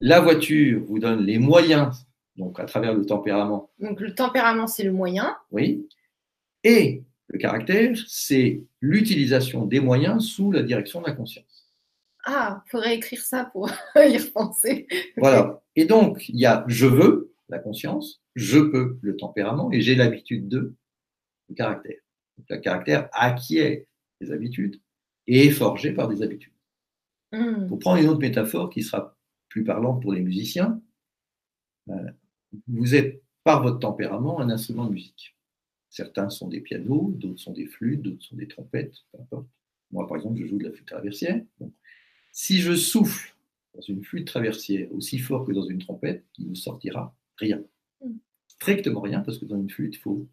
La 0.00 0.20
voiture 0.20 0.84
vous 0.86 1.00
donne 1.00 1.24
les 1.24 1.38
moyens, 1.38 2.06
donc 2.36 2.60
à 2.60 2.64
travers 2.64 2.94
le 2.94 3.04
tempérament. 3.04 3.70
Donc 3.80 4.00
le 4.00 4.14
tempérament, 4.14 4.68
c'est 4.68 4.84
le 4.84 4.92
moyen. 4.92 5.36
Oui. 5.50 5.88
Et 6.62 7.02
le 7.26 7.38
caractère, 7.38 7.96
c'est 8.06 8.62
l'utilisation 8.80 9.66
des 9.66 9.80
moyens 9.80 10.24
sous 10.24 10.52
la 10.52 10.62
direction 10.62 11.00
de 11.00 11.08
la 11.08 11.12
conscience. 11.12 11.72
Ah, 12.24 12.62
il 12.66 12.70
faudrait 12.70 12.94
écrire 12.94 13.22
ça 13.22 13.46
pour 13.46 13.68
y 13.96 14.16
repenser. 14.16 14.86
Voilà. 15.16 15.60
Et 15.74 15.86
donc, 15.86 16.28
il 16.28 16.38
y 16.38 16.46
a 16.46 16.64
je 16.68 16.86
veux, 16.86 17.32
la 17.48 17.58
conscience, 17.58 18.22
je 18.38 18.60
peux, 18.60 18.98
le 19.02 19.16
tempérament, 19.16 19.72
et 19.72 19.80
j'ai 19.80 19.96
l'habitude 19.96 20.48
de, 20.48 20.76
le 21.48 21.54
caractère. 21.56 21.98
Donc, 22.36 22.46
le 22.48 22.58
caractère 22.58 23.08
acquiert 23.12 23.82
des 24.20 24.30
habitudes 24.30 24.80
et 25.26 25.46
est 25.46 25.50
forgé 25.50 25.92
par 25.92 26.06
des 26.08 26.22
habitudes. 26.22 26.52
Hmm. 27.32 27.66
Pour 27.66 27.80
prendre 27.80 28.00
une 28.00 28.08
autre 28.08 28.20
métaphore 28.20 28.70
qui 28.70 28.84
sera 28.84 29.16
plus 29.48 29.64
parlante 29.64 30.00
pour 30.00 30.12
les 30.12 30.20
musiciens, 30.20 30.80
euh, 31.90 32.10
vous 32.68 32.94
êtes 32.94 33.22
par 33.42 33.62
votre 33.62 33.80
tempérament 33.80 34.40
un 34.40 34.50
instrument 34.50 34.86
de 34.86 34.92
musique. 34.92 35.36
Certains 35.90 36.30
sont 36.30 36.46
des 36.46 36.60
pianos, 36.60 37.12
d'autres 37.16 37.40
sont 37.40 37.52
des 37.52 37.66
flûtes, 37.66 38.02
d'autres 38.02 38.22
sont 38.22 38.36
des 38.36 38.46
trompettes, 38.46 38.94
peu 39.10 39.20
importe. 39.20 39.48
Moi, 39.90 40.06
par 40.06 40.16
exemple, 40.16 40.38
je 40.38 40.46
joue 40.46 40.58
de 40.58 40.64
la 40.64 40.72
flûte 40.72 40.86
traversière. 40.86 41.42
si 42.32 42.60
je 42.60 42.76
souffle 42.76 43.34
dans 43.74 43.80
une 43.80 44.04
flûte 44.04 44.28
traversière 44.28 44.92
aussi 44.92 45.18
fort 45.18 45.44
que 45.44 45.52
dans 45.52 45.66
une 45.66 45.78
trompette, 45.78 46.24
il 46.38 46.50
ne 46.50 46.54
sortira 46.54 47.16
rien. 47.36 47.60
Strictement 48.48 49.00
rien, 49.00 49.20
parce 49.20 49.38
que 49.38 49.44
dans 49.44 49.56
une 49.56 49.70
flûte, 49.70 49.94
il 49.94 49.98
faut 49.98 50.28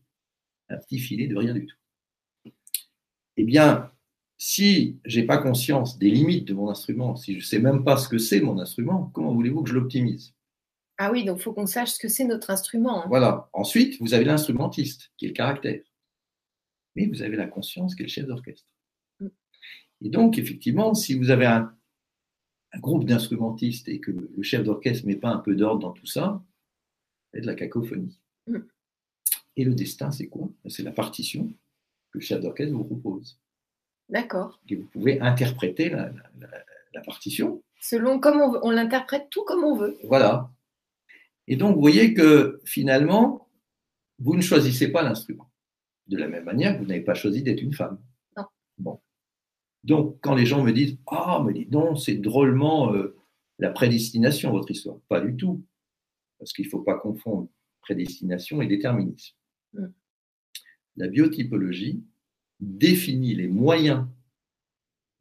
un 0.69 0.77
petit 0.77 0.99
filet 0.99 1.27
de 1.27 1.35
rien 1.35 1.53
du 1.53 1.67
tout. 1.67 1.77
Eh 3.37 3.43
bien, 3.43 3.91
si 4.37 4.99
je 5.05 5.19
n'ai 5.19 5.25
pas 5.25 5.37
conscience 5.37 5.97
des 5.97 6.09
limites 6.09 6.45
de 6.45 6.53
mon 6.53 6.69
instrument, 6.69 7.15
si 7.15 7.33
je 7.33 7.37
ne 7.37 7.43
sais 7.43 7.59
même 7.59 7.83
pas 7.83 7.97
ce 7.97 8.09
que 8.09 8.17
c'est 8.17 8.41
mon 8.41 8.59
instrument, 8.59 9.11
comment 9.13 9.33
voulez-vous 9.33 9.63
que 9.63 9.69
je 9.69 9.75
l'optimise? 9.75 10.33
Ah 10.97 11.11
oui, 11.11 11.25
donc 11.25 11.39
il 11.39 11.43
faut 11.43 11.53
qu'on 11.53 11.65
sache 11.65 11.91
ce 11.91 11.99
que 11.99 12.07
c'est 12.07 12.25
notre 12.25 12.49
instrument. 12.49 13.03
Hein. 13.03 13.07
Voilà. 13.07 13.49
Ensuite, 13.53 13.99
vous 14.01 14.13
avez 14.13 14.23
l'instrumentiste, 14.23 15.11
qui 15.17 15.25
est 15.25 15.29
le 15.29 15.33
caractère. 15.33 15.81
Mais 16.95 17.07
vous 17.07 17.21
avez 17.21 17.35
la 17.35 17.47
conscience, 17.47 17.95
qui 17.95 18.03
est 18.03 18.05
le 18.05 18.11
chef 18.11 18.25
d'orchestre. 18.25 18.65
Mm. 19.19 19.27
Et 20.01 20.09
donc, 20.09 20.37
effectivement, 20.37 20.93
si 20.93 21.13
vous 21.13 21.29
avez 21.31 21.45
un, 21.45 21.71
groupe 22.79 23.05
d'instrumentistes 23.05 23.87
et 23.87 24.01
que 24.01 24.11
le 24.11 24.43
chef 24.43 24.63
d'orchestre 24.63 25.05
ne 25.05 25.13
met 25.13 25.17
pas 25.17 25.29
un 25.29 25.37
peu 25.37 25.55
d'ordre 25.55 25.79
dans 25.79 25.93
tout 25.93 26.05
ça, 26.05 26.43
de 27.41 27.47
la 27.47 27.55
cacophonie. 27.55 28.19
Mm. 28.47 28.59
Et 29.57 29.63
le 29.63 29.73
destin, 29.73 30.11
c'est 30.11 30.27
quoi? 30.27 30.49
C'est 30.67 30.83
la 30.83 30.91
partition 30.91 31.47
que 32.11 32.17
le 32.17 32.21
chef 32.21 32.41
d'orchestre 32.41 32.73
vous 32.73 32.83
propose. 32.83 33.39
D'accord. 34.09 34.59
Et 34.69 34.75
vous 34.75 34.85
pouvez 34.85 35.19
interpréter 35.19 35.89
la, 35.89 36.11
partition. 37.05 37.61
Selon 37.81 38.19
comment 38.19 38.45
on, 38.45 38.51
veut. 38.51 38.59
on 38.63 38.71
l'interprète 38.71 39.27
tout 39.29 39.43
comme 39.43 39.63
on 39.63 39.75
veut. 39.75 39.97
Voilà. 40.03 40.49
Et 41.47 41.55
donc, 41.55 41.75
vous 41.75 41.81
voyez 41.81 42.13
que 42.13 42.61
finalement, 42.63 43.47
vous 44.19 44.35
ne 44.35 44.41
choisissez 44.41 44.91
pas 44.91 45.03
l'instrument. 45.03 45.49
De 46.07 46.17
la 46.17 46.27
même 46.27 46.45
manière 46.45 46.77
vous 46.77 46.85
n'avez 46.85 47.01
pas 47.01 47.15
choisi 47.15 47.43
d'être 47.43 47.61
une 47.61 47.73
femme. 47.73 47.99
Non. 48.37 48.45
Bon. 48.77 48.99
Donc, 49.83 50.17
quand 50.21 50.35
les 50.35 50.45
gens 50.45 50.63
me 50.63 50.71
disent 50.71 50.97
Ah, 51.07 51.43
mais 51.45 51.53
dis 51.53 51.65
donc, 51.65 51.99
c'est 51.99 52.15
drôlement 52.15 52.93
euh, 52.93 53.15
la 53.59 53.69
prédestination, 53.69 54.51
votre 54.51 54.71
histoire. 54.71 54.97
Pas 55.07 55.21
du 55.21 55.35
tout. 55.35 55.63
Parce 56.39 56.53
qu'il 56.53 56.65
ne 56.65 56.69
faut 56.69 56.81
pas 56.81 56.97
confondre 56.97 57.49
prédestination 57.81 58.61
et 58.61 58.67
déterminisme. 58.67 59.35
Mm. 59.73 59.87
La 60.97 61.07
biotypologie 61.07 62.03
définit 62.59 63.35
les 63.35 63.47
moyens 63.47 64.05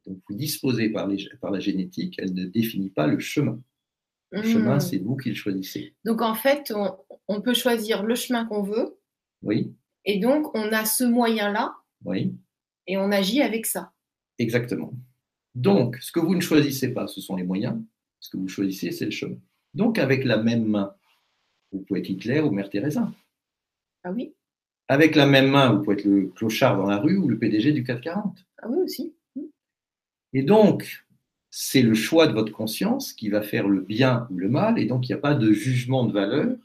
dont 0.06 0.20
vous 0.28 0.34
disposez 0.34 0.90
par, 0.90 1.08
par 1.40 1.50
la 1.50 1.60
génétique, 1.60 2.16
elle 2.18 2.34
ne 2.34 2.44
définit 2.44 2.90
pas 2.90 3.06
le 3.06 3.18
chemin. 3.18 3.60
Le 4.30 4.42
chemin, 4.42 4.76
hmm. 4.76 4.80
c'est 4.80 4.98
vous 4.98 5.16
qui 5.16 5.28
le 5.28 5.34
choisissez. 5.36 5.94
Donc 6.04 6.20
en 6.20 6.34
fait, 6.34 6.72
on, 7.28 7.40
peut 7.40 7.54
choisir 7.54 8.02
le 8.02 8.16
chemin 8.16 8.44
qu'on 8.44 8.62
veut. 8.62 8.98
Oui. 9.42 9.72
Et 10.04 10.18
donc, 10.18 10.54
on 10.56 10.72
a 10.72 10.84
ce 10.84 11.04
moyen-là. 11.04 11.74
Oui. 12.04 12.34
Et 12.88 12.96
on 12.96 13.12
agit 13.12 13.42
avec 13.42 13.64
ça. 13.64 13.92
Exactement. 14.38 14.92
Donc, 15.54 15.98
ce 16.00 16.10
que 16.10 16.18
vous 16.18 16.34
ne 16.34 16.40
choisissez 16.40 16.92
pas, 16.92 17.06
ce 17.06 17.20
sont 17.20 17.36
les 17.36 17.44
moyens. 17.44 17.80
Ce 18.18 18.28
que 18.28 18.36
vous 18.36 18.48
choisissez, 18.48 18.90
c'est 18.90 19.04
le 19.04 19.12
chemin. 19.12 19.38
Donc, 19.72 19.98
avec 19.98 20.24
la 20.24 20.42
même 20.42 20.64
main, 20.64 20.94
vous 21.74 21.84
pouvez 21.84 22.00
être 22.00 22.08
Hitler 22.08 22.40
ou 22.40 22.50
Mère 22.50 22.70
Teresa. 22.70 23.10
Ah 24.04 24.12
oui. 24.12 24.34
Avec 24.88 25.16
la 25.16 25.26
même 25.26 25.50
main, 25.50 25.72
vous 25.72 25.82
pouvez 25.82 25.96
être 25.96 26.04
le 26.04 26.28
clochard 26.28 26.76
dans 26.76 26.86
la 26.86 26.98
rue 26.98 27.16
ou 27.16 27.28
le 27.28 27.38
PDG 27.38 27.72
du 27.72 27.84
440. 27.84 28.46
Ah 28.62 28.66
oui 28.68 28.78
aussi. 28.82 29.14
Et 30.32 30.42
donc, 30.42 31.04
c'est 31.50 31.82
le 31.82 31.94
choix 31.94 32.26
de 32.26 32.32
votre 32.32 32.52
conscience 32.52 33.12
qui 33.12 33.28
va 33.28 33.40
faire 33.40 33.68
le 33.68 33.80
bien 33.80 34.26
ou 34.30 34.38
le 34.38 34.48
mal, 34.48 34.78
et 34.78 34.86
donc 34.86 35.08
il 35.08 35.12
n'y 35.12 35.18
a 35.18 35.20
pas 35.20 35.34
de 35.34 35.52
jugement 35.52 36.04
de 36.04 36.12
valeur 36.12 36.56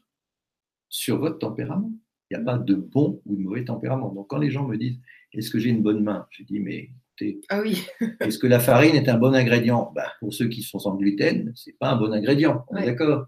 sur 0.89 1.19
votre 1.19 1.37
tempérament. 1.37 1.91
Il 2.29 2.37
n'y 2.37 2.41
a 2.41 2.45
pas 2.45 2.57
de 2.57 2.75
bon 2.75 3.21
ou 3.25 3.35
de 3.35 3.41
mauvais 3.41 3.65
tempérament. 3.65 4.11
Donc 4.13 4.27
quand 4.27 4.37
les 4.37 4.51
gens 4.51 4.67
me 4.67 4.77
disent 4.77 4.99
est-ce 5.33 5.51
que 5.51 5.59
j'ai 5.59 5.69
une 5.69 5.83
bonne 5.83 6.03
main? 6.03 6.27
Je 6.31 6.43
dis 6.43 6.59
mais 6.59 6.89
écoutez, 7.19 7.41
ah 7.49 7.61
oui. 7.61 7.85
est-ce 8.19 8.39
que 8.39 8.47
la 8.47 8.59
farine 8.59 8.95
est 8.95 9.09
un 9.09 9.17
bon 9.17 9.33
ingrédient? 9.33 9.91
Ben, 9.95 10.07
Pour 10.19 10.33
ceux 10.33 10.47
qui 10.47 10.63
sont 10.63 10.79
sans 10.79 10.95
gluten, 10.95 11.53
c'est 11.55 11.77
pas 11.77 11.91
un 11.91 11.97
bon 11.97 12.11
ingrédient. 12.11 12.65
On 12.69 12.77
est 12.77 12.85
d'accord. 12.85 13.27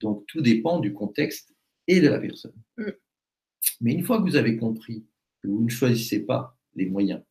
Donc 0.00 0.26
tout 0.26 0.40
dépend 0.40 0.80
du 0.80 0.92
contexte 0.92 1.54
et 1.86 2.00
de 2.00 2.08
la 2.08 2.18
personne. 2.18 2.54
Mm. 2.76 2.90
Mais 3.80 3.92
une 3.92 4.04
fois 4.04 4.18
que 4.18 4.24
vous 4.24 4.36
avez 4.36 4.56
compris 4.56 5.04
que 5.42 5.48
vous 5.48 5.64
ne 5.64 5.68
choisissez 5.68 6.20
pas 6.20 6.56
les 6.74 6.86
moyens 6.86 7.22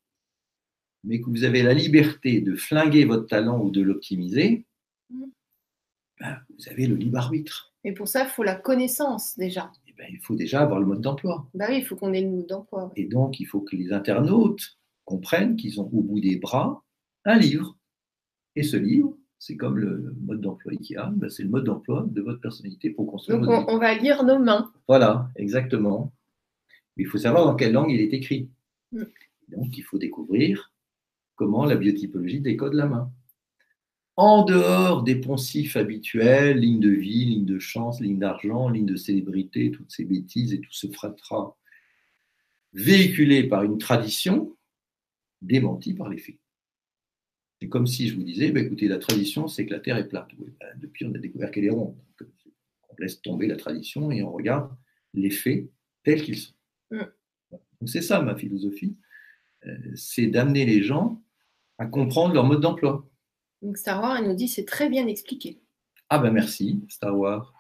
mais 1.04 1.22
que 1.22 1.30
vous 1.30 1.44
avez 1.44 1.64
la 1.64 1.74
liberté 1.74 2.42
de 2.42 2.56
flinguer 2.56 3.06
votre 3.06 3.28
talent 3.28 3.62
ou 3.62 3.72
de 3.72 3.82
l'optimiser, 3.82 4.66
mm. 5.10 5.26
ben, 6.20 6.38
vous 6.50 6.70
avez 6.70 6.88
le 6.88 6.96
libre 6.96 7.18
arbitre. 7.18 7.74
Et 7.84 7.94
pour 7.94 8.08
ça, 8.08 8.24
il 8.24 8.30
faut 8.30 8.44
la 8.44 8.56
connaissance 8.56 9.38
déjà. 9.38 9.72
Et 9.88 9.92
eh 9.92 9.94
ben, 9.94 10.08
il 10.12 10.20
faut 10.20 10.36
déjà 10.36 10.62
avoir 10.62 10.80
le 10.80 10.86
mode 10.86 11.02
d'emploi. 11.02 11.50
Bah 11.54 11.68
oui, 11.70 11.78
il 11.78 11.86
faut 11.86 11.96
qu'on 11.96 12.14
ait 12.14 12.22
le 12.22 12.30
mode 12.30 12.48
d'emploi. 12.48 12.92
Et 12.96 13.06
donc, 13.06 13.40
il 13.40 13.46
faut 13.46 13.62
que 13.62 13.76
les 13.76 13.94
internautes 13.94 14.78
comprennent 15.06 15.56
qu'ils 15.56 15.80
ont 15.80 15.90
au 15.92 16.02
bout 16.02 16.20
des 16.20 16.36
bras 16.36 16.84
un 17.26 17.38
livre. 17.38 17.78
Et 18.56 18.64
ce 18.64 18.76
livre, 18.76 19.18
c'est 19.40 19.56
comme 19.56 19.78
le 19.78 20.14
mode 20.22 20.42
d'emploi 20.42 20.74
IKEA, 20.74 21.12
ben, 21.16 21.30
c'est 21.30 21.44
le 21.44 21.50
mode 21.50 21.64
d'emploi 21.64 22.06
de 22.08 22.22
votre 22.22 22.42
personnalité 22.42 22.90
pour 22.90 23.08
construire 23.08 23.40
Donc, 23.40 23.50
on, 23.50 23.74
on, 23.74 23.78
va 23.80 23.96
lire 23.96 24.24
nos 24.24 24.38
mains. 24.38 24.72
Voilà, 24.88 25.30
exactement. 25.38 26.12
Mais 26.96 27.04
il 27.04 27.08
faut 27.08 27.18
savoir 27.18 27.46
dans 27.46 27.56
quelle 27.56 27.72
langue 27.72 27.90
il 27.90 28.02
est 28.02 28.14
écrit. 28.14 28.50
Mm. 28.92 29.04
Donc, 29.48 29.78
il 29.78 29.82
faut 29.82 29.98
découvrir 29.98 30.74
comment 31.36 31.66
la 31.66 31.78
biotypologie 31.78 32.42
décode 32.42 32.74
la 32.74 32.86
main. 32.86 33.12
En 34.18 34.44
dehors 34.44 35.04
des 35.04 35.16
poncifs 35.16 35.78
habituels, 35.78 36.60
ligne 36.60 36.82
de 36.82 36.90
vie, 36.90 37.24
ligne 37.24 37.46
de 37.46 37.58
chance, 37.58 38.02
ligne 38.02 38.20
d'argent, 38.20 38.68
ligne 38.68 38.86
de 38.86 38.98
célébrité, 38.98 39.72
toutes 39.72 39.90
ces 39.90 40.04
bêtises 40.04 40.54
et 40.54 40.60
tout 40.60 40.74
ce 40.74 40.88
fratras 40.88 41.56
véhiculé 42.74 43.44
par 43.44 43.64
une 43.64 43.78
tradition 43.78 44.56
démentie 45.42 45.94
par 45.94 46.10
les 46.10 46.18
faits. 46.18 46.38
C'est 47.62 47.68
comme 47.68 47.88
si 47.88 48.08
je 48.08 48.16
vous 48.16 48.24
disais, 48.24 48.52
bah, 48.52 48.62
écoutez, 48.62 48.88
la 48.88 49.00
tradition, 49.00 49.48
c'est 49.48 49.66
que 49.66 49.74
la 49.74 49.80
Terre 49.80 49.98
est 49.98 50.08
plate. 50.08 50.30
Bah, 50.60 50.66
depuis, 50.78 51.06
on 51.06 51.14
a 51.14 51.18
découvert 51.18 51.52
qu'elle 51.52 51.66
est 51.66 51.70
ronde. 51.70 51.96
on 52.22 52.96
laisse 53.00 53.22
tomber 53.22 53.48
la 53.48 53.58
tradition 53.58 54.12
et 54.12 54.24
on 54.24 54.32
regarde 54.32 54.72
les 55.14 55.30
faits 55.30 55.70
tels 56.04 56.24
qu'ils 56.24 56.38
sont. 56.38 56.54
Mm. 56.92 57.04
c'est 57.86 58.02
ça 58.02 58.22
ma 58.22 58.36
philosophie, 58.36 58.98
euh, 59.66 59.78
c'est 59.96 60.28
d'amener 60.28 60.66
les 60.66 60.82
gens 60.82 61.22
à 61.78 61.86
comprendre 61.86 62.34
leur 62.34 62.46
mode 62.46 62.62
d'emploi. 62.62 63.08
Donc 63.62 63.78
Star 63.78 64.02
Wars, 64.02 64.18
elle 64.18 64.28
nous 64.28 64.36
dit 64.36 64.48
c'est 64.48 64.66
très 64.66 64.90
bien 64.90 65.08
expliqué. 65.08 65.60
Ah 66.10 66.18
ben 66.20 66.32
merci, 66.32 66.84
Star 66.90 67.18
Wars. 67.18 67.54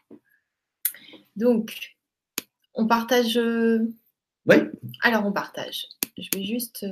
Donc, 1.35 1.95
on 2.73 2.87
partage. 2.87 3.37
Euh, 3.37 3.87
oui. 4.45 4.57
Alors, 5.01 5.25
on 5.25 5.31
partage. 5.31 5.87
Je 6.17 6.27
vais 6.33 6.43
juste. 6.43 6.85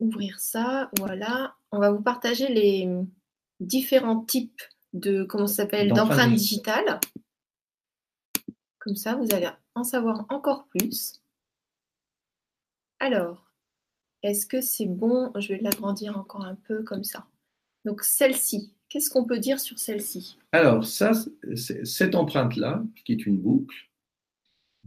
Ouvrir 0.00 0.38
ça. 0.40 0.90
Voilà. 0.98 1.56
On 1.72 1.78
va 1.78 1.90
vous 1.90 2.02
partager 2.02 2.48
les 2.48 2.88
différents 3.60 4.24
types 4.24 4.62
de, 4.92 5.24
comment 5.24 5.46
s'appelle, 5.46 5.92
d'empreintes 5.92 6.34
digitales. 6.34 7.00
Comme 8.78 8.96
ça, 8.96 9.16
vous 9.16 9.34
allez 9.34 9.48
en 9.74 9.84
savoir 9.84 10.24
encore 10.28 10.66
plus. 10.68 11.20
Alors, 13.00 13.52
est-ce 14.22 14.46
que 14.46 14.60
c'est 14.60 14.86
bon? 14.86 15.32
Je 15.38 15.48
vais 15.48 15.60
l'agrandir 15.60 16.16
encore 16.16 16.44
un 16.44 16.54
peu 16.54 16.82
comme 16.82 17.04
ça. 17.04 17.26
Donc, 17.84 18.02
celle-ci, 18.02 18.72
qu'est-ce 18.88 19.10
qu'on 19.10 19.24
peut 19.24 19.38
dire 19.38 19.60
sur 19.60 19.78
celle-ci? 19.78 20.38
Alors, 20.52 20.84
ça, 20.84 21.12
cette 21.54 22.14
empreinte-là, 22.14 22.82
qui 23.04 23.12
est 23.12 23.26
une 23.26 23.38
boucle, 23.38 23.87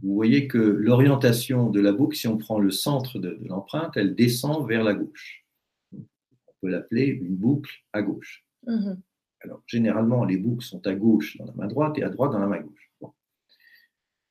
vous 0.02 0.14
voyez 0.14 0.48
que 0.48 0.58
l'orientation 0.58 1.70
de 1.70 1.80
la 1.80 1.92
boucle, 1.92 2.16
si 2.16 2.26
on 2.26 2.36
prend 2.36 2.58
le 2.58 2.72
centre 2.72 3.18
de, 3.20 3.38
l'empreinte, 3.44 3.96
elle 3.96 4.14
descend 4.14 4.66
vers 4.68 4.82
la 4.82 4.94
gauche. 4.94 5.46
On 5.92 6.52
peut 6.60 6.68
l'appeler 6.68 7.06
une 7.06 7.36
boucle 7.36 7.72
à 7.92 8.02
gauche. 8.02 8.44
Mhm. 8.66 9.00
Alors, 9.40 9.62
généralement, 9.66 10.24
les 10.24 10.36
boucles 10.36 10.64
sont 10.64 10.84
à 10.86 10.94
gauche 10.94 11.36
dans 11.36 11.46
la 11.46 11.52
main 11.52 11.66
droite 11.66 11.98
et 11.98 12.02
à 12.02 12.08
droite 12.08 12.32
dans 12.32 12.38
la 12.38 12.46
main 12.46 12.60
gauche. 12.60 12.90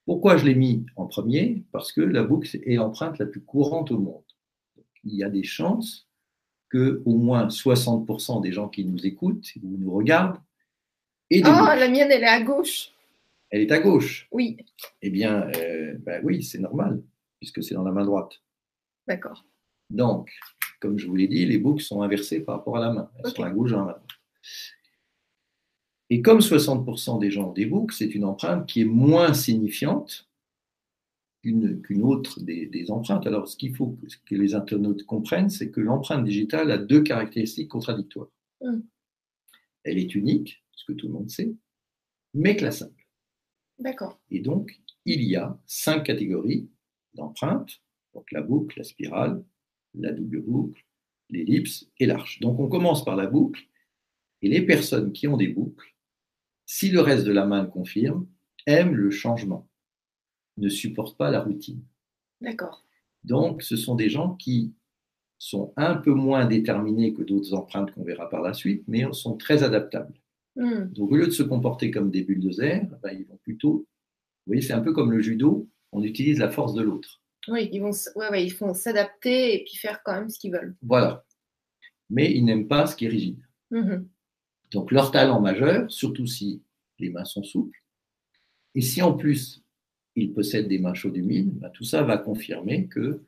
Pourquoi 0.06 0.36
je 0.36 0.46
l'ai 0.46 0.56
mis 0.56 0.86
en 0.96 1.06
premier? 1.06 1.64
Parce 1.72 1.92
que 1.92 2.02
la 2.02 2.24
boucle 2.24 2.50
est 2.66 2.76
l'empreinte 2.76 3.20
la 3.20 3.26
plus 3.26 3.42
courante 3.42 3.92
au 3.92 4.00
monde. 4.00 4.24
il 5.04 5.16
y 5.16 5.24
a 5.24 5.30
des 5.30 5.44
chances 5.44 6.08
que 6.70 7.02
au 7.06 7.18
moins 7.18 7.48
60% 7.48 8.42
des 8.42 8.52
gens 8.52 8.68
qui 8.68 8.84
nous 8.86 9.06
écoutent 9.06 9.48
ou 9.62 9.78
nous 9.78 9.92
regardent 9.94 10.40
aient 11.30 11.42
des 11.42 11.50
Oh, 11.50 11.66
la 11.66 11.88
mienne, 11.88 12.10
elle 12.12 12.24
est 12.24 12.28
à 12.28 12.42
gauche. 12.42 12.92
Elle 13.52 13.62
est 13.62 13.72
à 13.72 13.80
gauche. 13.80 14.28
Oui. 14.32 14.58
Eh 15.02 15.10
bien, 15.10 15.50
euh, 15.58 15.96
ben 16.00 16.22
oui, 16.24 16.42
c'est 16.42 16.60
normal, 16.60 17.04
puisque 17.40 17.62
c'est 17.64 17.76
dans 17.76 17.84
la 17.84 17.92
main 17.92 18.06
droite. 18.06 18.42
D'accord. 19.08 19.46
Donc, 19.90 20.32
comme 20.80 20.98
je 20.98 21.06
vous 21.06 21.16
l'ai 21.16 21.28
dit, 21.28 21.46
les 21.46 21.58
boucles 21.58 21.84
sont 21.84 22.02
inversées 22.02 22.40
par 22.40 22.58
rapport 22.58 22.78
à 22.78 22.80
la 22.80 22.94
main. 22.94 23.12
Elles 23.20 23.32
sont 23.32 23.44
à 23.44 23.52
gauche 23.52 23.72
dans 23.72 23.80
la 23.80 23.86
main 23.86 23.92
droite. 23.92 24.08
Et 26.10 26.22
comme 26.22 26.40
60% 26.40 27.20
des 27.20 27.30
gens 27.30 27.50
ont 27.50 27.54
des 27.54 27.66
boucles, 27.66 27.94
c'est 27.94 28.16
une 28.16 28.26
empreinte 28.26 28.68
qui 28.68 28.82
est 28.82 28.86
moins 28.86 29.34
signifiante 29.34 30.30
qu'une 31.42 32.04
autre 32.04 32.40
des, 32.40 32.92
empreintes. 32.92 33.26
Alors, 33.26 33.48
ce 33.48 33.58
qu'il 33.58 33.76
faut 33.76 33.98
que, 34.26 34.36
les 34.36 34.54
internautes 34.54 35.06
comprennent, 35.06 35.50
c'est 35.50 35.72
que 35.72 35.82
l'empreinte 35.82 36.24
digitale 36.24 36.70
a 36.72 36.78
deux 36.78 37.02
caractéristiques 37.02 37.70
contradictoires. 37.70 38.30
Hum. 38.62 38.86
Elle 39.84 39.98
est 39.98 40.14
unique, 40.14 40.64
ce 40.74 40.86
que 40.86 40.94
tout 40.94 41.08
le 41.08 41.14
monde 41.14 41.30
sait, 41.30 41.52
mais 42.34 42.56
classable. 42.56 43.01
D'accord. 43.82 44.20
Et 44.30 44.40
donc, 44.40 44.82
il 45.06 45.24
y 45.24 45.36
a 45.36 45.60
cinq 45.66 46.04
catégories 46.04 46.70
d'empreintes, 47.14 47.82
donc 48.14 48.32
la 48.32 48.42
boucle, 48.42 48.78
la 48.78 48.84
spirale, 48.84 49.44
la 49.94 50.14
double 50.14 50.42
boucle, 50.42 50.86
l'ellipse 51.30 51.90
et 51.98 52.06
l'arche. 52.06 52.40
Donc, 52.40 52.60
on 52.60 52.70
commence 52.70 53.04
par 53.04 53.16
la 53.16 53.28
boucle, 53.28 53.68
et 54.42 54.50
les 54.50 54.66
personnes 54.66 55.12
qui 55.12 55.28
ont 55.28 55.38
des 55.38 55.50
boucles 55.50 55.92
si 56.74 56.90
le 56.90 57.02
reste 57.02 57.26
de 57.26 57.34
la 57.34 57.46
main 57.46 57.64
le 57.64 57.68
confirme, 57.68 58.26
aime 58.66 58.96
le 58.96 59.12
changement, 59.12 59.68
ne 60.56 60.70
supporte 60.70 61.18
pas 61.18 61.30
la 61.30 61.42
routine. 61.42 61.84
D'accord. 62.40 62.86
Donc, 63.26 63.62
ce 63.62 63.76
sont 63.76 63.96
des 63.96 64.08
gens 64.08 64.36
qui 64.36 64.74
sont 65.38 65.74
un 65.76 65.96
peu 65.96 66.14
moins 66.14 66.46
déterminés 66.46 67.14
que 67.14 67.24
d'autres 67.24 67.54
empreintes 67.56 67.92
qu'on 67.92 68.06
verra 68.06 68.30
par 68.30 68.42
la 68.42 68.54
suite, 68.54 68.86
mais 68.88 69.04
sont 69.12 69.36
très 69.36 69.64
adaptables. 69.64 70.21
Hmm. 70.56 70.86
Donc, 70.92 71.12
au 71.12 71.16
lieu 71.16 71.26
de 71.26 71.32
se 71.32 71.44
comporter 71.44 71.92
comme 71.92 72.12
des 72.12 72.24
bulldozers, 72.24 72.88
ben, 73.02 73.12
ils 73.12 73.26
vont 73.26 73.40
plutôt. 73.44 73.88
Vous 74.46 74.54
voyez, 74.54 74.62
c'est 74.62 74.74
un 74.74 74.82
peu 74.82 74.94
comme 74.94 75.12
le 75.12 75.22
judo, 75.22 75.70
on 75.92 76.04
utilise 76.04 76.40
la 76.40 76.50
force 76.50 76.74
de 76.74 76.82
l'autre. 76.82 77.22
Oui, 77.48 77.70
ils 77.72 77.82
vont, 77.82 77.92
ouais, 78.16 78.46
ils 78.46 78.76
s'adapter 78.76 79.56
et 79.56 79.64
puis 79.64 79.76
faire 79.76 80.02
quand 80.04 80.14
même 80.14 80.30
ce 80.30 80.40
qu'ils 80.40 80.52
veulent. 80.52 80.76
Voilà. 80.82 81.26
Mais 82.10 82.32
ils 82.32 82.44
n'aiment 82.44 82.68
pas 82.68 82.86
ce 82.86 82.96
qui 82.96 83.06
est 83.06 83.10
rigide. 83.10 83.42
Mhm. 83.72 84.08
Donc 84.72 84.92
leur 84.92 85.12
talent 85.12 85.42
majeur, 85.42 85.92
surtout 85.92 86.28
si 86.28 86.62
les 87.00 87.10
mains 87.10 87.26
sont 87.26 87.44
souples, 87.44 87.78
et 88.76 88.82
si 88.82 89.02
en 89.02 89.14
plus 89.14 89.64
ils 90.16 90.34
possèdent 90.34 90.68
des 90.68 90.80
mains 90.80 90.94
chaudes 90.94 91.18
humides, 91.18 91.58
ben, 91.60 91.70
tout 91.70 91.84
ça 91.84 92.04
va 92.04 92.18
confirmer 92.18 92.90
qu'ils 92.90 93.20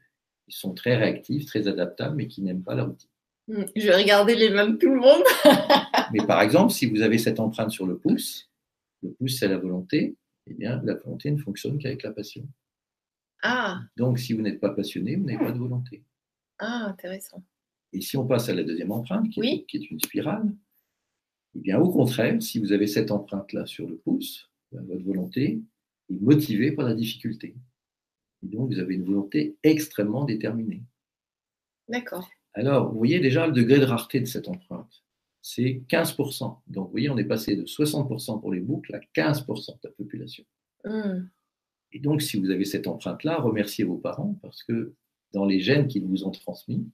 sont 0.50 0.74
très 0.74 0.96
réactifs, 0.96 1.46
très 1.46 1.68
adaptables, 1.68 2.16
mais 2.16 2.28
qui 2.28 2.42
n'aiment 2.42 2.64
pas 2.64 2.76
la 2.76 2.86
routine. 2.86 3.10
Hmm, 3.48 3.64
je 3.76 3.88
vais 3.88 3.96
regarder 3.96 4.36
les 4.36 4.50
mains 4.50 4.70
de 4.70 4.78
tout 4.78 4.90
le 4.90 5.00
monde. 5.00 5.24
mais 6.14 6.26
par 6.26 6.42
exemple, 6.42 6.72
si 6.72 6.86
vous 6.86 7.02
avez 7.02 7.18
cette 7.18 7.40
empreinte 7.40 7.72
sur 7.72 7.86
le 7.86 7.98
pouce, 7.98 8.50
le 9.02 9.12
pouce 9.12 9.38
c'est 9.40 9.48
la 9.48 9.58
volonté, 9.58 10.16
eh 10.48 10.54
bien 10.54 10.82
la 10.84 10.96
volonté 10.96 11.30
ne 11.32 11.38
fonctionne 11.38 11.78
qu'avec 11.78 12.04
la 12.04 12.12
passion. 12.12 12.48
Ah. 13.42 13.82
Donc 13.98 14.20
si 14.20 14.34
vous 14.34 14.42
n'êtes 14.42 14.60
pas 14.60 14.70
passionné, 14.70 15.16
vous 15.16 15.26
n'avez 15.26 15.44
pas 15.44 15.52
de 15.52 15.60
volonté. 15.60 16.04
Ah, 16.60 16.86
intéressant. 16.88 17.44
Et 17.92 18.02
si 18.02 18.18
on 18.18 18.26
passe 18.26 18.50
à 18.50 18.56
la 18.56 18.64
deuxième 18.64 18.92
empreinte, 18.92 19.30
qui 19.30 19.42
est 19.42 19.92
une 19.92 20.00
spirale, 20.00 20.52
eh 21.56 21.60
bien, 21.60 21.80
au 21.80 21.92
contraire, 21.92 22.42
si 22.42 22.60
vous 22.60 22.72
avez 22.72 22.88
cette 22.88 23.12
empreinte-là 23.12 23.66
sur 23.66 23.88
le 23.88 23.98
pouce, 23.98 24.50
ben, 24.72 24.84
votre 24.86 25.04
volonté 25.04 25.62
est 26.10 26.20
motivée 26.20 26.72
par 26.72 26.86
la 26.86 26.96
difficulté. 26.96 27.56
Et 28.44 28.48
donc, 28.48 28.72
vous 28.72 28.80
avez 28.80 28.96
une 28.96 29.06
volonté 29.06 29.56
extrêmement 29.62 30.26
déterminée. 30.26 30.84
D'accord. 31.88 32.28
Alors, 32.54 32.92
vous 32.92 32.98
voyez 32.98 33.20
déjà 33.20 33.48
le 33.48 33.54
degré 33.54 33.80
de 33.80 33.86
rareté 33.86 34.20
de 34.20 34.26
cette 34.26 34.48
empreinte. 34.48 35.04
C'est 35.42 35.84
15%. 35.89 36.62
Donc, 36.68 36.86
vous 36.86 36.92
voyez, 36.92 37.10
on 37.10 37.18
est 37.18 37.26
passé 37.26 37.56
de 37.56 37.63
60% 37.63 38.39
pour 38.39 38.52
les 38.54 38.62
boucles 38.62 38.96
à 38.96 39.00
15% 39.16 39.74
de 39.74 39.80
la 39.84 39.92
population. 39.92 40.46
Hmm. 40.86 41.28
Et 41.92 42.00
donc, 42.00 42.22
si 42.22 42.39
vous 42.39 42.50
avez 42.50 42.66
cette 42.66 42.88
empreinte-là, 42.88 43.39
remerciez 43.39 43.84
vos 43.84 43.98
parents 43.98 44.38
parce 44.42 44.63
que 44.63 44.94
dans 45.32 45.46
les 45.46 45.60
gènes 45.60 45.88
qu'ils 45.88 46.06
vous 46.06 46.24
ont 46.26 46.32
transmis, 46.32 46.88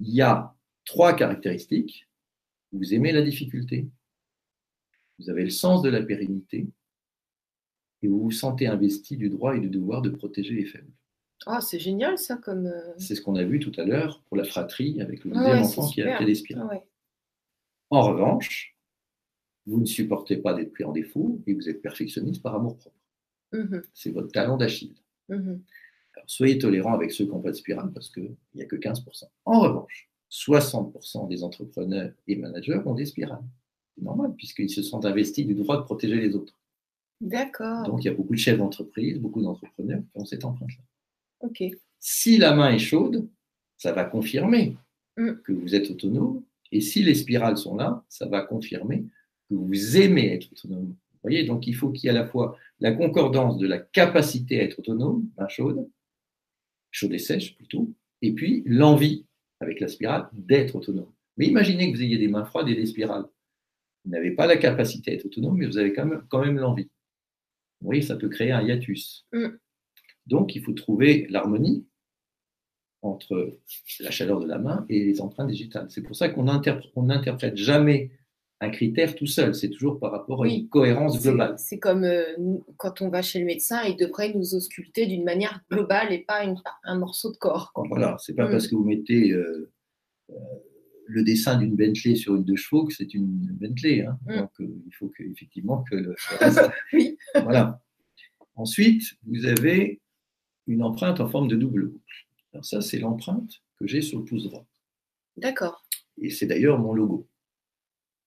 il 0.00 0.12
y 0.12 0.22
a 0.22 0.54
trois 0.84 1.14
caractéristiques 1.14 2.08
vous 2.74 2.92
aimez 2.92 3.12
la 3.12 3.22
difficulté. 3.22 3.88
Vous 5.18 5.30
avez 5.30 5.44
le 5.44 5.50
sens 5.50 5.80
de 5.82 5.88
la 5.88 6.02
pérennité. 6.02 6.66
Et 8.02 8.08
vous 8.08 8.20
vous 8.20 8.32
sentez 8.32 8.66
investi 8.66 9.16
du 9.16 9.30
droit 9.30 9.56
et 9.56 9.60
du 9.60 9.70
devoir 9.70 10.02
de 10.02 10.10
protéger 10.10 10.54
les 10.54 10.66
faibles. 10.66 10.92
Ah, 11.46 11.60
c'est 11.60 11.78
génial 11.78 12.18
ça 12.18 12.36
comme. 12.36 12.66
Euh, 12.66 12.94
c'est 12.98 13.14
ce 13.14 13.20
qu'on 13.20 13.36
a 13.36 13.44
vu 13.44 13.58
tout 13.58 13.72
à 13.78 13.84
l'heure 13.84 14.22
pour 14.28 14.36
la 14.36 14.44
fratrie 14.44 15.00
avec 15.00 15.24
le 15.24 15.32
deuxième 15.32 15.58
enfant 15.58 15.88
qui 15.88 16.02
a 16.02 16.18
fait 16.18 16.24
des 16.24 16.34
spirales. 16.34 16.82
En 17.90 18.02
revanche, 18.02 18.76
vous 19.66 19.80
ne 19.80 19.84
supportez 19.84 20.36
pas 20.36 20.54
d'être 20.54 20.72
pris 20.72 20.84
en 20.84 20.92
défaut 20.92 21.40
et 21.46 21.54
vous 21.54 21.68
êtes 21.68 21.82
perfectionniste 21.82 22.42
par 22.42 22.54
amour 22.54 22.76
propre. 22.76 22.96
Mhm. 23.52 23.82
C'est 23.92 24.10
votre 24.10 24.32
talent 24.32 24.56
d'Achille. 24.56 24.94
Mhm. 25.28 25.62
soyez 26.26 26.58
tolérant 26.58 26.92
avec 26.92 27.12
ceux 27.12 27.24
qui 27.24 27.30
n'ont 27.30 27.40
pas 27.40 27.50
de 27.50 27.56
spirale 27.56 27.90
parce 27.92 28.10
qu'il 28.10 28.36
n'y 28.54 28.62
a 28.62 28.66
que 28.66 28.76
15%. 28.76 29.24
En 29.46 29.60
revanche, 29.60 30.10
60% 30.28 31.28
des 31.28 31.42
entrepreneurs 31.42 32.12
et 32.26 32.36
managers 32.36 32.80
ont 32.84 32.94
des 32.94 33.06
spirales. 33.06 33.42
C'est 33.94 34.04
normal, 34.04 34.34
puisqu'ils 34.36 34.70
se 34.70 34.82
sont 34.82 35.04
investis 35.06 35.46
du 35.46 35.54
droit 35.54 35.78
de 35.78 35.82
protéger 35.82 36.16
les 36.16 36.34
autres. 36.34 36.58
D'accord. 37.20 37.84
Donc, 37.84 38.04
il 38.04 38.08
y 38.08 38.10
a 38.10 38.14
beaucoup 38.14 38.34
de 38.34 38.38
chefs 38.38 38.58
d'entreprise, 38.58 39.18
beaucoup 39.18 39.42
d'entrepreneurs 39.42 40.02
qui 40.12 40.20
ont 40.20 40.24
cette 40.24 40.44
empreinte-là. 40.44 40.82
Si 42.00 42.38
la 42.38 42.54
main 42.54 42.72
est 42.72 42.78
chaude, 42.78 43.28
ça 43.76 43.92
va 43.92 44.04
confirmer 44.04 44.76
mm. 45.16 45.34
que 45.44 45.52
vous 45.52 45.74
êtes 45.74 45.90
autonome. 45.90 46.42
Et 46.72 46.80
si 46.80 47.02
les 47.02 47.14
spirales 47.14 47.56
sont 47.56 47.76
là, 47.76 48.04
ça 48.08 48.26
va 48.26 48.42
confirmer 48.42 49.04
que 49.48 49.54
vous 49.54 49.96
aimez 49.96 50.34
être 50.34 50.50
autonome. 50.52 50.88
Vous 50.88 51.20
voyez, 51.22 51.44
donc 51.44 51.66
il 51.66 51.74
faut 51.74 51.90
qu'il 51.90 52.04
y 52.04 52.06
ait 52.08 52.16
à 52.16 52.20
la 52.20 52.26
fois 52.26 52.58
la 52.80 52.92
concordance 52.92 53.58
de 53.58 53.66
la 53.66 53.78
capacité 53.78 54.60
à 54.60 54.64
être 54.64 54.78
autonome, 54.78 55.28
main 55.38 55.48
chaude, 55.48 55.88
chaude 56.90 57.12
et 57.12 57.18
sèche 57.18 57.56
plutôt, 57.56 57.90
et 58.22 58.32
puis 58.32 58.62
l'envie 58.66 59.24
avec 59.60 59.80
la 59.80 59.88
spirale, 59.88 60.28
d'être 60.32 60.76
autonome. 60.76 61.12
Mais 61.36 61.46
imaginez 61.46 61.90
que 61.90 61.96
vous 61.96 62.02
ayez 62.02 62.18
des 62.18 62.28
mains 62.28 62.44
froides 62.44 62.68
et 62.68 62.74
des 62.74 62.86
spirales. 62.86 63.24
Vous 64.04 64.10
n'avez 64.10 64.32
pas 64.32 64.46
la 64.46 64.56
capacité 64.56 65.10
à 65.10 65.14
être 65.14 65.24
autonome, 65.26 65.56
mais 65.56 65.66
vous 65.66 65.78
avez 65.78 65.92
quand 65.92 66.06
même, 66.06 66.22
quand 66.28 66.44
même 66.44 66.58
l'envie. 66.58 66.90
Vous 67.80 67.86
voyez, 67.86 68.02
ça 68.02 68.16
peut 68.16 68.28
créer 68.28 68.52
un 68.52 68.62
hiatus. 68.62 69.26
Mm. 69.32 69.48
Donc, 70.26 70.54
il 70.54 70.62
faut 70.62 70.72
trouver 70.72 71.26
l'harmonie 71.30 71.86
entre 73.02 73.58
la 74.00 74.10
chaleur 74.10 74.40
de 74.40 74.46
la 74.46 74.58
main 74.58 74.86
et 74.88 75.04
les 75.04 75.20
empreintes 75.20 75.48
digitales. 75.48 75.86
C'est 75.90 76.02
pour 76.02 76.16
ça 76.16 76.28
qu'on 76.28 76.44
n'interprète 76.44 77.56
jamais 77.56 78.10
un 78.60 78.70
critère 78.70 79.14
tout 79.14 79.26
seul, 79.26 79.54
c'est 79.54 79.68
toujours 79.68 79.98
par 79.98 80.12
rapport 80.12 80.44
à 80.44 80.48
une 80.48 80.68
cohérence 80.68 81.20
globale. 81.22 81.54
C'est 81.58 81.78
comme 81.78 82.04
euh, 82.04 82.24
quand 82.76 83.02
on 83.02 83.08
va 83.08 83.22
chez 83.22 83.40
le 83.40 83.44
médecin, 83.44 83.82
il 83.82 83.96
devrait 83.96 84.32
nous 84.32 84.54
ausculter 84.54 85.06
d'une 85.06 85.24
manière 85.24 85.62
globale 85.70 86.12
et 86.12 86.20
pas 86.20 86.42
un 86.84 86.98
morceau 86.98 87.32
de 87.32 87.36
corps. 87.36 87.72
Voilà, 87.88 88.16
c'est 88.20 88.34
pas 88.34 88.48
mm. 88.48 88.50
parce 88.50 88.68
que 88.68 88.74
vous 88.74 88.84
mettez 88.84 89.32
euh, 89.32 89.70
euh, 90.30 90.34
le 91.06 91.22
dessin 91.24 91.58
d'une 91.58 91.76
Bentley 91.76 92.14
sur 92.14 92.36
une 92.36 92.44
de 92.44 92.56
chevaux 92.56 92.84
que 92.86 92.94
c'est 92.94 93.12
une 93.12 93.48
Bentley. 93.60 94.02
Hein. 94.02 94.18
Mm. 94.26 94.36
Donc 94.38 94.50
il 94.58 94.94
faut 94.94 95.08
que, 95.08 95.22
effectivement 95.24 95.84
que 95.90 95.94
le, 95.96 96.14
oui. 96.92 97.18
Voilà. 97.34 97.80
Ensuite, 98.56 99.02
vous 99.26 99.46
avez 99.46 100.00
une 100.66 100.82
empreinte 100.82 101.20
en 101.20 101.28
forme 101.28 101.48
de 101.48 101.56
double 101.56 101.88
boucle. 101.88 102.26
Alors 102.52 102.64
ça, 102.64 102.80
c'est 102.80 102.98
l'empreinte 102.98 103.62
que 103.78 103.86
j'ai 103.86 104.00
sur 104.00 104.18
le 104.18 104.24
pouce 104.24 104.44
droit. 104.44 104.66
D'accord. 105.36 105.84
Et 106.18 106.30
c'est 106.30 106.46
d'ailleurs 106.46 106.78
mon 106.78 106.94
logo. 106.94 107.28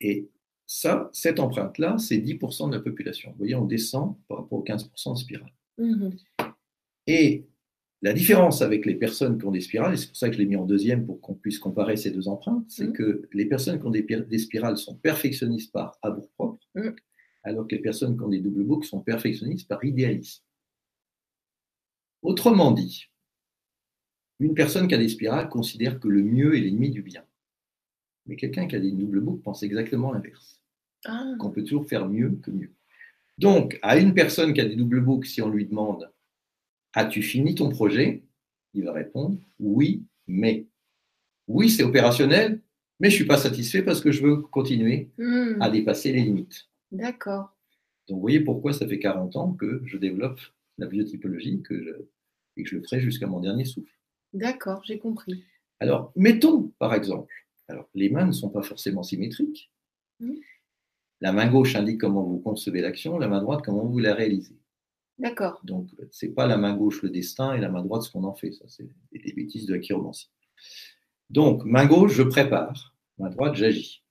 Et 0.02 0.30
ça, 0.66 1.10
cette 1.14 1.40
empreinte-là, 1.40 1.98
c'est 1.98 2.18
10% 2.18 2.70
de 2.70 2.76
la 2.76 2.82
population. 2.82 3.32
Vous 3.32 3.38
voyez, 3.38 3.56
on 3.56 3.66
descend 3.66 4.18
par 4.28 4.40
rapport 4.40 4.60
aux 4.60 4.64
15% 4.64 5.14
de 5.14 5.18
spirale. 5.18 5.54
Mhm. 5.78 6.18
Et 7.08 7.48
la 8.04 8.14
différence 8.14 8.62
avec 8.62 8.86
les 8.86 8.96
personnes 8.96 9.40
qui 9.40 9.46
ont 9.46 9.52
des 9.52 9.62
spirales, 9.62 9.94
et 9.94 9.98
c'est 9.98 10.08
pour 10.08 10.18
ça 10.18 10.30
que 10.30 10.36
je 10.36 10.40
l'ai 10.40 10.46
mis 10.46 10.56
en 10.56 10.66
deuxième 10.66 11.06
pour 11.06 11.20
qu'on 11.20 11.34
puisse 11.34 11.58
comparer 11.58 11.98
ces 11.98 12.12
deux 12.12 12.28
empreintes, 12.28 12.66
c'est 12.68 12.90
mmh. 12.90 12.94
que 12.94 13.28
les 13.34 13.46
personnes 13.46 13.80
qui 13.80 13.86
ont 13.88 13.92
des, 13.92 14.38
spirales 14.38 14.78
sont 14.78 14.96
perfectionnistes 14.96 15.72
par 15.72 15.98
amour 16.04 16.30
propre, 16.38 16.60
mmh. 16.76 16.90
alors 17.44 17.68
que 17.68 17.76
les 17.76 17.82
personnes 17.82 18.16
qui 18.16 18.24
ont 18.24 18.30
des 18.30 18.40
doubles 18.40 18.64
boucles 18.64 18.86
sont 18.86 19.02
perfectionnistes 19.02 19.68
par 19.68 19.84
idéalisme. 19.84 20.44
Autrement 22.22 22.72
dit, 22.72 23.10
une 24.40 24.54
personne 24.54 24.88
qui 24.88 24.96
a 24.96 24.98
des 24.98 25.10
spirales 25.10 25.50
considère 25.50 26.00
que 26.00 26.08
le 26.08 26.24
mieux 26.24 26.56
est 26.56 26.62
l'ennemi 26.62 26.90
du 26.90 27.02
bien. 27.02 27.24
Mais 28.28 28.36
quelqu'un 28.36 28.68
qui 28.68 28.76
a 28.76 28.80
des 28.80 28.92
doubles 28.92 29.22
boucles 29.22 29.42
pense 29.42 29.64
exactement 29.64 30.12
l'inverse. 30.12 30.62
Ah. 31.06 31.34
Qu'on 31.40 31.52
peut 31.52 31.64
toujours 31.64 31.88
faire 31.88 32.08
mieux 32.08 32.38
que 32.44 32.52
mieux. 32.52 32.72
Donc, 33.38 33.80
à 33.82 33.98
une 33.98 34.14
personne 34.14 34.54
qui 34.54 34.62
a 34.62 34.66
des 34.66 34.76
doubles 34.76 35.02
boucles, 35.02 35.28
si 35.28 35.42
on 35.42 35.50
lui 35.50 35.66
demande 35.66 36.12
As-tu 36.94 37.22
fini 37.22 37.56
ton 37.56 37.70
projet? 37.70 38.24
Il 38.74 38.84
va 38.84 38.94
répondre 38.94 39.38
Oui, 39.60 40.04
mais. 40.28 40.66
Oui, 41.48 41.70
c'est 41.70 41.84
opérationnel, 41.84 42.62
mais 43.00 43.10
je 43.10 43.16
ne 43.16 43.18
suis 43.18 43.28
pas 43.28 43.38
satisfait 43.38 43.84
parce 43.84 44.02
que 44.02 44.12
je 44.12 44.22
veux 44.22 44.38
continuer 44.38 45.10
hmm. 45.18 45.62
à 45.62 45.70
dépasser 45.70 46.12
les 46.12 46.22
limites. 46.22 46.68
D'accord. 46.92 47.56
Donc, 48.08 48.18
vous 48.18 48.22
voyez 48.22 48.40
pourquoi 48.40 48.74
ça 48.74 48.88
fait 48.88 49.00
40 49.00 49.36
ans 49.36 49.54
que 49.54 49.82
je 49.86 49.98
développe 49.98 50.40
la 50.78 50.88
biotypologie 50.88 51.62
que 51.62 52.10
et 52.56 52.64
que 52.64 52.70
je 52.70 52.76
le 52.76 52.84
ferai 52.84 53.00
jusqu'à 53.00 53.28
mon 53.28 53.40
dernier 53.40 53.66
souffle. 53.66 53.92
D'accord, 54.34 54.82
j'ai 54.84 55.00
compris. 55.00 55.44
Alors, 55.80 56.12
mettons 56.16 56.74
par 56.80 56.94
exemple, 56.94 57.34
alors 57.68 57.90
les 57.94 58.10
mains 58.10 58.26
ne 58.26 58.32
sont 58.32 58.50
pas 58.50 58.64
forcément 58.64 59.04
symétriques. 59.04 59.72
La 61.22 61.32
main 61.32 61.48
gauche 61.48 61.76
indique 61.76 62.02
comment 62.02 62.24
vous 62.24 62.40
concevez 62.40 62.82
l'action, 62.82 63.18
la 63.18 63.28
main 63.28 63.42
droite 63.42 63.62
comment 63.64 63.86
vous 63.86 64.00
la 64.00 64.14
réalisez. 64.14 64.58
D'accord. 65.20 65.60
Donc, 65.64 65.90
c'est 66.12 66.30
pas 66.30 66.46
la 66.46 66.58
main 66.58 66.76
gauche 66.76 67.02
le 67.02 67.10
destin 67.10 67.54
et 67.54 67.60
la 67.60 67.70
main 67.70 67.82
droite 67.82 68.04
ce 68.04 68.12
qu'on 68.12 68.24
en 68.24 68.36
fait. 68.36 68.52
Ça, 68.52 68.66
c'est 68.68 68.88
des 69.12 69.34
bêtises 69.34 69.66
de 69.66 69.74
la 69.74 69.80
chiromancie. 69.80 70.30
Donc, 71.30 71.66
main 71.66 71.86
gauche, 71.88 72.14
je 72.14 72.24
prépare. 72.24 72.96
Main 73.18 73.30
droite, 73.30 73.56
j'agis. 73.56 74.04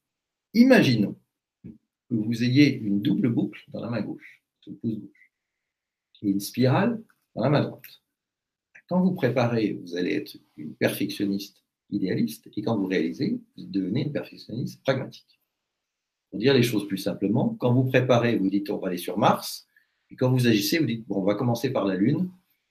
Imaginons 0.55 1.17
que 1.65 2.15
vous 2.15 2.43
ayez 2.43 2.77
une 2.77 3.01
double 3.03 3.31
boucle 3.31 3.65
dans 3.69 3.81
la 3.81 3.89
main 3.89 4.01
gauche, 4.01 4.43
sur 4.61 4.73
le 4.73 4.79
pouce 4.79 4.99
gauche, 4.99 5.26
et 6.23 6.29
une 6.29 6.41
spirale 6.41 7.03
dans 7.35 7.43
la 7.43 7.51
main 7.51 7.63
droite. 7.63 7.83
Quand 8.89 9.01
vous 9.01 9.15
préparez, 9.15 9.81
vous 9.83 9.97
allez 9.97 10.15
être 10.15 10.37
une 10.57 10.75
perfectionniste 10.75 11.65
idéaliste, 11.91 12.49
et 12.57 12.63
quand 12.63 12.77
vous 12.77 12.87
réalisez, 12.87 13.41
vous 13.57 13.67
devenez 13.67 14.05
une 14.05 14.13
perfectionniste 14.13 14.83
pragmatique. 14.83 15.41
Pour 16.31 16.39
dire 16.39 16.55
les 16.55 16.63
choses 16.63 16.87
plus 16.87 16.99
simplement, 16.99 17.57
quand 17.61 17.73
vous 17.73 17.85
préparez, 17.85 18.37
vous 18.37 18.51
dites 18.51 18.71
on 18.71 18.79
va 18.79 18.89
aller 18.89 18.99
sur 18.99 19.19
Mars, 19.19 19.67
et 20.11 20.17
quand 20.17 20.31
vous 20.31 20.47
agissez, 20.47 20.79
vous 20.79 20.87
dites 20.87 21.07
bon, 21.07 21.21
on 21.21 21.25
va 21.25 21.35
commencer 21.35 21.71
par 21.71 21.85
la 21.85 21.97
Lune, 21.97 22.31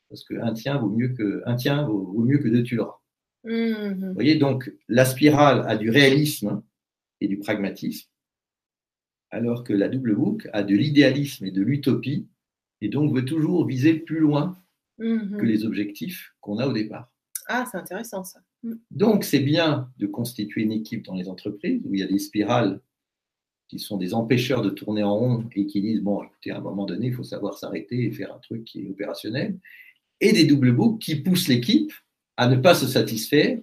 parce 0.09 0.23
qu'un 0.23 0.53
tien 0.53 0.77
vaut 0.77 0.89
mieux 0.89 1.09
que 1.09 1.43
un 1.45 1.55
tien 1.55 1.85
vaut, 1.85 2.23
mieux 2.23 2.37
que 2.37 2.47
deux 2.47 2.63
tu 2.63 2.75
l'auras. 2.75 2.99
Mmh. 3.43 4.07
Vous 4.07 4.13
voyez, 4.13 4.35
donc 4.35 4.71
la 4.87 5.05
spirale 5.05 5.65
a 5.67 5.77
du 5.77 5.89
réalisme 5.89 6.63
et 7.21 7.27
du 7.27 7.37
pragmatisme, 7.39 8.09
alors 9.31 9.63
que 9.63 9.73
la 9.73 9.89
double 9.89 10.15
boucle 10.15 10.49
a 10.53 10.63
de 10.63 10.75
l'idéalisme 10.75 11.45
et 11.45 11.51
de 11.51 11.61
l'utopie, 11.61 12.27
et 12.81 12.89
donc 12.89 13.13
veut 13.13 13.25
toujours 13.25 13.65
viser 13.65 13.93
plus 13.93 14.19
loin 14.19 14.57
mmh. 14.99 15.37
que 15.37 15.45
les 15.45 15.65
objectifs 15.65 16.33
qu'on 16.41 16.59
a 16.59 16.67
au 16.67 16.73
départ. 16.73 17.11
Ah, 17.47 17.65
c'est 17.71 17.77
intéressant 17.77 18.23
ça. 18.23 18.39
Mmh. 18.63 18.73
Donc 18.91 19.23
c'est 19.23 19.39
bien 19.39 19.89
de 19.97 20.07
constituer 20.07 20.63
une 20.63 20.71
équipe 20.71 21.05
dans 21.05 21.15
les 21.15 21.29
entreprises 21.29 21.81
où 21.85 21.93
il 21.93 21.99
y 21.99 22.03
a 22.03 22.07
des 22.07 22.19
spirales 22.19 22.81
qui 23.67 23.79
sont 23.79 23.97
des 23.97 24.13
empêcheurs 24.13 24.61
de 24.61 24.69
tourner 24.69 25.03
en 25.03 25.17
rond 25.17 25.49
et 25.55 25.65
qui 25.65 25.81
disent, 25.81 26.01
bon, 26.01 26.23
écoutez, 26.23 26.51
à 26.51 26.57
un 26.57 26.61
moment 26.61 26.85
donné, 26.85 27.07
il 27.07 27.13
faut 27.13 27.23
savoir 27.23 27.57
s'arrêter 27.57 28.05
et 28.05 28.11
faire 28.11 28.33
un 28.33 28.39
truc 28.39 28.63
qui 28.63 28.81
est 28.81 28.89
opérationnel, 28.89 29.57
et 30.21 30.33
des 30.33 30.45
double 30.45 30.71
boucles 30.71 31.03
qui 31.03 31.15
poussent 31.15 31.47
l'équipe 31.47 31.91
à 32.37 32.47
ne 32.47 32.57
pas 32.57 32.75
se 32.75 32.85
satisfaire 32.85 33.59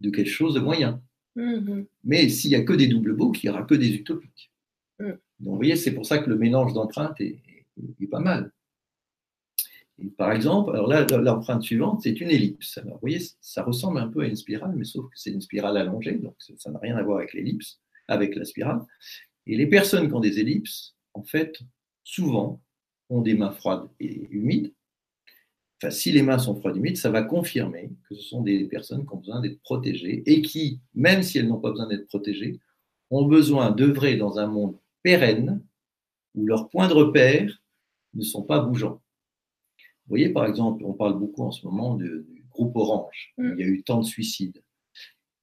de 0.00 0.10
quelque 0.10 0.30
chose 0.30 0.54
de 0.54 0.60
moyen. 0.60 1.02
Mm-hmm. 1.36 1.86
Mais 2.04 2.28
s'il 2.28 2.50
n'y 2.50 2.56
a 2.56 2.62
que 2.62 2.72
des 2.72 2.86
double 2.86 3.14
boucles, 3.14 3.40
il 3.42 3.46
n'y 3.46 3.50
aura 3.50 3.64
que 3.64 3.74
des 3.74 3.94
utopiques. 3.94 4.50
Mm. 4.98 5.04
Donc, 5.04 5.20
vous 5.40 5.56
voyez, 5.56 5.76
c'est 5.76 5.94
pour 5.94 6.06
ça 6.06 6.18
que 6.18 6.30
le 6.30 6.36
mélange 6.36 6.72
d'empreintes 6.72 7.20
est, 7.20 7.38
pas 8.10 8.20
mal. 8.20 8.52
par 10.16 10.32
exemple, 10.32 10.70
alors 10.70 10.86
là, 10.86 11.04
l'empreinte 11.18 11.62
suivante, 11.62 12.02
c'est 12.02 12.20
une 12.20 12.30
ellipse. 12.30 12.78
Vous 12.84 12.98
voyez, 13.00 13.18
ça 13.40 13.62
ressemble 13.62 13.98
un 13.98 14.08
peu 14.08 14.20
à 14.20 14.26
une 14.26 14.36
spirale, 14.36 14.74
mais 14.76 14.84
sauf 14.84 15.06
que 15.06 15.16
c'est 15.16 15.30
une 15.30 15.40
spirale 15.40 15.76
allongée, 15.76 16.14
donc 16.14 16.36
ça 16.38 16.70
n'a 16.70 16.78
rien 16.78 16.96
à 16.96 17.02
voir 17.02 17.18
avec 17.18 17.34
l'ellipse 17.34 17.80
avec 18.08 18.34
la 18.34 18.44
spirale. 18.44 18.80
Et 19.46 19.56
les 19.56 19.66
personnes 19.66 20.08
qui 20.08 20.14
ont 20.14 20.20
des 20.20 20.40
ellipses, 20.40 20.94
en 21.14 21.22
fait, 21.22 21.60
souvent, 22.04 22.60
ont 23.10 23.22
des 23.22 23.34
mains 23.34 23.52
froides 23.52 23.88
et 24.00 24.28
humides. 24.30 24.72
Enfin, 25.80 25.90
si 25.90 26.10
les 26.10 26.22
mains 26.22 26.38
sont 26.38 26.56
froides 26.56 26.76
et 26.76 26.78
humides, 26.78 26.96
ça 26.96 27.10
va 27.10 27.22
confirmer 27.22 27.90
que 28.08 28.14
ce 28.14 28.22
sont 28.22 28.42
des 28.42 28.64
personnes 28.64 29.06
qui 29.06 29.12
ont 29.12 29.18
besoin 29.18 29.40
d'être 29.40 29.60
protégées 29.60 30.22
et 30.26 30.42
qui, 30.42 30.80
même 30.94 31.22
si 31.22 31.38
elles 31.38 31.48
n'ont 31.48 31.60
pas 31.60 31.70
besoin 31.70 31.86
d'être 31.86 32.08
protégées, 32.08 32.58
ont 33.10 33.26
besoin 33.26 33.70
d'œuvrer 33.70 34.16
dans 34.16 34.38
un 34.38 34.46
monde 34.46 34.76
pérenne 35.02 35.62
où 36.34 36.46
leurs 36.46 36.68
points 36.68 36.88
de 36.88 36.94
repère 36.94 37.62
ne 38.18 38.24
sont 38.24 38.42
pas 38.42 38.60
bougeants. 38.60 39.00
Vous 40.06 40.10
voyez, 40.10 40.30
par 40.30 40.46
exemple, 40.46 40.84
on 40.84 40.94
parle 40.94 41.18
beaucoup 41.18 41.42
en 41.42 41.50
ce 41.50 41.66
moment 41.66 41.94
du 41.94 42.44
groupe 42.50 42.76
Orange. 42.76 43.34
Mm. 43.38 43.52
Il 43.58 43.60
y 43.60 43.64
a 43.64 43.66
eu 43.66 43.82
tant 43.82 44.00
de 44.00 44.06
suicides 44.06 44.62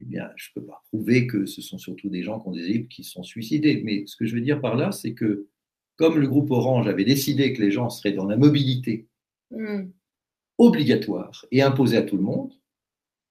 eh 0.02 0.06
bien, 0.06 0.30
je 0.36 0.50
ne 0.50 0.62
peux 0.62 0.68
pas 0.68 0.84
prouver 0.90 1.28
que 1.28 1.46
ce 1.46 1.62
sont 1.62 1.78
surtout 1.78 2.10
des 2.10 2.24
gens 2.24 2.40
qui 2.40 2.48
ont 2.48 2.52
des 2.52 2.68
livres 2.68 2.88
qui 2.90 3.04
sont 3.04 3.24
suicidés. 3.24 3.82
Mais 3.84 4.06
ce 4.08 4.16
que 4.16 4.26
je 4.26 4.36
veux 4.36 4.42
dire 4.42 4.62
par 4.62 4.76
là, 4.76 4.92
c'est 4.92 5.14
que 5.14 5.48
comme 5.96 6.20
le 6.20 6.28
groupe 6.28 6.52
Orange 6.52 6.88
avait 6.88 7.06
décidé 7.06 7.54
que 7.54 7.62
les 7.62 7.72
gens 7.72 7.90
seraient 7.90 8.12
dans 8.12 8.26
la 8.26 8.36
mobilité 8.36 9.08
hmm. 9.52 9.86
obligatoire 10.58 11.46
et 11.52 11.62
imposée 11.62 11.98
à 11.98 12.02
tout 12.02 12.18
le 12.18 12.24
monde, 12.24 12.54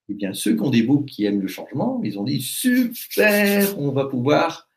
eh 0.08 0.14
bien, 0.14 0.32
ceux 0.32 0.54
qui 0.54 0.62
ont 0.62 0.70
des 0.70 0.82
boucles 0.82 1.06
qui 1.06 1.24
aiment 1.24 1.40
le 1.40 1.48
changement, 1.48 2.00
ils 2.02 2.18
ont 2.18 2.24
dit 2.24 2.40
super, 2.40 3.78
on 3.78 3.90
va 3.90 4.06
pouvoir 4.06 4.68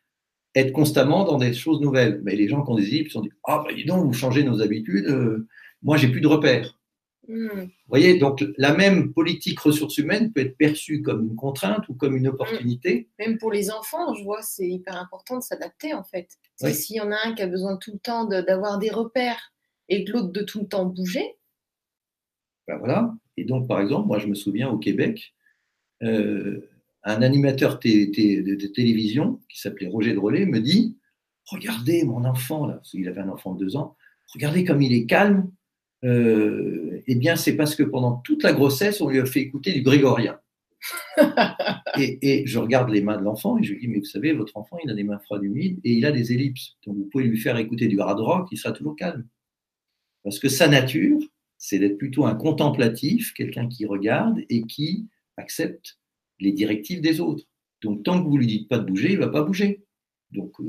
être 0.60 0.72
constamment 0.72 1.24
dans 1.24 1.38
des 1.38 1.54
choses 1.54 1.82
nouvelles. 1.82 2.22
Mais 2.24 2.36
les 2.36 2.48
gens 2.48 2.64
qui 2.64 2.72
ont 2.72 2.76
des 2.76 3.04
se 3.06 3.10
sont 3.10 3.22
dit 3.22 3.32
ah, 3.46 3.64
bah, 3.66 3.74
dis 3.74 3.86
donc, 3.86 4.06
vous 4.06 4.14
changez 4.14 4.44
nos 4.44 4.62
habitudes, 4.62 5.08
euh, 5.08 5.48
moi, 5.84 5.98
j'ai 5.98 6.08
plus 6.08 6.22
de 6.22 6.28
repères. 6.28 6.80
Hmm. 7.28 7.64
Vous 7.64 7.90
voyez, 7.90 8.18
donc 8.18 8.44
la 8.58 8.74
même 8.74 9.12
politique 9.12 9.60
ressources 9.60 9.98
humaines 9.98 10.32
peut 10.32 10.42
être 10.42 10.58
perçue 10.58 11.02
comme 11.02 11.26
une 11.26 11.36
contrainte 11.36 11.88
ou 11.90 11.94
comme 11.94 12.16
une 12.16 12.28
opportunité. 12.28 13.10
Hmm. 13.20 13.24
Même 13.24 13.38
pour 13.38 13.52
les 13.52 13.70
enfants, 13.70 14.14
je 14.14 14.24
vois, 14.24 14.42
c'est 14.42 14.68
hyper 14.68 14.96
important 14.96 15.38
de 15.38 15.44
s'adapter 15.44 15.94
en 15.94 16.04
fait. 16.04 16.30
S'il 16.56 16.96
y 16.96 17.02
en 17.02 17.12
a 17.12 17.18
un 17.26 17.34
qui 17.34 17.42
a 17.42 17.48
besoin 17.48 17.78
tout 17.78 17.92
le 17.92 18.00
temps 18.00 18.26
d'avoir 18.26 18.80
des 18.80 18.90
repères 18.90 19.52
et 19.90 20.04
que 20.04 20.12
l'autre 20.12 20.32
de 20.32 20.42
tout 20.42 20.62
le 20.62 20.68
temps 20.68 20.86
bouger. 20.86 21.36
Ben 22.68 22.78
voilà. 22.78 23.14
Et 23.38 23.46
donc, 23.46 23.68
par 23.68 23.80
exemple, 23.80 24.08
moi, 24.08 24.20
je 24.20 24.28
me 24.28 24.36
souviens 24.36 24.70
au 24.70 24.78
Québec, 24.78 25.34
euh, 26.04 26.70
un 27.08 27.22
animateur 27.22 27.80
de, 27.80 28.68
télévision 28.74 29.40
qui 29.50 29.60
s'appelait 29.60 29.88
Roger 29.88 30.14
Drolet 30.14 30.46
me 30.46 30.60
dit 30.60 30.98
Regardez 31.46 32.04
mon 32.04 32.26
enfant, 32.26 32.68
là, 32.68 32.82
il 32.94 33.08
avait 33.08 33.22
un 33.22 33.30
enfant 33.30 33.54
de 33.54 33.64
deux 33.64 33.78
ans, 33.78 33.96
regardez 34.34 34.66
comme 34.66 34.82
il 34.82 34.94
est 34.94 35.06
calme, 35.06 35.50
euh, 36.04 37.02
eh 37.08 37.16
bien, 37.16 37.38
c'est 37.38 37.56
parce 37.56 37.76
que 37.76 37.84
pendant 37.84 38.18
toute 38.18 38.44
la 38.44 38.52
grossesse, 38.52 39.00
on 39.00 39.10
lui 39.10 39.20
a 39.20 39.26
fait 39.26 39.40
écouter 39.40 39.72
du 39.72 39.82
grégorien. 39.82 40.40
et, 41.98 42.46
je 42.46 42.60
regarde 42.60 42.90
les 42.90 43.02
mains 43.02 43.18
de 43.18 43.24
l'enfant 43.24 43.58
et 43.58 43.64
je 43.64 43.74
lui 43.74 43.80
dis, 43.80 43.88
mais 43.88 44.00
vous 44.00 44.06
savez, 44.06 44.34
votre 44.34 44.58
enfant, 44.58 44.78
il 44.84 44.90
a 44.92 44.94
des 44.94 45.04
mains 45.04 45.20
froides 45.20 45.44
humides 45.44 45.80
et 45.86 45.94
il 45.94 46.06
a 46.06 46.12
des 46.12 46.34
ellipses. 46.34 46.76
Donc, 46.86 46.98
vous 46.98 47.06
pouvez 47.06 47.24
lui 47.24 47.38
faire 47.38 47.58
écouter 47.58 47.88
du 47.88 48.00
hard 48.00 48.20
rock, 48.20 48.50
il 48.52 48.58
sera 48.58 48.74
toujours 48.74 48.96
calme. 48.96 49.26
Parce 50.24 50.40
que 50.40 50.50
sa 50.50 50.68
nature, 50.68 51.20
c'est 51.58 51.80
d'être 51.80 51.98
plutôt 51.98 52.26
un 52.26 52.36
contemplatif, 52.36 53.34
quelqu'un 53.34 53.68
qui 53.68 53.86
regarde 53.86 54.40
et 54.50 54.64
qui 54.64 55.08
accepte 55.38 55.98
les 56.40 56.52
directives 56.52 57.02
des 57.02 57.20
autres. 57.20 57.46
Donc, 57.82 58.04
tant 58.04 58.22
que 58.22 58.28
vous 58.28 58.38
lui 58.38 58.48
dites 58.48 58.70
pas 58.70 58.80
de 58.80 58.86
bouger, 58.86 59.12
il 59.12 59.20
va 59.20 59.28
pas 59.28 59.44
bouger. 59.44 59.84
Donc, 60.32 60.60
euh, 60.60 60.66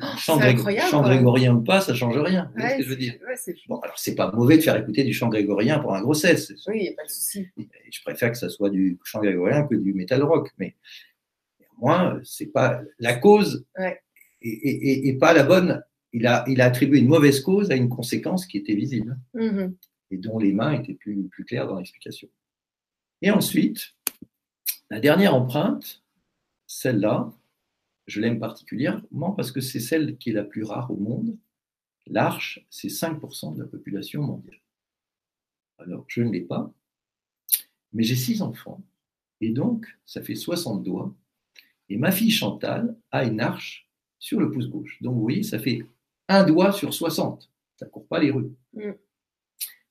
oh, 0.00 0.06
chant, 0.16 0.38
grégorien 0.38 1.54
ou 1.54 1.62
pas, 1.62 1.80
ça 1.82 1.94
change 1.94 2.16
rien. 2.16 2.50
ce 2.56 2.78
que 2.78 2.82
je 2.82 2.88
veux 2.88 2.96
dire? 2.96 3.14
Bon, 3.68 3.78
alors 3.80 3.98
c'est 3.98 4.14
pas 4.14 4.32
mauvais 4.32 4.56
de 4.56 4.62
faire 4.62 4.76
écouter 4.76 5.04
du 5.04 5.12
chant 5.12 5.28
grégorien 5.28 5.78
pour 5.78 5.94
un 5.94 6.00
grossesse. 6.00 6.52
Oui, 6.68 6.76
il 6.76 6.82
n'y 6.82 6.88
a 6.88 6.92
pas 6.92 7.04
de 7.04 7.10
souci. 7.10 7.46
Je 7.90 8.02
préfère 8.02 8.30
que 8.30 8.38
ça 8.38 8.48
soit 8.48 8.70
du 8.70 8.98
chant 9.04 9.20
grégorien 9.20 9.64
que 9.64 9.74
du 9.74 9.92
metal 9.92 10.22
rock, 10.22 10.50
mais 10.58 10.74
moins 11.78 12.18
c'est 12.24 12.46
pas 12.46 12.80
la 12.98 13.14
cause 13.14 13.66
et, 14.40 15.16
pas 15.20 15.34
la 15.34 15.42
bonne. 15.42 15.82
Il 16.14 16.26
a, 16.26 16.44
il 16.46 16.60
a 16.60 16.66
attribué 16.66 17.00
une 17.00 17.08
mauvaise 17.08 17.40
cause 17.40 17.70
à 17.72 17.74
une 17.74 17.88
conséquence 17.88 18.46
qui 18.46 18.56
était 18.56 18.74
visible 18.74 19.18
mm-hmm. 19.34 19.74
et 20.12 20.16
dont 20.16 20.38
les 20.38 20.52
mains 20.52 20.72
étaient 20.72 20.94
plus, 20.94 21.24
plus 21.28 21.44
claires 21.44 21.66
dans 21.66 21.76
l'explication. 21.76 22.28
Et 23.20 23.32
ensuite, 23.32 23.94
la 24.90 25.00
dernière 25.00 25.34
empreinte, 25.34 26.02
celle-là, 26.66 27.32
je 28.06 28.20
l'aime 28.20 28.38
particulièrement 28.38 29.32
parce 29.32 29.50
que 29.50 29.60
c'est 29.60 29.80
celle 29.80 30.16
qui 30.18 30.30
est 30.30 30.34
la 30.34 30.44
plus 30.44 30.64
rare 30.64 30.90
au 30.90 30.96
monde. 30.96 31.36
L'arche, 32.06 32.64
c'est 32.68 32.88
5% 32.88 33.54
de 33.54 33.62
la 33.62 33.68
population 33.68 34.22
mondiale. 34.22 34.60
Alors, 35.78 36.04
je 36.08 36.22
ne 36.22 36.30
l'ai 36.30 36.42
pas, 36.42 36.72
mais 37.92 38.04
j'ai 38.04 38.16
six 38.16 38.42
enfants, 38.42 38.82
et 39.40 39.50
donc 39.50 39.86
ça 40.06 40.22
fait 40.22 40.34
60 40.34 40.82
doigts. 40.82 41.14
Et 41.88 41.96
ma 41.96 42.12
fille 42.12 42.30
Chantal 42.30 42.96
a 43.10 43.24
une 43.24 43.40
arche 43.40 43.88
sur 44.18 44.40
le 44.40 44.50
pouce 44.50 44.68
gauche. 44.68 45.02
Donc, 45.02 45.14
vous 45.14 45.22
voyez, 45.22 45.42
ça 45.42 45.58
fait 45.58 45.86
un 46.28 46.44
doigt 46.44 46.72
sur 46.72 46.94
60. 46.94 47.50
Ça 47.76 47.86
ne 47.86 47.90
court 47.90 48.06
pas 48.06 48.20
les 48.20 48.30
rues. 48.30 48.52
Mm. 48.72 48.92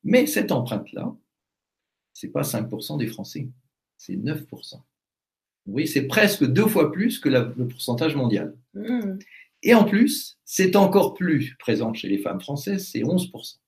Mais 0.03 0.25
cette 0.25 0.51
empreinte-là, 0.51 1.15
ce 2.13 2.25
n'est 2.25 2.31
pas 2.31 2.41
5% 2.41 2.97
des 2.97 3.07
Français, 3.07 3.49
c'est 4.05 4.15
9%. 4.15 4.75
Vous 5.65 5.71
voyez, 5.71 5.87
c'est 5.87 6.07
presque 6.07 6.45
deux 6.45 6.67
fois 6.67 6.91
plus 6.91 7.19
que 7.19 7.29
le 7.29 7.67
pourcentage 7.67 8.15
mondial. 8.15 8.57
Hmm. 8.73 9.17
Et 9.61 9.73
en 9.73 9.85
plus, 9.85 10.37
c'est 10.43 10.75
encore 10.75 11.13
plus 11.13 11.55
présent 11.57 11.93
chez 11.93 12.09
les 12.09 12.17
femmes 12.17 12.41
françaises, 12.41 12.89
c'est 12.89 12.99
11%, 12.99 13.59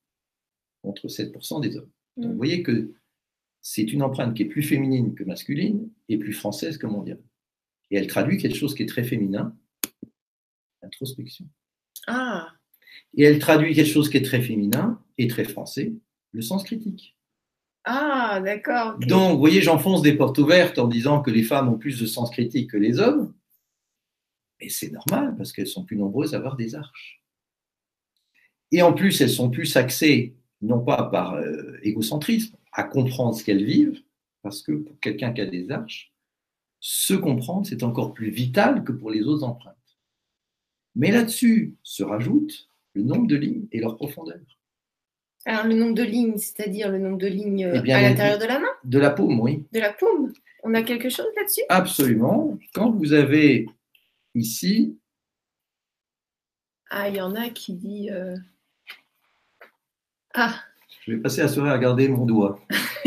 contre 0.81 1.07
7% 1.07 1.61
des 1.61 1.77
hommes. 1.77 1.89
Donc, 2.17 2.25
hmm. 2.25 2.31
vous 2.31 2.37
voyez 2.37 2.63
que 2.63 2.93
c'est 3.61 3.93
une 3.93 4.03
empreinte 4.03 4.35
qui 4.35 4.43
est 4.43 4.47
plus 4.47 4.61
féminine 4.61 5.15
que 5.15 5.23
masculine 5.23 5.89
et 6.09 6.17
plus 6.17 6.33
française 6.33 6.77
que 6.77 6.85
mondiale. 6.85 7.21
Et 7.91 7.97
elle 7.97 8.07
traduit 8.07 8.37
quelque 8.37 8.57
chose 8.57 8.75
qui 8.75 8.83
est 8.83 8.89
très 8.89 9.05
féminin, 9.05 9.55
l'introspection. 10.83 11.47
Ah. 12.07 12.51
Et 13.15 13.23
elle 13.23 13.39
traduit 13.39 13.73
quelque 13.73 13.91
chose 13.91 14.09
qui 14.09 14.17
est 14.17 14.25
très 14.25 14.41
féminin 14.41 15.01
et 15.17 15.27
très 15.27 15.45
français, 15.45 15.93
le 16.31 16.41
sens 16.41 16.65
critique. 16.65 17.14
Ah, 17.87 18.41
d'accord. 18.43 18.97
Donc, 18.99 19.33
vous 19.33 19.39
voyez, 19.39 19.61
j'enfonce 19.61 20.01
des 20.01 20.13
portes 20.13 20.39
ouvertes 20.39 20.79
en 20.79 20.87
disant 20.87 21.21
que 21.21 21.29
les 21.29 21.43
femmes 21.43 21.69
ont 21.69 21.77
plus 21.77 21.99
de 21.99 22.07
sens 22.07 22.31
critique 22.31 22.71
que 22.71 22.77
les 22.77 22.99
hommes. 22.99 23.33
Et 24.59 24.69
c'est 24.69 24.91
normal 24.91 25.35
parce 25.37 25.51
qu'elles 25.51 25.67
sont 25.67 25.85
plus 25.85 25.95
nombreuses 25.95 26.33
à 26.33 26.37
avoir 26.37 26.55
des 26.55 26.73
arches. 26.73 27.21
Et 28.71 28.81
en 28.81 28.91
plus, 28.91 29.21
elles 29.21 29.29
sont 29.29 29.51
plus 29.51 29.77
axées, 29.77 30.35
non 30.61 30.83
pas 30.83 31.03
par 31.03 31.35
euh, 31.35 31.77
égocentrisme, 31.83 32.57
à 32.71 32.83
comprendre 32.83 33.35
ce 33.35 33.43
qu'elles 33.43 33.63
vivent, 33.63 34.01
parce 34.41 34.63
que 34.63 34.71
pour 34.71 34.99
quelqu'un 34.99 35.31
qui 35.31 35.41
a 35.41 35.45
des 35.45 35.69
arches, 35.69 36.11
se 36.79 37.13
comprendre, 37.13 37.67
c'est 37.67 37.83
encore 37.83 38.13
plus 38.13 38.31
vital 38.31 38.83
que 38.83 38.91
pour 38.91 39.11
les 39.11 39.21
autres 39.23 39.43
empreintes. 39.43 39.75
Mais 40.95 41.11
là-dessus 41.11 41.75
se 41.83 42.03
rajoute 42.03 42.67
le 42.93 43.03
nombre 43.03 43.27
de 43.27 43.35
lignes 43.35 43.67
et 43.71 43.79
leur 43.79 43.95
profondeur. 43.95 44.39
Alors, 45.45 45.67
le 45.67 45.75
nombre 45.75 45.93
de 45.93 46.03
lignes, 46.03 46.37
c'est-à-dire 46.37 46.89
le 46.89 46.97
nombre 46.97 47.19
de 47.19 47.27
lignes 47.27 47.71
eh 47.71 47.91
à 47.91 48.01
l'intérieur 48.01 48.39
de 48.39 48.45
la 48.45 48.59
main? 48.59 48.67
De 48.83 48.97
la 48.97 49.11
paume, 49.11 49.39
oui. 49.39 49.63
De 49.71 49.79
la 49.79 49.93
paume? 49.93 50.33
On 50.63 50.73
a 50.73 50.81
quelque 50.81 51.09
chose 51.09 51.27
là-dessus? 51.35 51.61
Absolument. 51.69 52.57
Quand 52.73 52.89
vous 52.89 53.13
avez 53.13 53.67
ici. 54.33 54.97
Ah, 56.89 57.09
il 57.09 57.15
y 57.15 57.21
en 57.21 57.35
a 57.35 57.49
qui 57.49 57.73
dit. 57.73 58.09
Euh, 58.09 58.35
ah 60.33 60.55
Je 61.01 61.11
vais 61.11 61.17
passer 61.19 61.41
la 61.41 61.47
soirée 61.47 61.69
à 61.69 61.73
regarder 61.73 62.07
mon 62.07 62.25
doigt. 62.25 62.59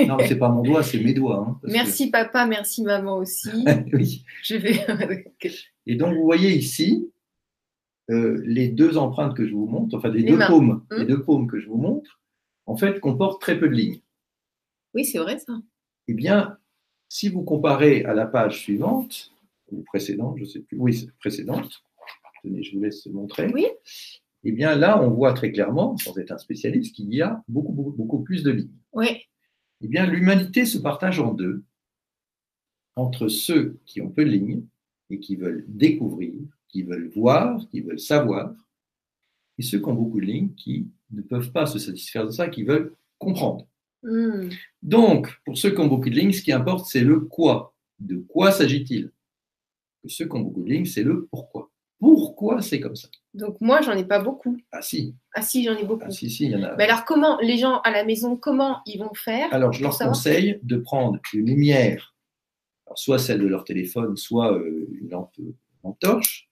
non, 0.06 0.18
c'est 0.26 0.38
pas 0.38 0.48
mon 0.48 0.62
doigt, 0.62 0.84
c'est 0.84 1.00
mes 1.00 1.14
doigts. 1.14 1.44
Hein, 1.48 1.60
merci 1.64 2.10
papa, 2.10 2.46
merci 2.46 2.82
maman 2.82 3.18
aussi. 3.18 3.64
oui. 3.92 4.24
Je 4.44 4.54
vais. 4.54 4.86
Et 5.86 5.96
donc, 5.96 6.14
vous 6.14 6.24
voyez 6.24 6.52
ici, 6.52 7.10
euh, 8.10 8.40
les 8.44 8.68
deux 8.68 8.96
empreintes 8.96 9.36
que 9.36 9.44
je 9.44 9.52
vous 9.52 9.66
montre, 9.66 9.96
enfin 9.96 10.10
les, 10.10 10.22
deux 10.22 10.38
paumes, 10.38 10.84
les 10.92 10.98
hum. 10.98 11.06
deux 11.06 11.22
paumes 11.22 11.48
que 11.48 11.58
je 11.58 11.66
vous 11.66 11.76
montre, 11.76 12.20
en 12.68 12.76
fait, 12.76 13.00
comporte 13.00 13.40
très 13.40 13.58
peu 13.58 13.68
de 13.68 13.74
lignes. 13.74 14.00
Oui, 14.94 15.04
c'est 15.04 15.18
vrai 15.18 15.38
ça. 15.38 15.54
Eh 16.06 16.12
bien, 16.12 16.58
si 17.08 17.30
vous 17.30 17.42
comparez 17.42 18.04
à 18.04 18.12
la 18.12 18.26
page 18.26 18.60
suivante, 18.60 19.32
ou 19.72 19.82
précédente, 19.84 20.36
je 20.36 20.42
ne 20.42 20.48
sais 20.48 20.60
plus, 20.60 20.78
oui, 20.78 21.08
précédente, 21.18 21.82
tenez, 22.42 22.62
je 22.62 22.76
vous 22.76 22.82
laisse 22.82 23.06
montrer. 23.06 23.50
Oui. 23.54 23.66
Eh 24.44 24.52
bien, 24.52 24.76
là, 24.76 25.02
on 25.02 25.10
voit 25.10 25.32
très 25.32 25.50
clairement, 25.50 25.96
sans 25.96 26.16
être 26.18 26.30
un 26.30 26.38
spécialiste, 26.38 26.94
qu'il 26.94 27.12
y 27.12 27.22
a 27.22 27.42
beaucoup, 27.48 27.72
beaucoup, 27.72 27.92
beaucoup 27.92 28.22
plus 28.22 28.42
de 28.42 28.50
lignes. 28.50 28.78
Oui. 28.92 29.22
Eh 29.80 29.88
bien, 29.88 30.06
l'humanité 30.06 30.66
se 30.66 30.78
partage 30.78 31.20
en 31.20 31.32
deux, 31.32 31.64
entre 32.96 33.28
ceux 33.28 33.78
qui 33.86 34.02
ont 34.02 34.10
peu 34.10 34.26
de 34.26 34.30
lignes 34.30 34.66
et 35.08 35.18
qui 35.20 35.36
veulent 35.36 35.64
découvrir, 35.68 36.34
qui 36.68 36.82
veulent 36.82 37.08
voir, 37.08 37.66
qui 37.70 37.80
veulent 37.80 37.98
savoir, 37.98 38.54
et 39.56 39.62
ceux 39.62 39.78
qui 39.78 39.86
ont 39.86 39.94
beaucoup 39.94 40.20
de 40.20 40.26
lignes 40.26 40.52
qui 40.54 40.88
ne 41.10 41.22
peuvent 41.22 41.52
pas 41.52 41.66
se 41.66 41.78
satisfaire 41.78 42.26
de 42.26 42.30
ça, 42.30 42.48
qui 42.48 42.64
veulent 42.64 42.94
comprendre. 43.18 43.66
Hmm. 44.02 44.48
Donc, 44.82 45.28
pour 45.44 45.58
ceux 45.58 45.70
qui 45.70 45.80
ont 45.80 45.86
beaucoup 45.86 46.10
de 46.10 46.14
lignes, 46.14 46.32
ce 46.32 46.42
qui 46.42 46.52
importe, 46.52 46.86
c'est 46.86 47.00
le 47.00 47.20
quoi. 47.20 47.74
De 47.98 48.16
quoi 48.16 48.52
s'agit-il? 48.52 49.10
Ceux 50.06 50.26
qui 50.26 50.36
ont 50.36 50.40
beaucoup 50.40 50.62
de 50.62 50.70
lignes, 50.70 50.86
c'est 50.86 51.02
le 51.02 51.26
pourquoi. 51.26 51.70
Pourquoi 51.98 52.62
c'est 52.62 52.78
comme 52.78 52.94
ça? 52.94 53.08
Donc, 53.34 53.60
moi, 53.60 53.80
j'en 53.82 53.92
ai 53.92 54.04
pas 54.04 54.20
beaucoup. 54.20 54.56
Ah 54.70 54.82
si. 54.82 55.16
Ah 55.34 55.42
si, 55.42 55.64
j'en 55.64 55.76
ai 55.76 55.84
beaucoup. 55.84 56.04
Ah 56.06 56.10
si, 56.10 56.30
si, 56.30 56.44
il 56.44 56.52
y 56.52 56.56
en 56.56 56.62
a. 56.62 56.76
Mais 56.76 56.84
alors, 56.84 57.04
comment, 57.04 57.38
les 57.40 57.58
gens 57.58 57.80
à 57.80 57.90
la 57.90 58.04
maison, 58.04 58.36
comment 58.36 58.78
ils 58.86 58.98
vont 58.98 59.12
faire 59.14 59.52
Alors, 59.52 59.72
je 59.72 59.82
leur 59.82 59.98
conseille 59.98 60.60
de 60.62 60.76
prendre 60.76 61.18
une 61.34 61.46
lumière, 61.46 62.14
soit 62.94 63.18
celle 63.18 63.40
de 63.40 63.46
leur 63.46 63.64
téléphone, 63.64 64.16
soit 64.16 64.52
euh, 64.52 64.88
une 65.00 65.10
lampe, 65.10 65.32
une 65.38 65.54
lampe 65.82 65.98
torche, 65.98 66.48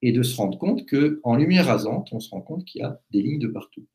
et 0.00 0.12
de 0.12 0.22
se 0.22 0.36
rendre 0.36 0.58
compte 0.58 0.86
qu'en 0.88 1.34
lumière 1.34 1.66
rasante, 1.66 2.12
on 2.12 2.20
se 2.20 2.30
rend 2.30 2.40
compte 2.40 2.64
qu'il 2.64 2.82
y 2.82 2.84
a 2.84 3.00
des 3.10 3.22
lignes 3.22 3.40
de 3.40 3.48
partout. 3.48 3.86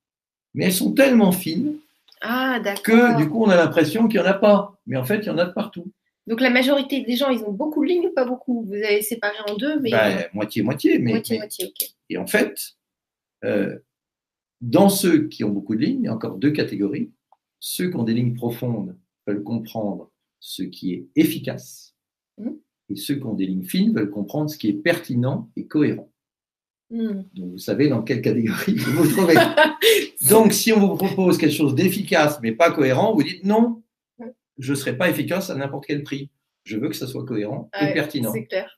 Mais 0.54 0.66
elles 0.66 0.74
sont 0.74 0.94
tellement 0.94 1.32
fines 1.32 1.76
ah, 2.22 2.60
que 2.84 3.18
du 3.18 3.30
coup, 3.30 3.44
on 3.44 3.50
a 3.50 3.56
l'impression 3.56 4.08
qu'il 4.08 4.20
n'y 4.20 4.26
en 4.26 4.30
a 4.30 4.34
pas. 4.34 4.78
Mais 4.88 4.98
en 4.98 5.06
fait, 5.06 5.20
il 5.20 5.26
y 5.28 5.30
en 5.30 5.38
a 5.38 5.46
de 5.46 5.54
partout. 5.54 5.92
Donc 6.28 6.42
la 6.42 6.50
majorité 6.50 7.02
des 7.02 7.16
gens, 7.16 7.30
ils 7.30 7.44
ont 7.44 7.52
beaucoup 7.52 7.84
de 7.84 7.90
lignes 7.90 8.08
ou 8.08 8.14
pas 8.14 8.26
beaucoup? 8.26 8.64
Vous 8.66 8.74
avez 8.74 9.02
séparé 9.02 9.38
en 9.48 9.56
deux, 9.56 9.80
mais 9.80 9.92
moitié-moitié. 10.34 11.00
Ben, 11.00 11.10
moitié-moitié, 11.14 11.68
ok. 11.68 11.90
Et 12.10 12.18
en 12.18 12.28
fait, 12.28 12.76
euh, 13.46 13.80
dans 14.62 14.90
ceux 14.90 15.28
qui 15.28 15.44
ont 15.44 15.50
beaucoup 15.50 15.76
de 15.76 15.82
lignes, 15.82 16.02
il 16.02 16.06
y 16.06 16.08
a 16.10 16.14
encore 16.14 16.38
deux 16.38 16.52
catégories. 16.52 17.12
Ceux 17.60 17.90
qui 17.90 17.96
ont 17.96 18.04
des 18.04 18.14
lignes 18.14 18.36
profondes 18.36 18.98
veulent 19.26 19.44
comprendre 19.44 20.12
ce 20.40 20.64
qui 20.64 20.94
est 20.94 21.08
efficace. 21.16 21.96
Mmh 22.38 22.52
et 22.90 22.96
ceux 22.96 23.16
qui 23.16 23.26
ont 23.26 23.34
des 23.34 23.46
lignes 23.46 23.64
fines 23.64 23.94
veulent 23.94 24.10
comprendre 24.10 24.50
ce 24.50 24.58
qui 24.58 24.68
est 24.68 24.74
pertinent 24.74 25.50
et 25.56 25.68
cohérent. 25.68 26.10
Hmm. 26.90 27.24
Donc, 27.34 27.52
vous 27.52 27.58
savez 27.60 27.88
dans 27.88 28.02
quelle 28.02 28.22
catégorie 28.22 28.76
vous 28.78 29.04
vous 29.04 29.12
trouvez. 29.12 29.36
Donc, 30.30 30.54
si 30.54 30.74
on 30.74 30.80
vous 30.80 30.96
propose 30.96 31.38
quelque 31.38 31.56
chose 31.56 31.76
d'efficace 31.76 32.40
mais 32.42 32.52
pas 32.52 32.72
cohérent, 32.72 33.14
vous 33.14 33.24
dites 33.24 33.44
non, 33.44 33.84
je 34.58 34.72
ne 34.72 34.76
serai 34.76 34.98
pas 34.98 35.10
efficace 35.10 35.50
à 35.50 35.56
n'importe 35.56 35.86
quel 35.86 36.04
prix. 36.04 36.30
Je 36.64 36.78
veux 36.78 36.90
que 36.90 36.96
ça 36.96 37.08
soit 37.08 37.26
cohérent 37.26 37.70
et 37.80 37.94
pertinent. 37.94 38.32
C'est 38.34 38.46
clair. 38.46 38.78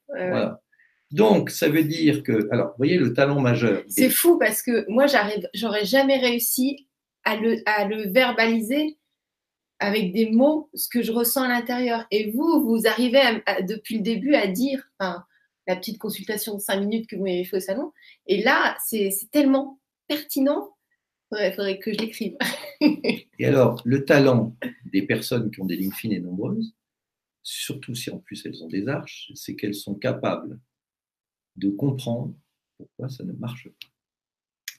Donc, 1.11 1.49
ça 1.49 1.67
veut 1.67 1.83
dire 1.83 2.23
que, 2.23 2.47
alors, 2.51 2.67
vous 2.69 2.77
voyez 2.77 2.97
le 2.97 3.13
talent 3.13 3.41
majeur. 3.41 3.83
C'est 3.89 4.09
fou 4.09 4.37
parce 4.37 4.61
que 4.61 4.89
moi, 4.89 5.07
j'aurais 5.53 5.85
jamais 5.85 6.17
réussi 6.17 6.87
à 7.23 7.35
le, 7.35 7.57
à 7.65 7.85
le 7.85 8.09
verbaliser 8.09 8.97
avec 9.79 10.13
des 10.13 10.29
mots 10.29 10.69
ce 10.73 10.87
que 10.87 11.01
je 11.01 11.11
ressens 11.11 11.43
à 11.43 11.47
l'intérieur. 11.49 12.05
Et 12.11 12.31
vous, 12.31 12.63
vous 12.63 12.87
arrivez 12.87 13.19
depuis 13.67 13.97
le 13.97 14.03
début 14.03 14.35
à 14.35 14.47
dire, 14.47 14.89
enfin, 14.99 15.25
la 15.67 15.75
petite 15.75 15.97
consultation 15.97 16.55
de 16.55 16.59
cinq 16.59 16.79
minutes 16.79 17.07
que 17.07 17.15
vous 17.15 17.23
m'avez 17.23 17.43
fait 17.43 17.57
au 17.57 17.61
salon, 17.61 17.91
et 18.27 18.43
là, 18.43 18.77
c'est 18.85 19.11
tellement 19.31 19.79
pertinent, 20.07 20.75
il 21.31 21.53
faudrait, 21.55 21.79
que 21.79 21.93
je 21.93 21.99
l'écrive. 21.99 22.37
et 22.81 23.45
alors, 23.45 23.81
le 23.85 24.03
talent 24.03 24.55
des 24.91 25.03
personnes 25.03 25.49
qui 25.51 25.61
ont 25.61 25.65
des 25.65 25.77
lignes 25.77 25.93
fines 25.93 26.11
et 26.11 26.19
nombreuses, 26.19 26.75
surtout 27.43 27.95
si 27.95 28.09
en 28.09 28.19
plus 28.19 28.45
elles 28.45 28.63
ont 28.63 28.67
des 28.67 28.87
arches, 28.87 29.31
c'est 29.35 29.55
qu'elles 29.55 29.75
sont 29.75 29.95
capables 29.95 30.59
de 31.55 31.69
comprendre 31.69 32.35
pourquoi 32.77 33.09
ça 33.09 33.23
ne 33.23 33.33
marche 33.33 33.69
pas. 33.69 33.87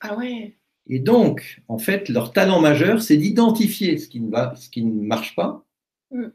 Ah 0.00 0.16
ouais 0.16 0.56
et 0.88 0.98
donc, 0.98 1.62
en 1.68 1.78
fait, 1.78 2.08
leur 2.08 2.32
talent 2.32 2.60
majeur, 2.60 3.02
c'est 3.02 3.16
d'identifier 3.16 3.98
ce, 3.98 4.08
qui 4.08 4.20
ne 4.20 4.30
va, 4.30 4.54
ce 4.56 4.68
qui 4.68 4.84
ne 4.84 5.06
marche 5.06 5.34
pas 5.34 5.64
mm. 6.10 6.26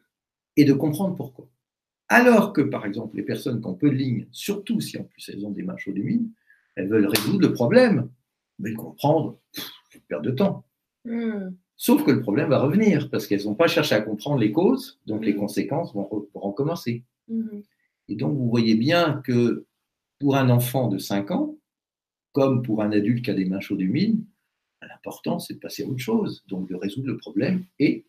et 0.56 0.66
de 0.66 0.74
comprendre 0.74 1.16
pourquoi. 1.16 1.50
Alors 2.10 2.53
que, 2.53 2.62
par 2.62 2.86
exemple, 2.86 3.18
les 3.18 3.24
personnes 3.24 3.60
qui 3.60 3.68
ont 3.68 3.74
peu 3.74 3.89
de 3.89 3.95
lignes, 3.95 4.28
surtout 4.32 4.80
si 4.80 4.97
en 4.97 5.03
plus 5.03 5.30
elles 5.30 5.45
ont 5.45 5.51
des 5.51 5.64
mains 5.64 5.78
chaudes 5.78 5.97
humides, 5.97 6.30
elles 6.76 6.88
veulent 6.88 7.08
résoudre 7.08 7.41
le 7.41 7.53
problème. 7.53 8.10
Mais 8.60 8.74
comprendre, 8.74 9.39
c'est 9.91 10.03
perte 10.08 10.24
de 10.24 10.32
temps. 10.32 10.66
Mm. 11.05 11.49
Sauf 11.76 12.03
que 12.03 12.12
le 12.12 12.22
problème 12.22 12.49
va 12.49 12.60
revenir 12.60 13.10
parce 13.10 13.28
qu'elles 13.28 13.43
n'ont 13.43 13.55
pas 13.55 13.68
cherché 13.68 13.93
à 13.93 14.01
comprendre 14.01 14.39
les 14.39 14.51
causes, 14.51 14.99
donc 15.05 15.26
les 15.26 15.34
mm. 15.34 15.38
conséquences 15.38 15.93
vont, 15.93 16.10
recommencer. 16.34 17.03
Et 18.08 18.16
donc, 18.16 18.38
vous 18.38 18.49
voyez 18.49 18.76
bien 18.76 19.22
que 19.26 19.66
pour 20.20 20.38
un 20.38 20.49
enfant 20.49 20.88
de 20.88 20.97
5 20.97 21.32
ans, 21.32 21.58
comme 22.32 22.64
pour 22.64 22.82
un 22.82 22.91
adulte 22.91 23.26
qui 23.26 23.32
a 23.32 23.34
des 23.34 23.45
mains 23.45 23.60
chaudes 23.60 23.82
humides, 23.82 24.24
L'important, 24.82 25.39
c'est 25.39 25.55
de 25.55 25.60
passer 25.60 25.84
à 25.84 25.88
autre 25.88 25.99
chose, 25.99 26.43
donc 26.47 26.70
de 26.70 26.76
résoudre 26.76 27.08
le 27.08 27.18
problème 27.18 27.66
et 27.80 28.05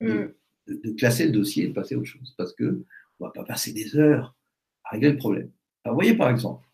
de, 0.00 0.36
mm. 0.66 0.96
classer 0.96 1.26
le 1.26 1.32
dossier 1.32 1.64
et 1.64 1.68
de 1.68 1.72
passer 1.72 1.94
à 1.94 1.98
autre 1.98 2.06
chose. 2.06 2.34
Parce 2.36 2.54
qu'on 2.54 2.64
ne 2.64 2.84
va 3.20 3.30
pas 3.30 3.44
passer 3.44 3.72
des 3.72 3.96
heures 3.96 4.36
à 4.84 4.90
régler 4.90 5.12
le 5.12 5.16
problème. 5.16 5.50
Alors, 5.84 5.96
voyez 5.96 6.14
par 6.14 6.30
exemple, 6.30 6.68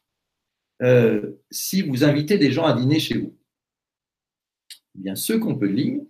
euh, 0.82 1.32
si 1.50 1.82
vous 1.82 2.04
invitez 2.04 2.38
des 2.38 2.52
gens 2.52 2.64
à 2.64 2.78
dîner 2.78 3.00
chez 3.00 3.18
vous, 3.18 3.36
eh 4.96 5.02
bien 5.02 5.16
ceux 5.16 5.38
qu'on 5.38 5.56
peut 5.56 5.66
ligne, 5.66 6.04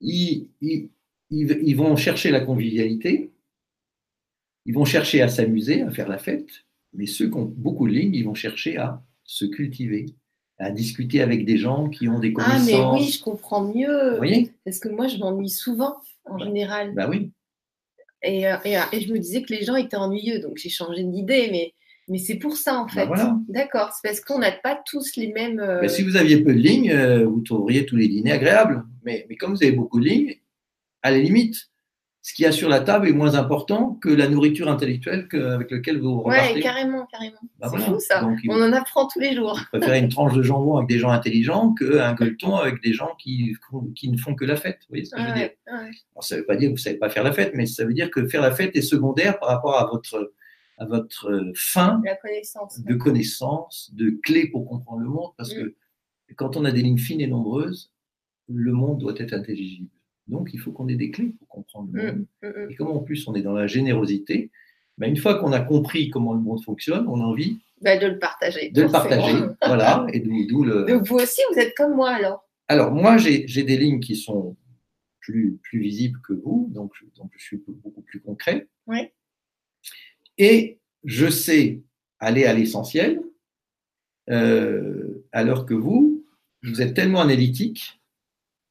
ils, 0.00 0.48
ils, 1.30 1.76
vont 1.76 1.96
chercher 1.96 2.30
la 2.30 2.40
convivialité, 2.40 3.32
ils 4.64 4.74
vont 4.74 4.84
chercher 4.84 5.20
à 5.22 5.28
s'amuser, 5.28 5.82
à 5.82 5.90
faire 5.90 6.08
la 6.08 6.18
fête, 6.18 6.64
mais 6.92 7.06
ceux 7.06 7.28
qui 7.28 7.36
ont 7.36 7.44
beaucoup 7.44 7.86
de 7.86 7.92
lignes, 7.92 8.14
ils 8.14 8.24
vont 8.24 8.34
chercher 8.34 8.76
à 8.76 9.04
se 9.24 9.44
cultiver, 9.44 10.06
à 10.60 10.70
discuter 10.70 11.22
avec 11.22 11.46
des 11.46 11.56
gens 11.56 11.88
qui 11.88 12.06
ont 12.08 12.18
des 12.18 12.32
connaissances. 12.32 12.68
Ah, 12.70 12.92
mais 12.94 13.00
oui, 13.00 13.10
je 13.10 13.22
comprends 13.22 13.64
mieux. 13.64 14.10
Vous 14.10 14.16
voyez? 14.18 14.52
Parce 14.64 14.78
que 14.78 14.88
moi, 14.88 15.08
je 15.08 15.16
m'ennuie 15.16 15.48
souvent, 15.48 15.96
en 16.26 16.38
bah, 16.38 16.44
général. 16.44 16.92
Bah 16.94 17.08
oui. 17.08 17.32
Et, 18.22 18.46
euh, 18.46 18.56
euh, 18.66 18.80
et, 18.92 19.00
je 19.00 19.12
me 19.12 19.18
disais 19.18 19.42
que 19.42 19.52
les 19.54 19.64
gens 19.64 19.76
étaient 19.76 19.96
ennuyeux, 19.96 20.38
donc 20.40 20.58
j'ai 20.58 20.68
changé 20.68 21.02
d'idée, 21.02 21.48
mais, 21.50 21.72
mais 22.08 22.18
c'est 22.18 22.34
pour 22.34 22.58
ça, 22.58 22.74
en 22.74 22.84
bah 22.84 22.90
fait. 22.92 23.06
voilà. 23.06 23.38
D'accord, 23.48 23.92
c'est 23.94 24.06
parce 24.06 24.20
qu'on 24.20 24.38
n'a 24.38 24.52
pas 24.52 24.78
tous 24.84 25.16
les 25.16 25.32
mêmes. 25.32 25.60
Euh, 25.60 25.80
bah, 25.80 25.88
si 25.88 26.02
vous 26.02 26.16
aviez 26.16 26.42
peu 26.44 26.52
de 26.52 26.58
lignes, 26.60 26.94
vous 27.24 27.40
trouveriez 27.40 27.86
tous 27.86 27.96
les 27.96 28.08
dîners 28.08 28.32
agréables. 28.32 28.84
Mais, 29.02 29.24
mais 29.30 29.36
comme 29.36 29.54
vous 29.54 29.62
avez 29.62 29.72
beaucoup 29.72 29.98
de 29.98 30.04
lignes, 30.04 30.34
à 31.02 31.10
la 31.10 31.18
limite, 31.18 31.69
ce 32.22 32.34
qu'il 32.34 32.44
y 32.44 32.46
a 32.46 32.52
sur 32.52 32.68
la 32.68 32.80
table 32.80 33.08
est 33.08 33.12
moins 33.12 33.34
important 33.34 33.94
que 33.94 34.10
la 34.10 34.28
nourriture 34.28 34.68
intellectuelle 34.68 35.26
avec 35.32 35.70
laquelle 35.70 36.00
vous 36.00 36.20
repartez. 36.20 36.56
Oui, 36.56 36.60
carrément, 36.60 37.06
carrément. 37.06 37.38
Bah 37.58 37.70
c'est 37.72 37.78
fou 37.78 37.98
ça. 37.98 38.28
On 38.48 38.62
en 38.62 38.72
apprend 38.74 39.08
tous 39.08 39.20
les 39.20 39.34
jours. 39.34 39.58
Je 39.72 39.78
préfère 39.78 39.94
une 39.94 40.10
tranche 40.10 40.34
de 40.34 40.42
jambon 40.42 40.76
avec 40.76 40.88
des 40.88 40.98
gens 40.98 41.10
intelligents 41.10 41.72
qu'un 41.72 42.12
gueuleton 42.12 42.56
avec 42.56 42.82
des 42.82 42.92
gens 42.92 43.14
qui, 43.18 43.56
qui, 43.94 44.10
ne 44.10 44.18
font 44.18 44.34
que 44.34 44.44
la 44.44 44.56
fête. 44.56 44.80
Vous 44.82 44.90
voyez 44.90 45.04
ce 45.06 45.14
que 45.14 45.22
je 45.22 45.26
veux 45.26 45.34
dire? 45.34 45.50
Ça 46.20 46.34
ne 46.34 46.40
veut 46.40 46.46
pas 46.46 46.56
dire 46.56 46.66
que 46.68 46.72
vous 46.72 46.78
ne 46.78 46.80
savez 46.80 46.98
pas 46.98 47.08
faire 47.08 47.24
la 47.24 47.32
fête, 47.32 47.52
mais 47.54 47.64
ça 47.64 47.86
veut 47.86 47.94
dire 47.94 48.10
que 48.10 48.26
faire 48.28 48.42
la 48.42 48.52
fête 48.52 48.76
est 48.76 48.82
secondaire 48.82 49.38
par 49.38 49.48
rapport 49.48 49.78
à 49.78 49.86
votre, 49.86 50.34
à 50.76 50.84
votre 50.84 51.52
fin 51.54 52.02
de 52.04 52.94
connaissance, 52.96 53.94
de 53.94 54.10
clés 54.22 54.48
pour 54.48 54.68
comprendre 54.68 55.00
le 55.00 55.08
monde. 55.08 55.30
Parce 55.38 55.54
mm. 55.54 55.70
que 56.28 56.34
quand 56.36 56.58
on 56.58 56.66
a 56.66 56.70
des 56.70 56.82
lignes 56.82 56.98
fines 56.98 57.22
et 57.22 57.26
nombreuses, 57.26 57.90
le 58.46 58.72
monde 58.72 58.98
doit 58.98 59.14
être 59.16 59.32
intelligible. 59.32 59.88
Donc, 60.30 60.50
il 60.54 60.60
faut 60.60 60.72
qu'on 60.72 60.88
ait 60.88 60.96
des 60.96 61.10
clés 61.10 61.34
pour 61.38 61.48
comprendre 61.48 61.90
le 61.92 62.02
mm, 62.02 62.06
monde. 62.06 62.26
Mm, 62.42 62.46
mm. 62.46 62.70
Et 62.70 62.74
comme 62.76 62.88
en 62.88 63.00
plus 63.00 63.26
on 63.28 63.34
est 63.34 63.42
dans 63.42 63.52
la 63.52 63.66
générosité, 63.66 64.50
ben, 64.96 65.08
une 65.08 65.16
fois 65.16 65.38
qu'on 65.38 65.52
a 65.52 65.60
compris 65.60 66.10
comment 66.10 66.34
le 66.34 66.40
monde 66.40 66.62
fonctionne, 66.62 67.06
on 67.08 67.20
a 67.20 67.24
envie 67.24 67.58
ben, 67.80 67.98
de 67.98 68.06
le 68.06 68.18
partager. 68.18 68.70
De 68.70 68.82
le 68.82 68.88
partager, 68.88 69.32
voilà. 69.66 70.06
Et 70.12 70.20
d'où 70.20 70.64
le... 70.64 70.84
Donc 70.84 71.06
vous 71.06 71.16
aussi, 71.16 71.40
vous 71.52 71.58
êtes 71.58 71.74
comme 71.76 71.94
moi 71.94 72.10
alors 72.10 72.48
Alors 72.68 72.92
moi, 72.92 73.16
j'ai 73.16 73.44
des 73.46 73.76
lignes 73.76 74.00
qui 74.00 74.16
sont 74.16 74.56
plus, 75.20 75.58
plus 75.62 75.80
visibles 75.80 76.20
que 76.26 76.32
vous, 76.32 76.68
donc, 76.72 76.92
donc 77.16 77.30
je 77.36 77.44
suis 77.44 77.62
beaucoup 77.66 78.02
plus 78.02 78.20
concret. 78.20 78.68
Oui. 78.86 79.08
Et 80.38 80.78
je 81.04 81.28
sais 81.28 81.82
aller 82.18 82.44
à 82.44 82.52
l'essentiel, 82.52 83.22
euh, 84.28 85.24
alors 85.32 85.66
que 85.66 85.74
vous, 85.74 86.24
vous 86.62 86.82
êtes 86.82 86.94
tellement 86.94 87.20
analytique 87.20 88.00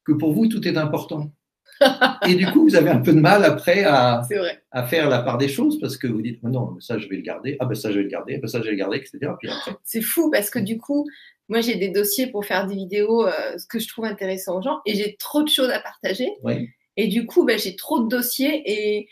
que 0.04 0.12
pour 0.12 0.32
vous, 0.32 0.46
tout 0.46 0.66
est 0.66 0.76
important. 0.76 1.32
et 2.28 2.34
du 2.34 2.46
coup, 2.46 2.62
vous 2.64 2.76
avez 2.76 2.90
un 2.90 3.00
peu 3.00 3.12
de 3.12 3.20
mal 3.20 3.44
après 3.44 3.84
à, 3.84 4.22
à 4.70 4.86
faire 4.86 5.08
la 5.08 5.20
part 5.20 5.38
des 5.38 5.48
choses 5.48 5.80
parce 5.80 5.96
que 5.96 6.06
vous 6.06 6.22
dites, 6.22 6.42
non, 6.42 6.78
ça 6.80 6.98
je 6.98 7.08
vais 7.08 7.16
le 7.16 7.22
garder, 7.22 7.56
ah 7.60 7.64
ben 7.64 7.74
ça 7.74 7.90
je 7.90 7.96
vais 7.96 8.02
le 8.04 8.10
garder, 8.10 8.34
ah 8.36 8.40
ben 8.40 8.48
ça 8.48 8.58
je 8.58 8.64
vais 8.64 8.72
le 8.72 8.76
garder, 8.76 8.98
etc. 8.98 9.32
C'est 9.84 10.02
fou 10.02 10.30
parce 10.30 10.50
que 10.50 10.58
du 10.58 10.78
coup, 10.78 11.06
moi 11.48 11.60
j'ai 11.60 11.76
des 11.76 11.88
dossiers 11.88 12.26
pour 12.26 12.44
faire 12.44 12.66
des 12.66 12.74
vidéos, 12.74 13.26
euh, 13.26 13.56
ce 13.56 13.66
que 13.66 13.78
je 13.78 13.88
trouve 13.88 14.04
intéressant 14.04 14.58
aux 14.58 14.62
gens, 14.62 14.80
et 14.84 14.94
j'ai 14.94 15.16
trop 15.16 15.42
de 15.42 15.48
choses 15.48 15.70
à 15.70 15.80
partager. 15.80 16.28
Et 16.96 17.08
du 17.08 17.26
coup, 17.26 17.44
ben, 17.44 17.58
j'ai 17.58 17.76
trop 17.76 18.02
de 18.02 18.08
dossiers 18.08 18.62
et, 18.66 19.08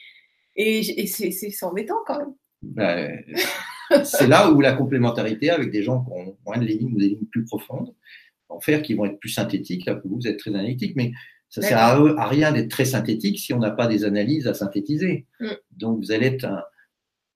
et, 0.57 1.07
c'est 1.07 1.65
embêtant 1.65 1.99
quand 2.07 2.19
même. 2.19 2.35
Ben, 2.61 3.25
c'est 4.05 4.27
là 4.27 4.51
où 4.51 4.61
la 4.61 4.73
complémentarité 4.73 5.51
avec 5.51 5.71
des 5.71 5.83
gens 5.83 6.05
qui 6.05 6.13
ont 6.13 6.37
moins 6.45 6.59
de 6.59 6.67
lignes 6.67 6.93
ou 6.93 6.99
des 6.99 7.09
lignes 7.11 7.27
plus 7.31 7.45
profondes 7.45 7.95
vont 8.49 8.61
faire 8.61 8.83
qu'ils 8.83 8.97
vont 8.97 9.07
être 9.07 9.19
plus 9.19 9.31
synthétiques. 9.31 9.87
Là, 9.87 10.01
vous, 10.05 10.17
vous 10.17 10.27
êtes 10.27 10.39
très 10.39 10.51
analytique, 10.51 10.97
mais 10.97 11.13
ça 11.49 11.63
sert 11.63 11.79
à, 11.79 12.29
rien 12.29 12.53
d'être 12.53 12.69
très 12.69 12.85
synthétique 12.85 13.39
si 13.39 13.55
on 13.55 13.59
n'a 13.59 13.71
pas 13.71 13.87
des 13.87 14.05
analyses 14.05 14.47
à 14.47 14.55
synthétiser. 14.55 15.27
Mm. 15.41 15.47
Donc, 15.77 15.99
vous 15.99 16.13
allez 16.13 16.27
être 16.27 16.47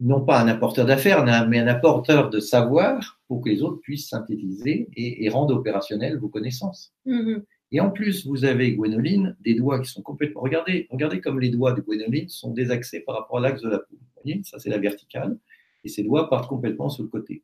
non 0.01 0.21
pas 0.25 0.41
un 0.41 0.49
apporteur 0.49 0.85
d'affaires, 0.85 1.25
mais 1.49 1.59
un 1.59 1.67
apporteur 1.67 2.29
de 2.29 2.41
savoir 2.41 3.21
pour 3.29 3.41
que 3.41 3.49
les 3.49 3.63
autres 3.63 3.81
puissent 3.81 4.09
synthétiser 4.09 4.89
et, 4.97 5.29
rendre 5.29 5.55
opérationnelles 5.55 6.19
vos 6.19 6.29
connaissances. 6.29 6.93
Mm-hmm. 7.07 7.43
Et 7.71 7.81
en 7.81 7.91
plus, 7.91 8.27
vous 8.27 8.45
avez, 8.45 8.75
Gwénoline, 8.75 9.35
des 9.41 9.55
doigts 9.55 9.81
qui 9.81 9.89
sont 9.89 10.03
complètement. 10.03 10.43
Regardez, 10.43 10.87
regardez 10.91 11.21
comme 11.21 11.41
les 11.41 11.49
doigts 11.49 11.73
de 11.73 11.81
Gwénoline 11.81 12.29
sont 12.29 12.53
désaxés 12.53 13.01
par 13.01 13.17
rapport 13.17 13.39
à 13.39 13.41
l'axe 13.41 13.63
de 13.63 13.71
la 13.71 13.79
paume. 13.79 13.99
Vous 13.99 14.23
voyez, 14.23 14.43
ça 14.45 14.59
c'est 14.59 14.69
la 14.69 14.79
verticale. 14.79 15.39
Et 15.85 15.89
ces 15.89 16.03
doigts 16.03 16.29
partent 16.29 16.49
complètement 16.49 16.91
sur 16.91 17.03
le 17.03 17.09
côté. 17.09 17.43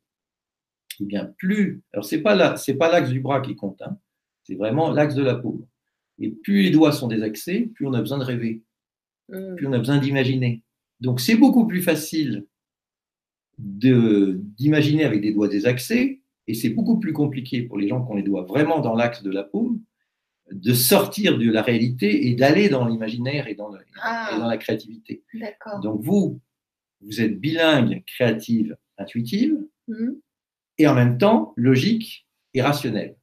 Eh 1.01 1.05
bien, 1.05 1.33
plus. 1.37 1.81
Alors, 1.93 2.05
ce 2.05 2.15
n'est 2.15 2.21
pas 2.21 2.35
l'axe 2.91 3.09
du 3.09 3.21
bras 3.21 3.41
qui 3.41 3.55
compte, 3.55 3.81
hein, 3.81 3.97
c'est 4.43 4.55
vraiment 4.55 4.91
l'axe 4.91 5.15
de 5.15 5.23
la 5.23 5.35
paume. 5.35 5.65
Et 6.19 6.31
plus 6.31 6.63
les 6.63 6.71
doigts 6.71 6.91
sont 6.91 7.07
désaxés, 7.07 7.71
plus 7.73 7.87
on 7.87 7.93
a 7.93 8.01
besoin 8.01 8.17
de 8.17 8.23
rêver, 8.23 8.63
mm. 9.29 9.55
plus 9.55 9.67
on 9.67 9.73
a 9.73 9.77
besoin 9.77 9.97
d'imaginer. 9.97 10.63
Donc 10.99 11.19
c'est 11.19 11.35
beaucoup 11.35 11.65
plus 11.65 11.81
facile 11.81 12.45
d'imaginer 13.57 15.03
avec 15.03 15.21
des 15.21 15.33
doigts 15.33 15.47
désaxés, 15.47 16.21
et 16.47 16.53
c'est 16.53 16.69
beaucoup 16.69 16.99
plus 16.99 17.13
compliqué 17.13 17.61
pour 17.63 17.77
les 17.77 17.87
gens 17.87 18.03
qui 18.03 18.11
ont 18.11 18.15
les 18.15 18.23
doigts 18.23 18.43
vraiment 18.43 18.79
dans 18.79 18.95
l'axe 18.95 19.21
de 19.21 19.31
la 19.31 19.43
paume, 19.43 19.81
de 20.51 20.73
sortir 20.73 21.37
de 21.37 21.49
la 21.49 21.61
réalité 21.61 22.27
et 22.27 22.35
d'aller 22.35 22.69
dans 22.69 22.87
l'imaginaire 22.87 23.47
et, 23.47 23.55
dans 23.55 23.71
ah. 24.01 24.35
dans 24.39 24.47
la 24.47 24.57
créativité. 24.57 25.23
Donc 25.83 26.01
vous, 26.01 26.39
vous 27.01 27.21
êtes 27.21 27.39
bilingue, 27.39 28.03
créative, 28.07 28.75
intuitive, 28.97 29.57
mm. 29.87 30.11
et 30.79 30.87
en 30.87 30.95
même 30.95 31.17
temps 31.17 31.53
logique 31.55 32.27
et 32.53 32.61
rationnelle. 32.61 33.18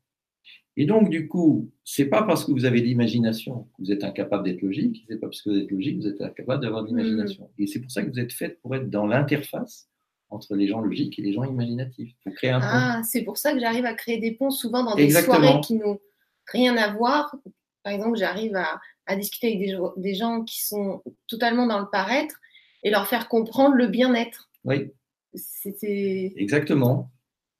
Et 0.77 0.85
donc, 0.85 1.09
du 1.09 1.27
coup, 1.27 1.71
c'est 1.85 2.05
pas 2.05 2.23
parce 2.23 2.45
que 2.45 2.53
vous 2.53 2.67
avez 2.67 2.81
l'imagination 2.81 3.63
que 3.77 3.83
vous 3.83 3.93
êtes 3.93 4.05
incapable 4.05 4.45
d'être 4.45 4.61
logique, 4.61 5.07
c'est 5.09 5.17
pas 5.17 5.29
parce 5.29 5.41
que 5.41 5.51
vous 5.51 5.57
êtes 5.57 5.71
logique 5.71 5.99
que 5.99 6.03
vous 6.03 6.09
êtes 6.09 6.21
incapable 6.21 6.63
d'avoir 6.63 6.83
de 6.85 6.89
l'imagination. 6.89 7.51
Mm. 7.57 7.63
Et 7.63 7.67
c'est 7.67 7.81
pour 7.81 7.91
ça 7.91 8.03
que 8.03 8.11
vous 8.11 8.21
êtes 8.21 8.33
faite 8.33 8.61
pour 8.61 8.75
être 8.77 8.91
dans 8.91 9.07
l'interface 9.07 9.89
entre 10.29 10.55
les 10.55 10.69
gens 10.69 10.81
logiques 10.81 11.19
et 11.19 11.23
les 11.23 11.33
gens 11.33 11.45
imaginatifs. 11.45 12.13
Pour 12.23 12.35
créer 12.35 12.51
un 12.51 12.61
ah, 12.63 13.03
c'est 13.05 13.23
pour 13.23 13.39
ça 13.39 13.53
que 13.53 13.61
j'arrive 13.61 13.87
à 13.87 13.95
créer 13.95 14.19
des 14.19 14.33
ponts 14.33 14.51
souvent 14.51 14.85
dans 14.85 14.95
des 14.95 15.11
soirées 15.11 15.61
qui 15.63 15.75
n'ont 15.77 15.99
rien 16.47 16.77
à 16.77 16.93
voir. 16.93 17.35
Par 17.83 17.93
exemple, 17.93 18.19
j'arrive 18.19 18.57
à, 18.57 19.17
discuter 19.17 19.47
avec 19.47 19.61
des, 19.61 19.79
des, 19.97 20.15
gens 20.15 20.43
qui 20.43 20.63
sont 20.65 21.03
totalement 21.29 21.67
dans 21.67 21.79
le 21.79 21.87
paraître 21.91 22.35
et 22.83 22.91
leur 22.91 23.07
faire 23.07 23.29
comprendre 23.29 23.77
le 23.77 23.87
bien-être. 23.87 24.51
Oui. 24.65 24.91
C'est 25.35 26.33
exactement. 26.37 27.11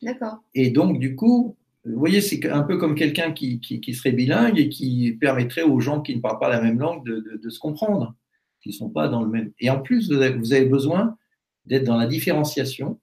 D'accord. 0.03 0.39
Et 0.55 0.71
donc, 0.71 0.99
du 0.99 1.15
coup, 1.15 1.57
vous 1.87 1.99
voyez, 1.99 2.21
c'est 2.21 2.45
un 2.51 2.63
peu 2.63 2.79
comme 2.79 2.97
quelqu'un 2.97 3.33
qui, 3.33 3.61
serait 3.95 4.13
bilingue 4.13 4.59
et 4.59 4.69
qui 4.69 5.17
permettrait 5.21 5.63
aux 5.63 5.79
gens 5.79 6.01
qui 6.01 6.17
ne 6.17 6.21
parlent 6.21 6.41
pas 6.41 6.49
la 6.49 6.61
même 6.61 6.79
langue 6.81 7.05
de, 7.05 7.49
se 7.49 7.59
comprendre, 7.61 8.15
qui 8.61 8.71
ne 8.71 8.75
sont 8.75 8.91
pas 8.91 9.09
dans 9.09 9.23
le 9.23 9.31
même. 9.31 9.53
Et 9.61 9.71
en 9.71 9.81
plus, 9.81 10.11
vous 10.11 10.53
avez, 10.53 10.67
besoin 10.67 11.17
d'être 11.65 11.85
dans 11.85 11.97
la 11.97 12.07
différenciation, 12.07 13.01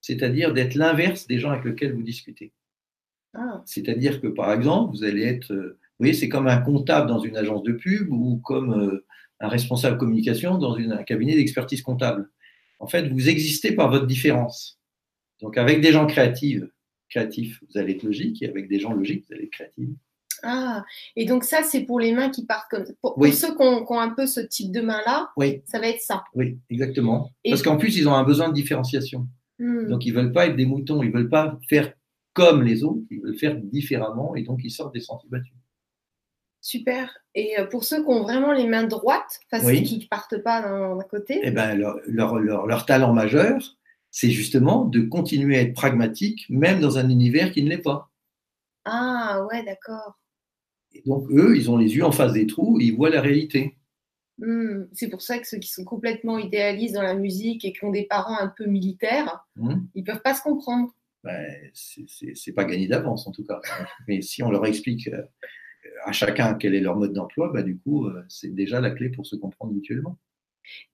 c'est-à-dire 0.00 0.52
d'être 0.52 0.74
l'inverse 0.74 1.26
des 1.28 1.38
gens 1.38 1.50
avec 1.50 1.64
lesquels 1.64 1.94
vous 1.94 2.02
discutez. 2.02 2.52
Ah. 3.34 3.62
C'est-à-dire 3.66 4.20
que, 4.20 4.26
par 4.26 4.52
exemple, 4.52 4.96
vous 4.96 5.04
allez 5.04 5.22
être. 5.22 5.54
Vous 5.54 6.04
voyez, 6.04 6.14
c'est 6.14 6.28
comme 6.28 6.48
un 6.48 6.58
comptable 6.58 7.08
dans 7.08 7.20
une 7.20 7.36
agence 7.36 7.62
de 7.62 7.72
pub 7.72 8.10
ou 8.10 8.38
comme 8.38 8.72
euh, 8.72 9.04
un 9.40 9.48
responsable 9.48 9.98
communication 9.98 10.58
dans 10.58 10.76
un 10.76 11.02
cabinet 11.04 11.34
d'expertise 11.34 11.82
comptable. 11.82 12.30
En 12.80 12.86
fait, 12.86 13.08
vous 13.08 13.28
existez 13.28 13.72
par 13.72 13.90
votre 13.90 14.06
différence. 14.06 14.80
Donc, 15.40 15.56
avec 15.56 15.80
des 15.80 15.92
gens 15.92 16.06
créatifs, 16.06 16.62
créatif, 17.08 17.62
vous 17.68 17.78
allez 17.78 17.92
être 17.92 18.02
logique, 18.02 18.42
et 18.42 18.48
avec 18.48 18.68
des 18.68 18.78
gens 18.78 18.92
logiques, 18.92 19.24
vous 19.28 19.34
allez 19.34 19.44
être 19.44 19.50
créatif. 19.50 19.88
Ah, 20.42 20.84
et 21.16 21.24
donc 21.24 21.44
ça, 21.44 21.62
c'est 21.62 21.82
pour 21.82 21.98
les 21.98 22.12
mains 22.12 22.30
qui 22.30 22.46
partent 22.46 22.70
comme 22.70 22.84
Pour, 23.00 23.16
ceux 23.26 23.56
qui 23.56 23.62
ont, 23.62 23.98
un 23.98 24.10
peu 24.10 24.26
ce 24.26 24.40
type 24.40 24.72
de 24.72 24.80
main-là, 24.80 25.30
oui. 25.36 25.62
ça 25.66 25.80
va 25.80 25.88
être 25.88 26.00
ça. 26.00 26.24
Oui, 26.34 26.58
exactement. 26.70 27.32
Parce 27.48 27.62
qu'en 27.62 27.76
plus, 27.76 27.96
ils 27.96 28.08
ont 28.08 28.14
un 28.14 28.24
besoin 28.24 28.48
de 28.48 28.54
différenciation. 28.54 29.26
Hmm. 29.58 29.88
Donc, 29.88 30.06
ils 30.06 30.14
ne 30.14 30.20
veulent 30.20 30.32
pas 30.32 30.46
être 30.46 30.56
des 30.56 30.66
moutons, 30.66 31.02
ils 31.02 31.10
ne 31.10 31.14
veulent 31.14 31.28
pas 31.28 31.58
faire 31.68 31.92
comme 32.34 32.62
les 32.62 32.84
autres, 32.84 33.02
ils 33.10 33.20
veulent 33.20 33.38
faire 33.38 33.56
différemment, 33.56 34.36
et 34.36 34.42
donc 34.42 34.60
ils 34.62 34.70
sortent 34.70 34.94
des 34.94 35.00
sentiers 35.00 35.28
battus. 35.28 35.52
Super. 36.60 37.18
Et 37.34 37.58
euh, 37.58 37.64
pour 37.64 37.84
ceux 37.84 38.02
qui 38.02 38.08
ont 38.08 38.22
vraiment 38.22 38.52
les 38.52 38.66
mains 38.66 38.84
droites, 38.84 39.40
qui 39.50 39.98
ne 39.98 40.08
partent 40.08 40.42
pas 40.42 40.62
d'un 40.62 40.98
côté 41.10 41.40
eh 41.42 41.50
ben, 41.50 41.76
leur, 41.76 41.98
leur, 42.06 42.66
leur 42.66 42.86
talent 42.86 43.12
majeur, 43.12 43.77
c'est 44.10 44.30
justement 44.30 44.84
de 44.84 45.00
continuer 45.00 45.58
à 45.58 45.62
être 45.62 45.74
pragmatique, 45.74 46.46
même 46.48 46.80
dans 46.80 46.98
un 46.98 47.08
univers 47.08 47.52
qui 47.52 47.62
ne 47.62 47.68
l'est 47.68 47.78
pas. 47.78 48.10
Ah 48.84 49.46
ouais, 49.50 49.64
d'accord. 49.64 50.18
Et 50.92 51.02
donc 51.06 51.30
eux, 51.30 51.56
ils 51.56 51.70
ont 51.70 51.76
les 51.76 51.94
yeux 51.94 52.04
en 52.04 52.12
face 52.12 52.32
des 52.32 52.46
trous, 52.46 52.78
ils 52.80 52.94
voient 52.94 53.10
la 53.10 53.20
réalité. 53.20 53.76
Hmm, 54.38 54.84
c'est 54.92 55.08
pour 55.08 55.20
ça 55.20 55.38
que 55.38 55.46
ceux 55.46 55.58
qui 55.58 55.68
sont 55.70 55.84
complètement 55.84 56.38
idéalistes 56.38 56.94
dans 56.94 57.02
la 57.02 57.14
musique 57.14 57.64
et 57.64 57.72
qui 57.72 57.84
ont 57.84 57.90
des 57.90 58.04
parents 58.04 58.38
un 58.38 58.48
peu 58.48 58.66
militaires, 58.66 59.44
ils 59.56 59.62
hmm. 59.62 59.86
ils 59.94 60.04
peuvent 60.04 60.22
pas 60.22 60.34
se 60.34 60.42
comprendre. 60.42 60.94
Ben, 61.24 61.70
c'est 61.74 62.52
pas 62.52 62.64
gagné 62.64 62.86
d'avance 62.86 63.26
en 63.26 63.32
tout 63.32 63.44
cas. 63.44 63.60
Mais 64.08 64.22
si 64.22 64.42
on 64.42 64.50
leur 64.50 64.64
explique 64.64 65.08
euh, 65.08 65.22
à 66.04 66.12
chacun 66.12 66.54
quel 66.54 66.74
est 66.74 66.80
leur 66.80 66.96
mode 66.96 67.12
d'emploi, 67.12 67.50
ben, 67.52 67.64
du 67.64 67.78
coup, 67.78 68.06
euh, 68.06 68.22
c'est 68.28 68.54
déjà 68.54 68.80
la 68.80 68.90
clé 68.90 69.10
pour 69.10 69.26
se 69.26 69.36
comprendre 69.36 69.72
mutuellement. 69.72 70.16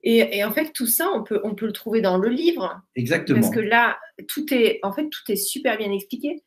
Et, 0.03 0.45
en 0.45 0.53
fait, 0.53 0.73
tout 0.73 0.87
ça, 0.87 1.09
on 1.15 1.23
peut, 1.23 1.41
on 1.45 1.55
peut 1.55 1.67
le 1.67 1.73
trouver 1.73 2.01
dans 2.01 2.19
le 2.19 2.29
livre. 2.29 2.83
Exactement. 2.95 3.41
Parce 3.41 3.55
que 3.55 3.61
là, 3.61 3.99
tout 4.29 4.53
est, 4.53 4.81
en 4.83 4.93
fait, 4.93 5.09
tout 5.09 5.33
est 5.33 5.37
super 5.37 5.79
bien 5.79 5.91
expliqué. 5.91 6.43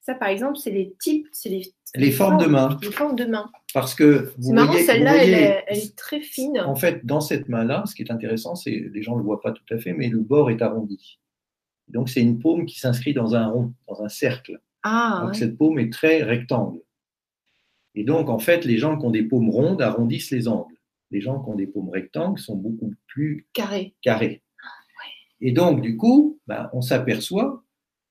Ça, 0.00 0.14
par 0.14 0.28
exemple, 0.28 0.56
c'est 0.56 0.70
les 0.70 0.94
types, 1.00 1.26
c'est 1.32 1.48
les, 1.48 1.62
les, 1.96 2.12
formes, 2.12 2.38
de 2.38 2.46
main. 2.46 2.78
Les 2.80 2.92
formes 2.92 3.16
de 3.16 3.24
main. 3.24 3.50
Parce 3.74 3.94
que 3.94 4.32
vous 4.38 4.52
marrant, 4.52 4.72
celle-là, 4.72 5.16
elle, 5.16 5.62
elle, 5.66 5.78
est 5.78 5.96
très 5.96 6.20
fine. 6.20 6.60
En 6.60 6.76
fait, 6.76 7.04
dans 7.04 7.20
cette 7.20 7.48
main-là, 7.48 7.82
ce 7.86 7.94
qui 7.94 8.02
est 8.02 8.12
intéressant, 8.12 8.54
c'est 8.54 8.88
les 8.92 9.02
gens 9.02 9.14
ne 9.14 9.18
le 9.18 9.24
voient 9.24 9.40
pas 9.40 9.50
tout 9.50 9.64
à 9.74 9.78
fait, 9.78 9.92
mais 9.92 10.08
le 10.08 10.20
bord 10.20 10.50
est 10.50 10.62
arrondi. 10.62 11.18
Donc, 11.88 12.08
c'est 12.08 12.20
une 12.20 12.38
paume 12.38 12.66
qui 12.66 12.78
s'inscrit 12.78 13.14
dans 13.14 13.34
un 13.34 13.48
rond, 13.48 13.74
dans 13.88 14.02
un 14.02 14.08
cercle. 14.08 14.60
Ah, 14.84 15.22
donc, 15.24 15.34
cette 15.34 15.58
paume 15.58 15.78
est 15.80 15.92
très 15.92 16.22
rectangle. 16.22 16.80
Et 17.96 18.04
donc, 18.04 18.28
en 18.28 18.38
fait, 18.38 18.64
les 18.64 18.78
gens 18.78 18.96
qui 18.96 19.06
ont 19.06 19.10
des 19.10 19.24
paumes 19.24 19.50
rondes 19.50 19.82
arrondissent 19.82 20.30
les 20.30 20.46
angles 20.46 20.75
les 21.10 21.20
gens 21.20 21.42
qui 21.42 21.50
ont 21.50 21.54
des 21.54 21.66
paumes 21.66 21.90
rectangles 21.90 22.38
sont 22.38 22.56
beaucoup 22.56 22.94
plus 23.06 23.46
carrés. 23.52 23.94
carrés. 24.02 24.42
Et 25.40 25.52
donc, 25.52 25.82
du 25.82 25.96
coup, 25.96 26.40
ben, 26.46 26.70
on 26.72 26.80
s'aperçoit 26.80 27.62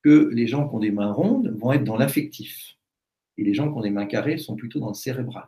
que 0.03 0.29
les 0.31 0.47
gens 0.47 0.67
qui 0.67 0.75
ont 0.75 0.79
des 0.79 0.91
mains 0.91 1.11
rondes 1.11 1.55
vont 1.57 1.73
être 1.73 1.83
dans 1.83 1.97
l'affectif. 1.97 2.77
Et 3.37 3.43
les 3.43 3.53
gens 3.53 3.71
qui 3.71 3.77
ont 3.77 3.81
des 3.81 3.89
mains 3.89 4.05
carrées 4.05 4.37
sont 4.37 4.55
plutôt 4.55 4.79
dans 4.79 4.89
le 4.89 4.93
cérébral. 4.93 5.47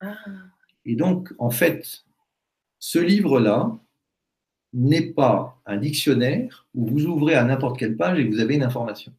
Ah. 0.00 0.16
Et 0.84 0.96
donc, 0.96 1.34
en 1.38 1.50
fait, 1.50 2.04
ce 2.78 2.98
livre-là 2.98 3.78
n'est 4.72 5.12
pas 5.12 5.60
un 5.66 5.76
dictionnaire 5.76 6.66
où 6.74 6.86
vous 6.86 7.06
ouvrez 7.06 7.34
à 7.34 7.44
n'importe 7.44 7.78
quelle 7.78 7.96
page 7.96 8.18
et 8.18 8.24
vous 8.24 8.40
avez 8.40 8.54
une 8.54 8.62
information. 8.62 9.12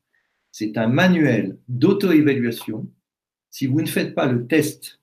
C'est 0.52 0.78
un 0.78 0.88
manuel 0.88 1.58
d'auto-évaluation. 1.68 2.88
Si 3.52 3.68
vous 3.68 3.82
ne 3.82 3.88
faites 3.88 4.16
pas 4.16 4.26
le 4.26 4.48
test 4.48 4.99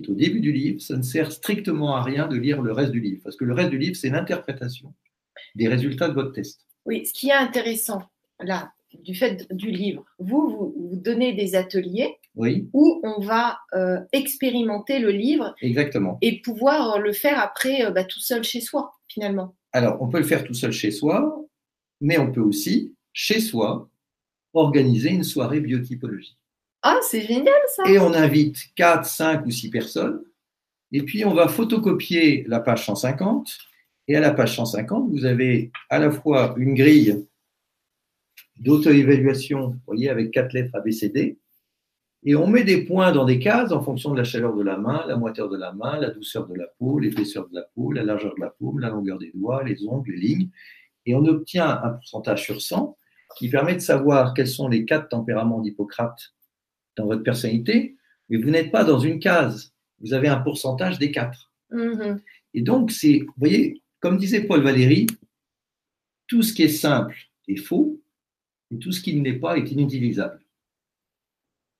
qui 0.00 0.10
est 0.10 0.12
au 0.12 0.14
début 0.14 0.40
du 0.40 0.52
livre, 0.52 0.80
ça 0.80 0.96
ne 0.96 1.02
sert 1.02 1.32
strictement 1.32 1.96
à 1.96 2.02
rien 2.02 2.28
de 2.28 2.36
lire 2.36 2.62
le 2.62 2.72
reste 2.72 2.92
du 2.92 3.00
livre, 3.00 3.20
parce 3.24 3.36
que 3.36 3.44
le 3.44 3.54
reste 3.54 3.70
du 3.70 3.78
livre, 3.78 3.96
c'est 3.96 4.10
l'interprétation 4.10 4.94
des 5.54 5.68
résultats 5.68 6.08
de 6.08 6.14
votre 6.14 6.32
test. 6.32 6.66
Oui, 6.84 7.06
ce 7.06 7.12
qui 7.12 7.28
est 7.28 7.34
intéressant, 7.34 8.02
là, 8.40 8.72
du 8.94 9.14
fait 9.14 9.46
du 9.52 9.70
livre, 9.70 10.04
vous, 10.18 10.74
vous, 10.76 10.96
donnez 10.96 11.34
des 11.34 11.54
ateliers 11.54 12.16
oui. 12.34 12.68
où 12.72 13.00
on 13.04 13.20
va 13.20 13.58
euh, 13.74 13.98
expérimenter 14.12 14.98
le 14.98 15.10
livre 15.10 15.54
Exactement. 15.60 16.18
et 16.22 16.40
pouvoir 16.40 16.98
le 16.98 17.12
faire 17.12 17.38
après 17.38 17.84
euh, 17.84 17.90
bah, 17.90 18.04
tout 18.04 18.20
seul 18.20 18.44
chez 18.44 18.60
soi, 18.60 18.92
finalement. 19.08 19.54
Alors, 19.72 20.00
on 20.00 20.08
peut 20.08 20.18
le 20.18 20.24
faire 20.24 20.44
tout 20.44 20.54
seul 20.54 20.72
chez 20.72 20.90
soi, 20.90 21.44
mais 22.00 22.18
on 22.18 22.32
peut 22.32 22.40
aussi, 22.40 22.94
chez 23.12 23.40
soi, 23.40 23.90
organiser 24.54 25.10
une 25.10 25.24
soirée 25.24 25.60
biotypologie. 25.60 26.36
Ah, 26.82 26.98
c'est 27.02 27.22
génial 27.22 27.60
ça. 27.74 27.90
Et 27.90 27.98
on 27.98 28.12
invite 28.14 28.56
4, 28.76 29.04
5 29.04 29.46
ou 29.46 29.50
6 29.50 29.70
personnes, 29.70 30.22
et 30.92 31.02
puis 31.02 31.24
on 31.24 31.34
va 31.34 31.48
photocopier 31.48 32.44
la 32.46 32.60
page 32.60 32.86
150, 32.86 33.58
et 34.08 34.16
à 34.16 34.20
la 34.20 34.32
page 34.32 34.56
150, 34.56 35.10
vous 35.10 35.24
avez 35.24 35.70
à 35.90 35.98
la 35.98 36.10
fois 36.10 36.54
une 36.56 36.74
grille 36.74 37.26
d'auto-évaluation, 38.60 39.68
vous 39.68 39.80
voyez, 39.86 40.08
avec 40.08 40.30
quatre 40.30 40.52
lettres 40.52 40.74
ABCD, 40.74 41.38
et 42.24 42.34
on 42.34 42.46
met 42.48 42.64
des 42.64 42.84
points 42.84 43.12
dans 43.12 43.24
des 43.24 43.38
cases 43.38 43.70
en 43.70 43.80
fonction 43.80 44.10
de 44.10 44.16
la 44.18 44.24
chaleur 44.24 44.54
de 44.54 44.62
la 44.62 44.76
main, 44.76 45.04
la 45.06 45.16
moiteur 45.16 45.48
de 45.48 45.56
la 45.56 45.72
main, 45.72 45.98
la 45.98 46.10
douceur 46.10 46.46
de 46.48 46.54
la 46.54 46.66
peau, 46.78 46.98
l'épaisseur 46.98 47.48
de 47.48 47.54
la 47.54 47.62
peau, 47.74 47.92
la 47.92 48.02
largeur 48.02 48.34
de 48.34 48.40
la 48.40 48.50
paume, 48.50 48.80
la 48.80 48.88
longueur 48.88 49.18
des 49.18 49.30
doigts, 49.34 49.62
les 49.62 49.86
ongles, 49.86 50.10
les 50.10 50.18
lignes. 50.18 50.48
Et 51.06 51.14
on 51.14 51.24
obtient 51.24 51.80
un 51.82 51.90
pourcentage 51.90 52.44
sur 52.44 52.60
100 52.60 52.96
qui 53.36 53.48
permet 53.48 53.74
de 53.74 53.80
savoir 53.80 54.34
quels 54.34 54.48
sont 54.48 54.68
les 54.68 54.84
quatre 54.84 55.08
tempéraments 55.08 55.60
d'Hippocrate 55.60 56.34
dans 56.98 57.06
votre 57.06 57.22
personnalité, 57.22 57.96
mais 58.28 58.36
vous 58.36 58.50
n'êtes 58.50 58.70
pas 58.70 58.84
dans 58.84 58.98
une 58.98 59.18
case, 59.18 59.72
vous 60.00 60.12
avez 60.12 60.28
un 60.28 60.40
pourcentage 60.40 60.98
des 60.98 61.10
quatre. 61.10 61.52
Mm-hmm. 61.72 62.20
Et 62.54 62.62
donc, 62.62 62.90
c'est, 62.90 63.20
vous 63.20 63.34
voyez, 63.38 63.82
comme 64.00 64.18
disait 64.18 64.42
Paul 64.42 64.62
Valéry, 64.62 65.06
tout 66.26 66.42
ce 66.42 66.52
qui 66.52 66.64
est 66.64 66.68
simple 66.68 67.16
est 67.46 67.56
faux, 67.56 68.00
et 68.70 68.78
tout 68.78 68.92
ce 68.92 69.00
qui 69.00 69.16
ne 69.16 69.24
l'est 69.24 69.38
pas 69.38 69.56
est 69.56 69.70
inutilisable. 69.70 70.40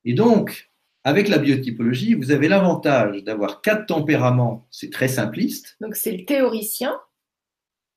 Et 0.05 0.15
donc, 0.15 0.71
avec 1.05 1.29
la 1.29 1.39
biotypologie, 1.39 2.15
vous 2.15 2.31
avez 2.31 2.49
l'avantage 2.49 3.23
d'avoir 3.25 3.61
quatre 3.61 3.87
tempéraments, 3.87 4.67
c'est 4.71 4.91
très 4.91 5.09
simpliste. 5.09 5.77
Donc 5.81 5.97
c'est 5.97 6.17
le 6.17 6.25
théoricien, 6.25 6.99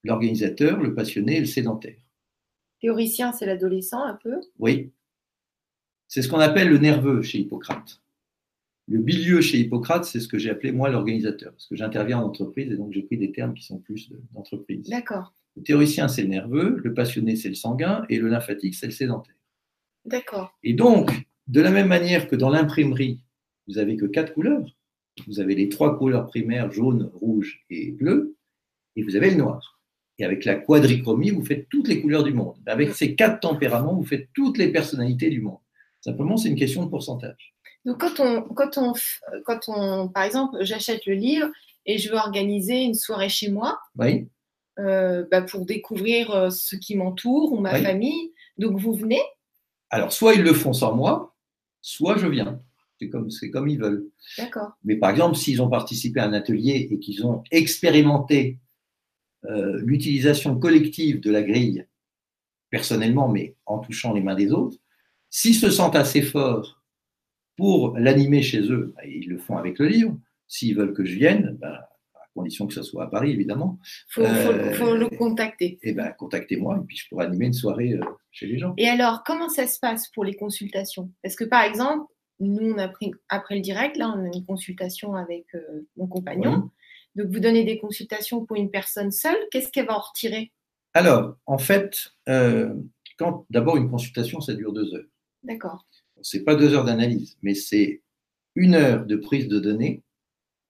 l'organisateur, 0.04 0.82
le 0.82 0.94
passionné 0.94 1.38
et 1.38 1.40
le 1.42 1.46
sédentaire. 1.46 1.98
Théoricien, 2.82 3.32
c'est 3.32 3.46
l'adolescent 3.46 4.04
un 4.04 4.16
peu 4.16 4.42
Oui. 4.60 4.92
C'est 6.12 6.22
ce 6.22 6.28
qu'on 6.28 6.40
appelle 6.40 6.68
le 6.68 6.78
nerveux 6.78 7.22
chez 7.22 7.40
Hippocrate. 7.40 8.02
Le 8.90 9.00
bilieux 9.00 9.40
chez 9.40 9.60
Hippocrate, 9.60 10.04
c'est 10.04 10.20
ce 10.20 10.28
que 10.28 10.38
j'ai 10.38 10.50
appelé 10.50 10.74
moi 10.74 10.90
l'organisateur, 10.90 11.54
parce 11.54 11.68
que 11.68 11.78
j'interviens 11.78 12.20
en 12.20 12.26
entreprise 12.26 12.70
et 12.70 12.76
donc 12.76 12.92
j'ai 12.92 13.04
pris 13.04 13.18
des 13.18 13.32
termes 13.32 13.54
qui 13.54 13.64
sont 13.64 13.80
plus 13.80 14.12
d'entreprise. 14.34 14.90
D'accord. 14.90 15.34
Le 15.56 15.64
théoricien, 15.64 16.10
c'est 16.10 16.24
le 16.24 16.28
nerveux, 16.28 16.82
le 16.84 16.94
passionné, 16.94 17.38
c'est 17.38 17.48
le 17.48 17.56
sanguin, 17.56 18.06
et 18.10 18.20
le 18.20 18.28
lymphatique, 18.28 18.76
c'est 18.76 18.88
le 18.88 18.92
sédentaire. 18.92 19.38
D'accord. 20.04 20.54
Et 20.64 20.74
donc, 20.74 21.12
de 21.48 21.62
la 21.62 21.72
même 21.72 21.88
manière 21.88 22.28
que 22.28 22.36
dans 22.36 22.50
l'imprimerie, 22.50 23.22
vous 23.70 23.76
n'avez 23.76 23.96
que 23.96 24.06
quatre 24.06 24.34
couleurs, 24.34 24.66
vous 25.28 25.40
avez 25.40 25.56
les 25.56 25.70
trois 25.70 25.98
couleurs 25.98 26.28
primaires, 26.28 26.74
jaune, 26.74 27.10
rouge 27.14 27.64
et 27.70 27.92
bleu, 27.92 28.36
et 28.98 29.04
vous 29.04 29.16
avez 29.16 29.30
le 29.30 29.38
noir. 29.38 29.80
Et 30.18 30.26
avec 30.26 30.44
la 30.44 30.56
quadrichromie, 30.56 31.30
vous 31.30 31.46
faites 31.46 31.70
toutes 31.70 31.88
les 31.88 32.02
couleurs 32.02 32.26
du 32.26 32.34
monde. 32.34 32.58
Avec 32.66 32.96
ces 32.96 33.16
quatre 33.16 33.40
tempéraments, 33.40 33.96
vous 33.96 34.06
faites 34.06 34.28
toutes 34.34 34.58
les 34.58 34.74
personnalités 34.74 35.30
du 35.30 35.40
monde. 35.40 35.60
Simplement, 36.02 36.38
c'est 36.38 36.50
une 36.50 36.56
question 36.56 36.84
de 36.84 36.90
pourcentage. 36.90 37.56
Donc, 37.86 38.00
quand 38.00 38.20
on, 38.20 38.42
quand 38.42 38.78
on, 38.78 38.94
quand 39.46 39.60
on 39.68 40.10
par 40.10 40.24
exemple, 40.24 40.58
j'achète 40.62 41.06
le 41.06 41.14
livre 41.14 41.48
et 41.86 41.98
je 41.98 42.12
veux 42.12 42.18
organiser 42.18 42.82
une 42.82 42.94
soirée 42.94 43.30
chez 43.30 43.50
moi, 43.50 43.80
oui. 43.98 44.28
Euh, 44.80 45.26
bah, 45.30 45.42
pour 45.42 45.66
découvrir 45.66 46.32
euh, 46.32 46.50
ce 46.50 46.76
qui 46.76 46.96
m'entoure 46.96 47.52
ou 47.52 47.60
ma 47.60 47.76
famille. 47.82 48.32
Donc 48.58 48.80
vous 48.80 48.94
venez? 48.94 49.22
Alors 49.90 50.14
soit 50.14 50.34
ils 50.34 50.44
le 50.44 50.54
font 50.54 50.74
sans 50.74 50.96
moi, 50.96 51.36
soit 51.82 52.18
je 52.18 52.28
viens. 52.28 52.62
C'est 53.00 53.10
comme, 53.10 53.30
c'est 53.30 53.50
comme 53.50 53.68
ils 53.68 53.80
veulent. 53.80 54.10
D'accord. 54.38 54.72
Mais 54.84 54.96
par 54.96 55.10
exemple, 55.10 55.36
s'ils 55.36 55.62
ont 55.62 55.70
participé 55.70 56.20
à 56.20 56.26
un 56.26 56.34
atelier 56.34 56.88
et 56.90 57.00
qu'ils 57.00 57.26
ont 57.26 57.44
expérimenté 57.52 58.60
euh, 59.46 59.82
l'utilisation 59.84 60.58
collective 60.58 61.20
de 61.20 61.32
la 61.32 61.44
grille, 61.44 61.86
personnellement, 62.70 63.28
mais 63.28 63.58
en 63.66 63.80
touchant 63.80 64.14
les 64.14 64.22
mains 64.22 64.36
des 64.36 64.52
autres, 64.52 64.78
s'ils 65.32 65.56
se 65.56 65.72
sentent 65.72 65.96
assez 65.96 66.22
forts 66.22 66.84
pour 67.58 67.98
l'animer 67.98 68.44
chez 68.44 68.62
eux, 68.72 68.94
bah, 68.96 69.06
ils 69.06 69.28
le 69.28 69.40
font 69.40 69.58
avec 69.58 69.80
le 69.80 69.88
livre. 69.88 70.16
S'ils 70.48 70.76
veulent 70.76 70.94
que 70.94 71.06
je 71.06 71.16
vienne, 71.16 71.58
bah, 71.60 71.90
condition 72.34 72.68
que 72.68 72.74
ce 72.74 72.84
soit 72.84 73.06
à 73.06 73.08
Paris, 73.08 73.32
évidemment. 73.32 73.80
Il 74.18 74.24
faut, 74.76 74.96
le 74.96 75.10
contacter. 75.18 75.80
Eh 75.84 75.94
bien, 75.94 76.12
contactez-moi 76.12 76.80
et 76.82 76.86
puis 76.86 76.98
je 76.98 77.08
pourrai 77.10 77.26
animer 77.26 77.48
une 77.48 77.54
soirée 77.54 77.94
euh, 77.94 78.02
chez 78.32 78.48
les 78.48 78.58
gens. 78.58 78.74
Et 78.78 78.88
alors, 78.88 79.24
comment 79.26 79.50
ça 79.50 79.68
se 79.68 79.80
passe 79.80 80.10
pour 80.10 80.24
les 80.24 80.36
consultations? 80.36 81.12
Parce 81.24 81.36
que, 81.36 81.44
par 81.44 81.64
exemple, 81.64 82.06
nous, 82.40 82.74
on 82.74 82.78
a 82.78 82.88
pris, 82.88 83.12
après 83.30 83.56
le 83.56 83.62
direct, 83.62 83.98
là, 83.98 84.14
on 84.16 84.24
a 84.24 84.36
une 84.36 84.46
consultation 84.46 85.16
avec 85.16 85.46
euh, 85.56 85.88
mon 85.98 86.08
compagnon. 86.08 86.70
Donc, 87.16 87.28
vous 87.28 87.40
donnez 87.40 87.64
des 87.64 87.78
consultations 87.78 88.46
pour 88.46 88.58
une 88.58 88.72
personne 88.72 89.12
seule. 89.12 89.38
Qu'est-ce 89.52 89.70
qu'elle 89.70 89.88
va 89.88 89.98
en 89.98 90.02
retirer? 90.02 90.52
Alors, 90.94 91.36
en 91.46 91.58
fait, 91.58 92.14
euh, 92.30 92.74
quand 93.18 93.46
d'abord 93.50 93.78
une 93.78 93.90
consultation, 93.90 94.42
ça 94.42 94.54
dure 94.54 94.74
deux 94.74 94.94
heures. 94.94 95.06
D'accord. 95.44 95.88
C'est 96.22 96.44
pas 96.44 96.56
deux 96.56 96.74
heures 96.74 96.86
d'analyse, 96.86 97.38
mais 97.42 97.56
c'est 97.56 98.02
une 98.56 98.76
heure 98.76 99.06
de 99.06 99.16
prise 99.16 99.48
de 99.48 99.60
données. 99.60 100.04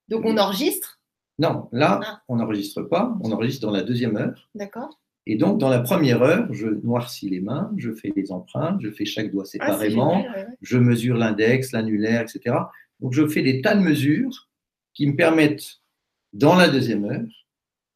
Donc, 0.07 0.23
on 0.25 0.37
enregistre? 0.37 0.99
Non, 1.39 1.67
là, 1.71 1.99
ah. 2.03 2.21
on 2.27 2.37
n'enregistre 2.37 2.83
pas, 2.83 3.17
on 3.21 3.31
enregistre 3.31 3.65
dans 3.65 3.71
la 3.71 3.83
deuxième 3.83 4.15
heure. 4.17 4.49
D'accord. 4.55 4.99
Et 5.25 5.35
donc, 5.35 5.59
dans 5.59 5.69
la 5.69 5.79
première 5.79 6.21
heure, 6.23 6.51
je 6.51 6.67
noircis 6.67 7.29
les 7.29 7.41
mains, 7.41 7.71
je 7.77 7.91
fais 7.91 8.11
les 8.15 8.31
empreintes, 8.31 8.81
je 8.81 8.89
fais 8.89 9.05
chaque 9.05 9.31
doigt 9.31 9.43
ah, 9.45 9.49
séparément, 9.49 10.25
je 10.61 10.77
mesure 10.77 11.15
l'index, 11.17 11.71
l'annulaire, 11.71 12.21
etc. 12.21 12.55
Donc, 12.99 13.13
je 13.13 13.27
fais 13.27 13.41
des 13.41 13.61
tas 13.61 13.75
de 13.75 13.81
mesures 13.81 14.49
qui 14.93 15.07
me 15.07 15.15
permettent, 15.15 15.79
dans 16.33 16.55
la 16.55 16.69
deuxième 16.69 17.05
heure, 17.05 17.45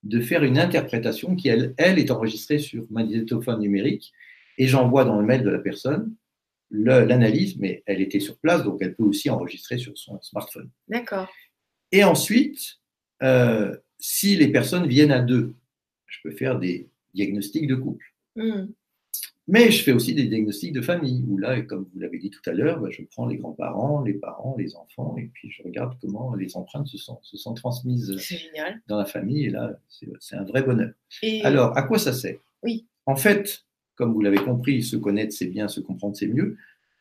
de 0.03 0.19
faire 0.19 0.43
une 0.43 0.59
interprétation 0.59 1.35
qui, 1.35 1.47
elle, 1.47 1.73
elle 1.77 1.99
est 1.99 2.11
enregistrée 2.11 2.59
sur 2.59 2.85
magnétophone 2.91 3.59
numérique 3.59 4.13
et 4.57 4.67
j'envoie 4.67 5.03
dans 5.03 5.19
le 5.19 5.25
mail 5.25 5.43
de 5.43 5.49
la 5.49 5.59
personne 5.59 6.13
l'analyse, 6.71 7.57
mais 7.57 7.83
elle 7.85 8.01
était 8.01 8.19
sur 8.19 8.37
place, 8.37 8.63
donc 8.63 8.79
elle 8.81 8.95
peut 8.95 9.03
aussi 9.03 9.29
enregistrer 9.29 9.77
sur 9.77 9.97
son 9.97 10.21
smartphone. 10.21 10.69
D'accord. 10.87 11.29
Et 11.91 12.03
ensuite, 12.03 12.79
euh, 13.23 13.75
si 13.99 14.35
les 14.35 14.49
personnes 14.49 14.87
viennent 14.87 15.11
à 15.11 15.21
deux, 15.21 15.53
je 16.07 16.19
peux 16.23 16.31
faire 16.31 16.59
des 16.59 16.89
diagnostics 17.13 17.67
de 17.67 17.75
couple. 17.75 18.05
Hmm. 18.35 18.67
Mais 19.47 19.69
je 19.71 19.83
fais 19.83 19.91
aussi 19.91 20.15
des 20.15 20.25
diagnostics 20.25 20.73
de 20.73 20.81
famille, 20.81 21.23
où 21.27 21.37
là, 21.37 21.61
comme 21.61 21.87
vous 21.93 21.99
l'avez 21.99 22.17
dit 22.17 22.31
tout 22.31 22.41
à 22.49 22.53
l'heure, 22.53 22.79
bah, 22.79 22.89
je 22.89 23.03
prends 23.03 23.27
les 23.27 23.37
grands-parents, 23.37 24.01
les 24.01 24.15
parents, 24.15 24.55
les 24.57 24.75
enfants, 24.75 25.15
et 25.17 25.29
puis 25.33 25.51
je 25.51 25.61
regarde 25.61 25.95
comment 26.01 26.33
les 26.33 26.57
empreintes 26.57 26.87
se 26.87 26.97
sont, 26.97 27.19
se 27.21 27.37
sont 27.37 27.53
transmises 27.53 28.15
dans 28.87 28.97
la 28.97 29.05
famille, 29.05 29.45
et 29.45 29.49
là, 29.51 29.79
c'est 30.19 30.35
un 30.35 30.43
vrai 30.43 30.63
bonheur. 30.63 30.91
Alors, 31.43 31.77
à 31.77 31.83
quoi 31.83 31.99
ça 31.99 32.11
sert? 32.11 32.39
Oui. 32.63 32.87
En 33.05 33.15
fait, 33.15 33.64
comme 33.95 34.13
vous 34.13 34.21
l'avez 34.21 34.43
compris, 34.43 34.83
se 34.83 34.95
connaître, 34.95 35.33
c'est 35.33 35.47
bien, 35.47 35.67
se 35.67 35.79
comprendre, 35.79 36.15
c'est 36.15 36.27
mieux. 36.27 36.57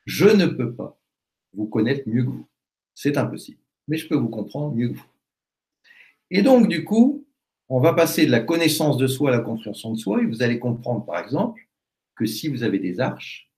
Je 0.06 0.26
ne 0.26 0.46
peux 0.46 0.74
pas 0.74 0.98
vous 1.52 1.66
connaître 1.66 2.08
mieux 2.08 2.24
que 2.24 2.30
vous. 2.30 2.48
C'est 2.94 3.16
impossible. 3.16 3.58
Mais 3.88 3.96
je 3.96 4.08
peux 4.08 4.14
vous 4.14 4.28
comprendre 4.28 4.74
mieux 4.74 4.90
que 4.90 4.98
vous. 4.98 5.06
Et 6.30 6.42
donc, 6.42 6.68
du 6.68 6.84
coup, 6.84 7.26
on 7.68 7.80
va 7.80 7.92
passer 7.92 8.26
de 8.26 8.30
la 8.30 8.40
connaissance 8.40 8.96
de 8.96 9.06
soi 9.06 9.30
à 9.30 9.36
la 9.36 9.42
compréhension 9.42 9.92
de 9.92 9.98
soi, 9.98 10.22
et 10.22 10.26
vous 10.26 10.42
allez 10.42 10.58
comprendre, 10.58 11.04
par 11.04 11.18
exemple, 11.18 11.60
que 12.16 12.26
si 12.26 12.48
vous 12.48 12.62
avez 12.62 12.78
des 12.78 13.00
arches, 13.00 13.50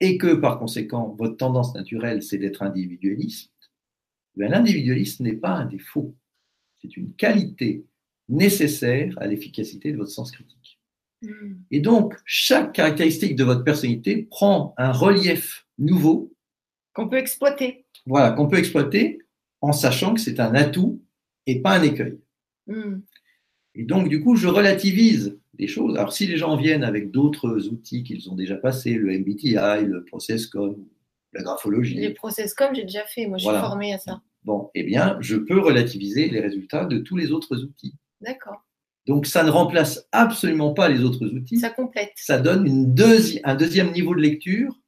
et 0.00 0.16
que 0.18 0.34
par 0.34 0.58
conséquent, 0.58 1.14
votre 1.18 1.36
tendance 1.36 1.74
naturelle, 1.74 2.22
c'est 2.22 2.38
d'être 2.38 2.62
individualiste, 2.62 3.52
ben, 4.36 4.50
l'individualisme 4.50 5.24
n'est 5.24 5.34
pas 5.34 5.50
un 5.50 5.66
défaut, 5.66 6.14
c'est 6.80 6.96
une 6.96 7.12
qualité 7.14 7.84
nécessaire 8.28 9.12
à 9.16 9.26
l'efficacité 9.26 9.92
de 9.92 9.96
votre 9.96 10.10
sens 10.10 10.30
critique. 10.30 10.57
Hmm. 11.22 11.54
Et 11.70 11.80
donc, 11.80 12.14
chaque 12.24 12.72
caractéristique 12.72 13.36
de 13.36 13.44
votre 13.44 13.64
personnalité 13.64 14.28
prend 14.30 14.74
un 14.76 14.92
relief 14.92 15.66
nouveau. 15.78 16.32
Qu'on 16.94 17.08
peut 17.08 17.18
exploiter. 17.18 17.86
Voilà, 18.06 18.32
qu'on 18.32 18.48
peut 18.48 18.58
exploiter 18.58 19.18
en 19.60 19.72
sachant 19.72 20.14
que 20.14 20.20
c'est 20.20 20.40
un 20.40 20.54
atout 20.54 21.02
et 21.46 21.60
pas 21.60 21.78
un 21.78 21.82
écueil. 21.82 22.18
Hmm. 22.66 23.00
Et 23.74 23.84
donc, 23.84 24.08
du 24.08 24.20
coup, 24.20 24.36
je 24.36 24.48
relativise 24.48 25.38
les 25.58 25.68
choses. 25.68 25.96
Alors, 25.96 26.12
si 26.12 26.26
les 26.26 26.36
gens 26.36 26.56
viennent 26.56 26.84
avec 26.84 27.10
d'autres 27.10 27.68
outils 27.68 28.02
qu'ils 28.02 28.30
ont 28.30 28.34
déjà 28.34 28.56
passés, 28.56 28.94
le 28.94 29.16
MBTI, 29.18 29.84
le 29.84 30.04
ProcessCom, 30.04 30.76
la 31.32 31.42
graphologie. 31.42 31.94
Les 31.94 32.14
ProcessCom, 32.14 32.74
j'ai 32.74 32.82
déjà 32.82 33.04
fait. 33.04 33.26
Moi, 33.26 33.38
je 33.38 33.44
suis 33.44 33.54
formée 33.54 33.92
à 33.92 33.98
ça. 33.98 34.20
Bon, 34.44 34.70
eh 34.74 34.82
bien, 34.82 35.18
je 35.20 35.36
peux 35.36 35.58
relativiser 35.60 36.28
les 36.28 36.40
résultats 36.40 36.84
de 36.84 36.98
tous 36.98 37.16
les 37.16 37.32
autres 37.32 37.62
outils. 37.62 37.94
D'accord. 38.20 38.64
Donc, 39.08 39.26
ça 39.26 39.42
ne 39.42 39.50
remplace 39.50 40.06
absolument 40.12 40.74
pas 40.74 40.88
les 40.88 41.02
autres 41.02 41.26
outils. 41.26 41.58
Ça 41.58 41.70
complète. 41.70 42.12
Ça 42.14 42.38
donne 42.38 42.66
une 42.66 42.94
un 43.42 43.54
deuxième 43.54 43.90
niveau 43.92 44.14
de 44.14 44.20
lecture 44.20 44.78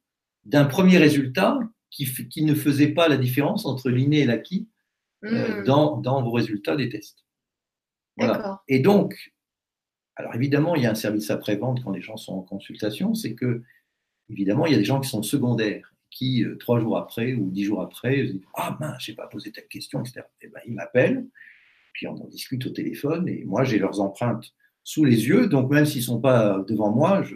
d'un 0.45 0.65
premier 0.65 0.99
résultat 0.99 1.59
qui, 1.89 2.05
qui, 2.29 2.45
ne 2.45 2.53
faisait 2.53 2.89
pas 2.89 3.07
la 3.07 3.17
différence 3.17 3.65
entre 3.65 3.89
l'inné 3.89 4.19
et 4.19 4.25
l'acquis 4.25 4.69
euh, 5.23 5.61
hmm. 5.61 5.65
dans, 5.65 5.97
dans, 5.97 6.21
vos 6.21 6.31
résultats 6.31 6.75
des 6.75 6.89
tests. 6.89 7.25
Voilà. 8.17 8.61
Et 8.67 8.79
donc, 8.79 9.33
alors 10.15 10.35
évidemment, 10.35 10.75
il 10.75 10.83
y 10.83 10.85
a 10.85 10.91
un 10.91 10.95
service 10.95 11.31
après-vente 11.31 11.83
quand 11.83 11.91
les 11.91 12.01
gens 12.01 12.17
sont 12.17 12.33
en 12.33 12.41
consultation, 12.41 13.15
c'est 13.15 13.33
que, 13.33 13.63
évidemment, 14.29 14.67
il 14.67 14.73
y 14.73 14.75
a 14.75 14.79
des 14.79 14.85
gens 14.85 14.99
qui 14.99 15.09
sont 15.09 15.23
secondaires, 15.23 15.95
qui, 16.11 16.43
euh, 16.43 16.57
trois 16.57 16.79
jours 16.79 16.97
après 16.97 17.33
ou 17.33 17.49
dix 17.49 17.63
jours 17.63 17.81
après, 17.81 18.23
disent 18.23 18.41
Ah 18.53 18.77
mince, 18.79 19.03
je 19.03 19.11
n'ai 19.11 19.15
pas 19.15 19.27
posé 19.27 19.51
telle 19.51 19.67
question, 19.67 20.01
etc. 20.01 20.21
Et 20.41 20.45
eh 20.45 20.47
ben, 20.49 20.61
ils 20.67 20.73
m'appellent, 20.73 21.27
puis 21.93 22.07
on 22.07 22.15
en 22.15 22.27
discute 22.27 22.65
au 22.65 22.69
téléphone, 22.69 23.27
et 23.27 23.43
moi, 23.45 23.63
j'ai 23.63 23.79
leurs 23.79 23.99
empreintes 24.01 24.45
sous 24.83 25.05
les 25.05 25.27
yeux, 25.27 25.47
donc 25.47 25.71
même 25.71 25.85
s'ils 25.85 26.01
ne 26.01 26.05
sont 26.05 26.21
pas 26.21 26.63
devant 26.67 26.91
moi, 26.91 27.21
je, 27.23 27.35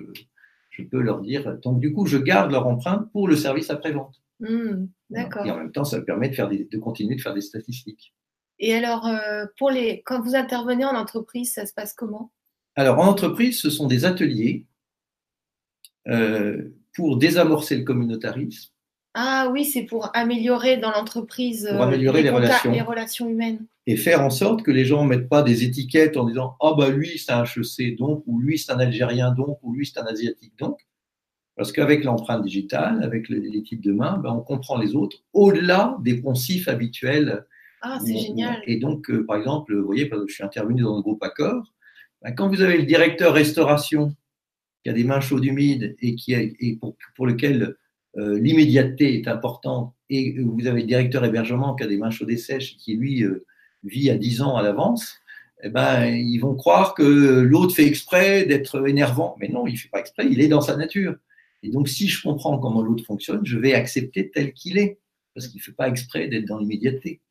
je, 0.72 0.84
peux 0.84 1.02
leur 1.02 1.22
dire. 1.22 1.58
Donc, 1.60 1.80
du 1.80 1.94
coup, 1.94 2.06
je 2.06 2.18
garde 2.18 2.52
leur 2.52 2.68
empreinte 2.68 3.12
pour 3.12 3.28
le 3.28 3.36
service 3.36 3.70
après-vente. 3.70 4.16
Mmh, 4.40 4.88
d'accord. 5.10 5.46
Et 5.46 5.52
en 5.52 5.58
même 5.58 5.72
temps, 5.72 5.86
ça 5.86 6.00
me 6.00 6.06
permet 6.06 6.30
de, 6.30 6.36
faire 6.36 6.50
de 6.50 6.78
continuer 6.78 7.16
de 7.16 7.22
faire 7.22 7.34
des 7.34 7.42
statistiques. 7.42 8.14
Et 8.60 8.74
alors, 8.74 9.06
euh, 9.06 9.46
pour 9.58 9.70
les, 9.70 10.02
quand 10.06 10.22
vous 10.22 10.36
intervenez 10.36 10.86
en 10.86 10.96
entreprise, 10.96 11.54
ça 11.54 11.66
se 11.66 11.74
passe 11.74 11.94
comment? 11.94 12.32
Alors, 12.76 13.00
en 13.00 13.08
entreprise, 13.08 13.60
ce 13.60 13.70
sont 13.70 13.88
des 13.88 14.06
ateliers 14.06 14.66
euh, 16.08 16.70
pour 16.94 17.18
désamorcer 17.18 17.78
le 17.78 17.84
communautarisme. 17.84 18.72
Ah 19.18 19.50
oui, 19.52 19.64
c'est 19.64 19.84
pour 19.84 20.12
améliorer 20.14 20.76
dans 20.76 20.92
l'entreprise 20.92 21.70
pour 21.72 21.84
améliorer 21.84 22.22
les, 22.22 22.30
relations. 22.30 22.72
les 22.72 22.82
relations 22.82 23.30
humaines. 23.30 23.66
Et 23.88 23.96
faire 23.96 24.22
en 24.22 24.30
sorte 24.30 24.62
que 24.62 24.72
les 24.72 24.84
gens 24.84 25.06
ne 25.06 25.10
mettent 25.10 25.30
pas 25.30 25.42
des 25.42 25.64
étiquettes 25.64 26.18
en 26.18 26.26
disant 26.26 26.58
Ah, 26.60 26.72
oh, 26.72 26.76
bah 26.76 26.90
lui, 26.90 27.18
c'est 27.18 27.32
un 27.32 27.46
HEC, 27.46 27.98
donc, 27.98 28.24
ou 28.28 28.40
lui, 28.40 28.60
c'est 28.60 28.72
un 28.74 28.80
Algérien, 28.80 29.32
donc, 29.32 29.58
ou 29.64 29.74
lui, 29.74 29.86
c'est 29.86 30.00
un 30.00 30.06
Asiatique, 30.06 30.54
donc. 30.60 30.80
Parce 31.56 31.72
qu'avec 31.72 32.04
l'empreinte 32.04 32.44
digitale, 32.44 33.02
avec 33.02 33.30
les, 33.30 33.64
types 33.64 33.82
de 33.82 33.94
mains, 33.94 34.18
ben, 34.18 34.32
on 34.32 34.42
comprend 34.42 34.78
les 34.78 34.94
autres 34.94 35.24
au-delà 35.32 35.98
des 36.02 36.16
poncifs 36.16 36.68
habituels 36.68 37.46
ah, 37.88 38.00
c'est 38.04 38.18
génial. 38.18 38.64
Et 38.66 38.78
donc, 38.78 39.12
euh, 39.12 39.24
par 39.26 39.38
exemple, 39.38 39.76
vous 39.76 39.86
voyez, 39.86 40.10
je 40.28 40.34
suis 40.34 40.44
intervenu 40.44 40.82
dans 40.82 40.96
le 40.96 41.04
groupe 41.04 41.22
Accord. 41.22 41.72
Ben, 42.24 42.32
quand 42.34 42.48
vous 42.50 42.62
avez 42.62 42.78
le 42.78 42.86
directeur 42.86 43.32
restauration 43.34 44.16
qui 44.84 44.90
a 44.90 44.94
des 44.94 45.04
mains 45.04 45.20
chaudes 45.20 45.46
humides 45.46 45.96
et, 46.00 46.16
qui 46.16 46.34
et 46.34 46.80
pour, 47.16 47.28
lequel 47.28 47.76
euh, 48.18 48.40
l'immédiateté 48.40 49.16
est 49.16 49.28
importante, 49.28 49.94
et 50.10 50.40
vous 50.40 50.68
avez 50.68 50.82
le 50.82 50.88
directeur 50.88 51.26
hébergement 51.26 51.76
qui 51.76 51.84
a 51.84 51.88
des 51.88 51.98
mains 51.98 52.12
chaudes 52.12 52.32
et 52.32 52.38
sèches 52.38 52.74
et 52.74 52.78
qui, 52.78 52.96
lui, 52.96 53.24
euh, 53.24 53.46
vit 53.84 54.10
à 54.10 54.16
10 54.16 54.42
ans 54.42 54.56
à 54.56 54.64
l'avance, 54.64 55.18
eh 55.64 55.70
ben, 55.70 56.06
ils 56.06 56.38
vont 56.38 56.56
croire 56.56 56.94
que 56.94 57.04
l'autre 57.04 57.76
fait 57.76 57.86
exprès 57.86 58.46
d'être 58.46 58.88
énervant. 58.88 59.36
Mais 59.40 59.48
non, 59.48 59.68
il 59.68 59.74
ne 59.74 59.78
fait 59.78 59.90
pas 59.90 60.00
exprès, 60.00 60.28
il 60.30 60.42
est 60.42 60.48
dans 60.48 60.62
sa 60.62 60.76
nature. 60.76 61.16
Et 61.64 61.70
donc, 61.70 61.90
si 61.90 62.08
je 62.08 62.22
comprends 62.22 62.58
comment 62.60 62.82
l'autre 62.82 63.04
fonctionne, 63.04 63.42
je 63.44 63.58
vais 63.58 63.74
accepter 63.74 64.30
tel 64.30 64.54
qu'il 64.54 64.78
est, 64.78 65.00
parce 65.34 65.48
qu'il 65.48 65.60
ne 65.60 65.64
fait 65.64 65.72
pas 65.72 65.90
exprès 65.90 66.28
d'être 66.28 66.46
dans 66.46 66.60
l'immédiateté. 66.60 67.22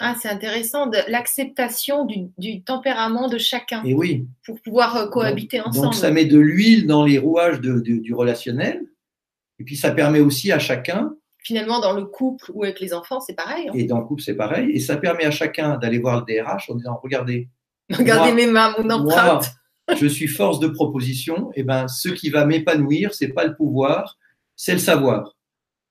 Ah, 0.00 0.16
c'est 0.20 0.28
intéressant, 0.28 0.90
l'acceptation 1.06 2.06
du, 2.36 2.62
tempérament 2.62 3.28
de 3.28 3.38
chacun. 3.38 3.84
Et 3.84 3.94
oui. 3.94 4.26
Pour 4.44 4.60
pouvoir 4.60 4.96
euh, 4.96 5.06
cohabiter 5.08 5.60
ensemble. 5.60 5.86
Donc, 5.86 5.94
ça 5.94 6.10
met 6.10 6.24
de 6.24 6.38
l'huile 6.38 6.86
dans 6.86 7.04
les 7.04 7.18
rouages 7.18 7.60
du 7.60 8.12
relationnel. 8.12 8.84
Et 9.58 9.64
puis, 9.64 9.76
ça 9.76 9.90
permet 9.90 10.20
aussi 10.20 10.52
à 10.52 10.58
chacun. 10.58 11.14
Finalement, 11.38 11.80
dans 11.80 11.92
le 11.92 12.04
couple 12.04 12.50
ou 12.54 12.64
avec 12.64 12.80
les 12.80 12.94
enfants, 12.94 13.20
c'est 13.20 13.34
pareil. 13.34 13.68
Hein. 13.68 13.72
Et 13.74 13.84
dans 13.84 13.98
le 13.98 14.04
couple, 14.04 14.22
c'est 14.22 14.34
pareil. 14.34 14.70
Et 14.70 14.80
ça 14.80 14.96
permet 14.96 15.24
à 15.24 15.30
chacun 15.30 15.76
d'aller 15.76 15.98
voir 15.98 16.24
le 16.24 16.34
DRH 16.34 16.70
en 16.70 16.76
disant 16.76 16.98
Regardez. 17.02 17.48
Regardez 17.92 18.32
mes 18.32 18.46
mains, 18.46 18.74
mon 18.78 18.88
empreinte. 18.90 19.52
je 19.96 20.06
suis 20.06 20.26
force 20.26 20.58
de 20.58 20.68
proposition. 20.68 21.50
Et 21.54 21.62
ben, 21.62 21.86
ce 21.88 22.08
qui 22.08 22.30
va 22.30 22.46
m'épanouir, 22.46 23.14
c'est 23.14 23.28
pas 23.28 23.44
le 23.44 23.54
pouvoir, 23.54 24.18
c'est 24.56 24.72
le 24.72 24.78
savoir 24.78 25.34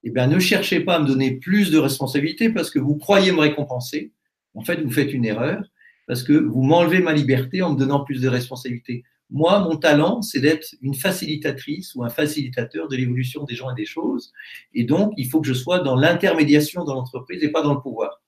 eh 0.04 0.10
bien, 0.10 0.26
ne 0.26 0.38
cherchez 0.38 0.80
pas 0.80 0.96
à 0.96 0.98
me 0.98 1.06
donner 1.06 1.32
plus 1.32 1.70
de 1.70 1.78
responsabilités 1.78 2.50
parce 2.50 2.70
que 2.70 2.78
vous 2.78 2.96
croyez 2.96 3.32
me 3.32 3.40
récompenser. 3.40 4.12
En 4.54 4.62
fait, 4.62 4.82
vous 4.82 4.90
faites 4.90 5.12
une 5.12 5.24
erreur 5.24 5.62
parce 6.06 6.22
que 6.22 6.34
vous 6.34 6.62
m'enlevez 6.62 7.00
ma 7.00 7.14
liberté 7.14 7.62
en 7.62 7.72
me 7.72 7.78
donnant 7.78 8.04
plus 8.04 8.20
de 8.20 8.28
responsabilités. 8.28 9.02
Moi, 9.34 9.58
mon 9.58 9.76
talent, 9.76 10.22
c'est 10.22 10.38
d'être 10.38 10.76
une 10.80 10.94
facilitatrice 10.94 11.96
ou 11.96 12.04
un 12.04 12.08
facilitateur 12.08 12.86
de 12.86 12.94
l'évolution 12.94 13.42
des 13.42 13.56
gens 13.56 13.68
et 13.72 13.74
des 13.74 13.84
choses. 13.84 14.32
Et 14.74 14.84
donc, 14.84 15.12
il 15.16 15.28
faut 15.28 15.40
que 15.40 15.48
je 15.48 15.54
sois 15.54 15.80
dans 15.80 15.96
l'intermédiation 15.96 16.84
dans 16.84 16.94
l'entreprise 16.94 17.42
et 17.42 17.50
pas 17.50 17.60
dans 17.60 17.74
le 17.74 17.80
pouvoir. 17.80 18.22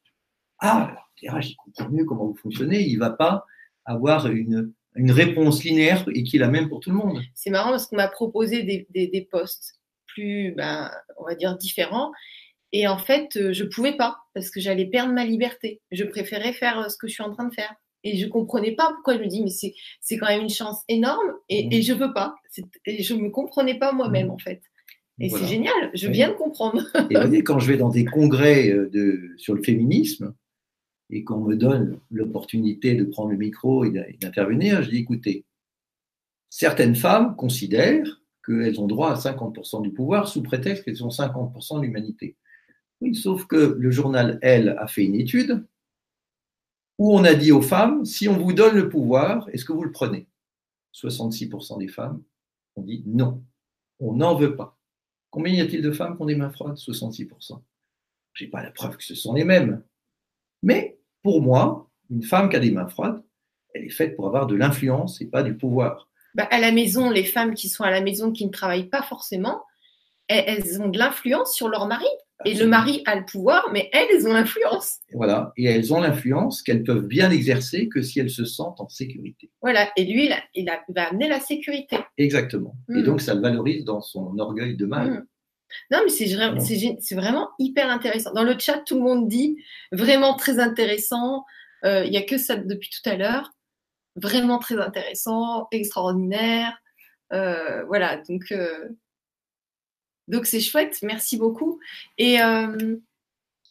Ah, 0.58 0.96
alors, 1.28 1.40
j'y 1.40 1.54
comprends 1.54 1.88
mieux 1.90 2.04
comment 2.04 2.26
vous 2.26 2.34
fonctionnez. 2.34 2.80
Il 2.80 2.94
ne 2.94 2.98
va 2.98 3.10
pas 3.10 3.46
avoir 3.84 4.26
une, 4.26 4.72
réponse 4.96 5.62
linéaire 5.62 6.04
et 6.12 6.24
qui 6.24 6.38
est 6.38 6.40
la 6.40 6.48
même 6.48 6.68
pour 6.68 6.80
tout 6.80 6.90
le 6.90 6.96
monde. 6.96 7.22
C'est 7.34 7.50
marrant 7.50 7.70
parce 7.70 7.86
qu'on 7.86 7.96
m'a 7.96 8.08
proposé 8.08 8.64
des, 8.64 9.28
postes 9.30 9.78
plus, 10.08 10.54
ben, 10.56 10.90
on 11.18 11.24
va 11.24 11.36
dire, 11.36 11.56
différent. 11.56 12.10
Et 12.72 12.88
en 12.88 12.98
fait, 12.98 13.36
euh, 13.36 13.52
je 13.52 13.62
pouvais 13.62 13.96
pas 13.96 14.16
parce 14.34 14.50
que 14.50 14.58
j'allais 14.58 14.86
perdre 14.86 15.12
ma 15.12 15.24
liberté. 15.24 15.80
Je 15.92 16.02
préférais 16.02 16.52
faire 16.52 16.80
euh, 16.80 16.88
ce 16.88 16.96
que 16.96 17.06
je 17.06 17.12
suis 17.12 17.22
en 17.22 17.32
train 17.32 17.46
de 17.46 17.54
faire. 17.54 17.72
Et 18.06 18.16
je 18.16 18.28
comprenais 18.28 18.70
pas 18.70 18.92
pourquoi 18.94 19.16
je 19.16 19.22
me 19.22 19.26
dis, 19.26 19.42
mais 19.42 19.50
c'est 19.50 20.16
quand 20.16 20.28
même 20.28 20.42
une 20.42 20.48
chance 20.48 20.78
énorme 20.88 21.32
et, 21.48 21.66
mmh. 21.66 21.72
et 21.72 21.82
je 21.82 21.92
veux 21.92 22.12
pas. 22.12 22.36
Et 22.84 23.02
je 23.02 23.14
me 23.14 23.30
comprenais 23.30 23.80
pas 23.80 23.92
moi-même, 23.92 24.28
mmh. 24.28 24.30
en 24.30 24.38
fait. 24.38 24.62
Et 25.18 25.28
c'est 25.28 25.46
génial, 25.46 25.90
je 25.92 26.08
viens 26.08 26.28
de 26.28 26.34
comprendre. 26.34 26.82
et 27.10 27.14
vous 27.14 27.20
voyez, 27.20 27.42
quand 27.42 27.58
je 27.58 27.66
vais 27.66 27.78
dans 27.78 27.88
des 27.88 28.04
congrès 28.04 28.70
euh, 28.70 28.88
de, 28.90 29.32
sur 29.38 29.54
le 29.54 29.62
féminisme 29.62 30.34
et 31.10 31.24
qu'on 31.24 31.40
me 31.40 31.56
donne 31.56 31.98
l'opportunité 32.12 32.94
de 32.94 33.04
prendre 33.04 33.30
le 33.30 33.38
micro 33.38 33.84
et 33.84 33.90
d'intervenir, 34.20 34.84
je 34.84 34.90
dis 34.90 34.98
écoutez, 34.98 35.44
certaines 36.48 36.94
femmes 36.94 37.34
considèrent 37.34 38.22
qu'elles 38.44 38.80
ont 38.80 38.86
droit 38.86 39.10
à 39.10 39.16
50% 39.16 39.82
du 39.82 39.90
pouvoir 39.90 40.28
sous 40.28 40.42
prétexte 40.42 40.84
qu'elles 40.84 41.02
ont 41.02 41.08
50% 41.08 41.80
de 41.80 41.86
l'humanité. 41.86 42.36
Oui, 43.00 43.16
sauf 43.16 43.46
que 43.46 43.76
le 43.78 43.90
journal 43.90 44.38
Elle 44.42 44.76
a 44.78 44.86
fait 44.86 45.04
une 45.04 45.16
étude 45.16 45.66
où 46.98 47.14
on 47.14 47.24
a 47.24 47.34
dit 47.34 47.52
aux 47.52 47.62
femmes, 47.62 48.04
si 48.04 48.28
on 48.28 48.38
vous 48.38 48.52
donne 48.52 48.76
le 48.76 48.88
pouvoir, 48.88 49.48
est-ce 49.52 49.64
que 49.64 49.72
vous 49.72 49.84
le 49.84 49.92
prenez? 49.92 50.26
66% 50.94 51.78
des 51.78 51.88
femmes 51.88 52.22
ont 52.76 52.82
dit 52.82 53.02
non, 53.06 53.42
on 54.00 54.14
n'en 54.14 54.34
veut 54.34 54.56
pas. 54.56 54.78
Combien 55.30 55.52
y 55.52 55.60
a-t-il 55.60 55.82
de 55.82 55.92
femmes 55.92 56.16
qui 56.16 56.22
ont 56.22 56.26
des 56.26 56.36
mains 56.36 56.50
froides? 56.50 56.76
66%. 56.76 57.60
Je 58.32 58.44
n'ai 58.44 58.50
pas 58.50 58.62
la 58.62 58.70
preuve 58.70 58.96
que 58.96 59.04
ce 59.04 59.14
sont 59.14 59.34
les 59.34 59.44
mêmes. 59.44 59.82
Mais 60.62 60.98
pour 61.22 61.42
moi, 61.42 61.90
une 62.10 62.22
femme 62.22 62.48
qui 62.48 62.56
a 62.56 62.60
des 62.60 62.70
mains 62.70 62.88
froides, 62.88 63.22
elle 63.74 63.84
est 63.84 63.90
faite 63.90 64.16
pour 64.16 64.26
avoir 64.26 64.46
de 64.46 64.54
l'influence 64.54 65.20
et 65.20 65.26
pas 65.26 65.42
du 65.42 65.56
pouvoir. 65.56 66.08
Bah, 66.34 66.48
à 66.50 66.58
la 66.58 66.72
maison, 66.72 67.10
les 67.10 67.24
femmes 67.24 67.54
qui 67.54 67.68
sont 67.68 67.84
à 67.84 67.90
la 67.90 68.00
maison, 68.00 68.32
qui 68.32 68.46
ne 68.46 68.50
travaillent 68.50 68.88
pas 68.88 69.02
forcément, 69.02 69.64
elles, 70.28 70.80
ont 70.82 70.88
de 70.88 70.98
l'influence 70.98 71.54
sur 71.54 71.68
leur 71.68 71.86
mari. 71.86 72.06
Et 72.44 72.54
le 72.54 72.66
mari 72.66 73.02
a 73.06 73.16
le 73.16 73.24
pouvoir, 73.24 73.70
mais 73.72 73.88
elles, 73.92 74.08
elles 74.12 74.28
ont 74.28 74.32
l'influence. 74.32 74.98
Voilà, 75.12 75.52
et 75.56 75.64
elles 75.64 75.94
ont 75.94 76.00
l'influence 76.00 76.62
qu'elles 76.62 76.82
peuvent 76.82 77.06
bien 77.06 77.30
exercer 77.30 77.88
que 77.88 78.02
si 78.02 78.20
elles 78.20 78.30
se 78.30 78.44
sentent 78.44 78.80
en 78.80 78.88
sécurité. 78.88 79.50
Voilà, 79.62 79.88
et 79.96 80.04
lui, 80.04 80.30
il, 80.54 80.70
va 80.88 81.08
amener 81.08 81.28
la 81.28 81.40
sécurité. 81.40 81.96
Exactement. 82.18 82.74
Et 82.90 82.98
hmm. 82.98 83.02
donc, 83.04 83.20
ça 83.22 83.34
le 83.34 83.40
valorise 83.40 83.84
dans 83.84 84.02
son 84.02 84.38
orgueil 84.38 84.76
de 84.76 84.84
mâle. 84.84 85.10
Hmm. 85.10 85.26
Non, 85.90 85.98
mais 86.04 86.10
c'est 86.10 87.14
vraiment 87.14 87.48
hyper 87.58 87.90
intéressant. 87.90 88.32
Dans 88.32 88.44
le 88.44 88.56
chat, 88.58 88.82
tout 88.86 88.96
le 88.96 89.02
monde 89.02 89.28
dit 89.28 89.56
vraiment 89.90 90.34
très 90.34 90.58
intéressant. 90.58 91.44
Euh, 91.84 92.04
il 92.04 92.10
n'y 92.10 92.18
a 92.18 92.22
que 92.22 92.38
ça 92.38 92.56
depuis 92.56 92.90
tout 92.90 93.08
à 93.08 93.16
l'heure 93.16 93.50
vraiment 94.16 94.58
très 94.58 94.78
intéressant, 94.78 95.68
extraordinaire. 95.70 96.76
Euh, 97.32 97.84
voilà, 97.84 98.16
donc 98.28 98.50
euh, 98.52 98.88
donc 100.28 100.46
c'est 100.46 100.60
chouette, 100.60 100.98
merci 101.02 101.36
beaucoup. 101.36 101.78
Et 102.18 102.40
euh, 102.40 102.96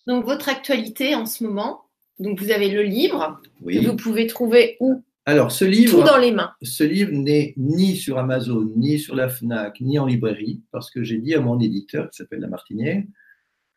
donc 0.08 0.26
votre 0.26 0.49
actualité 0.49 1.16
en 1.16 1.26
ce 1.26 1.43
moment, 1.43 1.86
donc 2.20 2.39
vous 2.41 2.51
avez 2.51 2.70
le 2.70 2.84
livre 2.84 3.41
que 3.66 3.86
vous 3.86 3.95
pouvez 3.95 4.28
trouver 4.28 4.78
où? 4.80 5.03
Alors 5.26 5.51
ce 5.51 5.66
livre, 5.66 5.99
tout 5.99 6.08
dans 6.08 6.18
les 6.18 6.32
mains. 6.32 6.51
Ce 6.62 6.84
livre 6.84 7.12
n'est 7.12 7.53
ni 7.58 7.95
sur 7.95 8.20
Amazon, 8.20 8.72
ni 8.76 8.99
sur 8.99 9.16
la 9.16 9.28
Fnac, 9.28 9.82
ni 9.82 9.97
en 9.97 10.06
librairie, 10.06 10.62
parce 10.72 10.91
que 10.91 11.03
j'ai 11.03 11.18
dit 11.18 11.34
à 11.34 11.41
mon 11.41 11.60
éditeur 11.60 12.10
qui 12.10 12.18
s'appelle 12.18 12.41
La 12.41 12.47
Martinière, 12.47 13.03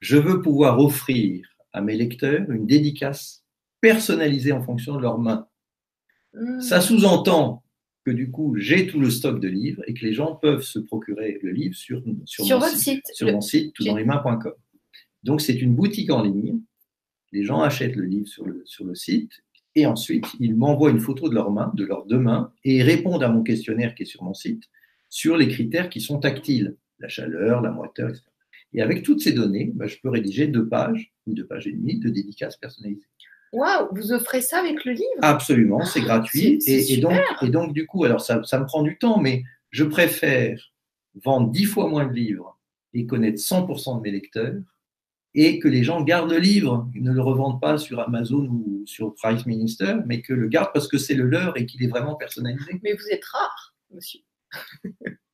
je 0.01 0.19
veux 0.19 0.43
pouvoir 0.43 0.79
offrir 0.79 1.49
à 1.73 1.81
mes 1.81 1.97
lecteurs 1.97 2.51
une 2.51 2.67
dédicace 2.67 3.45
personnalisée 3.81 4.53
en 4.53 4.63
fonction 4.63 4.97
de 4.97 5.01
leurs 5.01 5.19
mains. 5.19 5.49
Ça 6.61 6.81
sous-entend 6.81 7.63
que 8.09 8.15
du 8.15 8.31
coup, 8.31 8.57
j'ai 8.57 8.87
tout 8.87 9.01
le 9.01 9.11
stock 9.11 9.39
de 9.39 9.49
livres 9.49 9.83
et 9.87 9.93
que 9.93 10.05
les 10.05 10.15
gens 10.15 10.35
peuvent 10.35 10.63
se 10.63 10.79
procurer 10.79 11.39
le 11.43 11.51
livre 11.51 11.75
sur, 11.75 12.03
sur, 12.25 12.59
mon, 12.59 12.67
site, 12.67 13.07
sur 13.13 13.31
mon 13.31 13.43
site, 13.43 13.75
toutdanslesmains.com. 13.75 14.55
Donc, 15.25 15.43
c'est 15.43 15.61
une 15.61 15.75
boutique 15.75 16.11
en 16.11 16.23
ligne. 16.23 16.61
Les 17.33 17.45
gens 17.45 17.61
achètent 17.61 17.97
le 17.97 18.05
livre 18.05 18.27
sur 18.27 18.47
le, 18.47 18.63
sur 18.65 18.87
le 18.87 18.95
site 18.95 19.43
et 19.75 19.85
ensuite, 19.85 20.25
ils 20.41 20.57
m'envoient 20.57 20.91
une 20.91 21.01
photo 21.01 21.29
de 21.29 21.35
leurs 21.35 21.51
mains, 21.51 21.71
de 21.75 21.85
leurs 21.85 22.07
deux 22.07 22.19
mains, 22.19 22.51
et 22.65 22.83
répondent 22.83 23.23
à 23.23 23.29
mon 23.29 23.43
questionnaire 23.43 23.95
qui 23.95 24.05
est 24.05 24.07
sur 24.07 24.23
mon 24.23 24.35
site 24.35 24.65
sur 25.11 25.37
les 25.37 25.49
critères 25.49 25.89
qui 25.89 26.01
sont 26.01 26.19
tactiles, 26.19 26.77
la 26.99 27.09
chaleur, 27.09 27.61
la 27.61 27.71
moiteur, 27.71 28.09
etc. 28.09 28.25
Et 28.73 28.83
avec 28.83 29.03
toutes 29.03 29.21
ces 29.21 29.33
données, 29.33 29.71
bah, 29.75 29.87
je 29.87 29.97
peux 30.03 30.09
rédiger 30.09 30.47
deux 30.47 30.67
pages 30.67 31.13
ou 31.27 31.35
deux 31.35 31.47
pages 31.47 31.67
et 31.67 31.73
demie 31.73 31.99
de 31.99 32.09
dédicaces 32.09 32.57
personnalisées. 32.57 33.07
Waouh, 33.53 33.89
vous 33.93 34.13
offrez 34.13 34.41
ça 34.41 34.59
avec 34.59 34.85
le 34.85 34.93
livre? 34.93 35.21
Absolument, 35.23 35.85
c'est 35.85 36.01
ah, 36.03 36.05
gratuit. 36.05 36.59
Et, 36.67 36.99
donc, 36.99 37.19
et 37.43 37.49
donc, 37.49 37.73
du 37.73 37.87
coup, 37.87 38.05
alors 38.05 38.21
ça, 38.21 38.43
ça 38.45 38.59
me 38.59 38.67
prend 38.67 38.83
du 38.83 38.99
temps, 38.99 39.19
mais 39.19 39.43
je 39.71 39.85
préfère 39.85 40.73
vendre 41.25 41.51
dix 41.51 41.65
fois 41.65 41.89
moins 41.89 42.07
de 42.07 42.13
livres 42.13 42.59
et 42.95 43.07
connaître 43.07 43.39
100% 43.39 43.99
de 43.99 44.03
mes 44.03 44.11
lecteurs 44.11 44.55
et 45.35 45.59
que 45.59 45.69
les 45.69 45.85
gens 45.85 46.03
gardent 46.03 46.31
le 46.31 46.39
livre, 46.39 46.89
ils 46.95 47.03
ne 47.03 47.13
le 47.13 47.21
revendent 47.21 47.61
pas 47.61 47.79
sur 47.79 48.01
Amazon 48.01 48.47
ou 48.47 48.83
sur 48.87 49.15
Price 49.15 49.47
Minister, 49.47 49.97
mais 50.07 50.21
que 50.23 50.33
le 50.33 50.49
gardent 50.49 50.73
parce 50.73 50.89
que 50.89 50.99
c'est 50.99 51.15
le 51.15 51.25
leur 51.25 51.57
et 51.59 51.67
qu'il 51.67 51.83
est 51.83 51.89
vraiment 51.89 52.15
personnalisé. 52.15 52.81
Mais 52.83 52.95
vous 52.95 53.07
êtes 53.11 53.25
rare, 53.25 53.75
monsieur. 53.93 54.21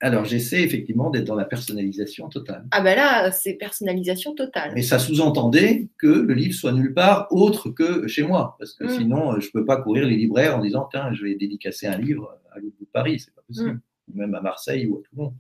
Alors 0.01 0.25
j'essaie 0.25 0.62
effectivement 0.62 1.11
d'être 1.11 1.25
dans 1.25 1.35
la 1.35 1.45
personnalisation 1.45 2.29
totale. 2.29 2.67
Ah 2.73 2.83
ben 2.83 2.97
là, 2.97 3.31
c'est 3.31 3.55
personnalisation 3.55 4.35
totale. 4.35 4.73
Mais 4.75 4.83
ça 4.83 4.99
sous-entendait 4.99 5.89
que 5.99 6.07
le 6.07 6.35
livre 6.35 6.55
soit 6.55 6.73
nulle 6.73 6.93
part 6.93 7.29
autre 7.31 7.71
que 7.71 8.07
chez 8.07 8.23
moi, 8.23 8.57
parce 8.59 8.75
que 8.75 8.85
mm. 8.85 8.91
sinon 8.91 9.41
je 9.41 9.47
ne 9.47 9.53
peux 9.53 9.65
pas 9.65 9.81
courir 9.81 10.07
les 10.07 10.17
libraires 10.17 10.59
en 10.59 10.61
disant 10.61 10.89
tiens, 10.91 11.12
je 11.15 11.25
vais 11.25 11.35
dédicacer 11.37 11.87
un 11.87 11.97
livre 11.97 12.39
à 12.53 12.59
l'autre 12.59 12.77
bout 12.79 12.85
de 12.85 12.91
Paris, 12.91 13.21
c'est 13.21 13.35
pas 13.35 13.43
possible, 13.47 13.81
mm. 14.09 14.19
même 14.19 14.35
à 14.35 14.41
Marseille 14.41 14.87
ou 14.87 14.99
à 14.99 15.03
Toulon. 15.09 15.35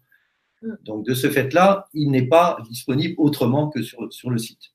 Mm. 0.62 0.74
Donc 0.84 1.04
de 1.04 1.14
ce 1.14 1.28
fait-là, 1.28 1.88
il 1.92 2.10
n'est 2.10 2.26
pas 2.26 2.58
disponible 2.68 3.14
autrement 3.18 3.68
que 3.68 3.82
sur, 3.82 4.12
sur 4.12 4.30
le 4.30 4.38
site. 4.38 4.72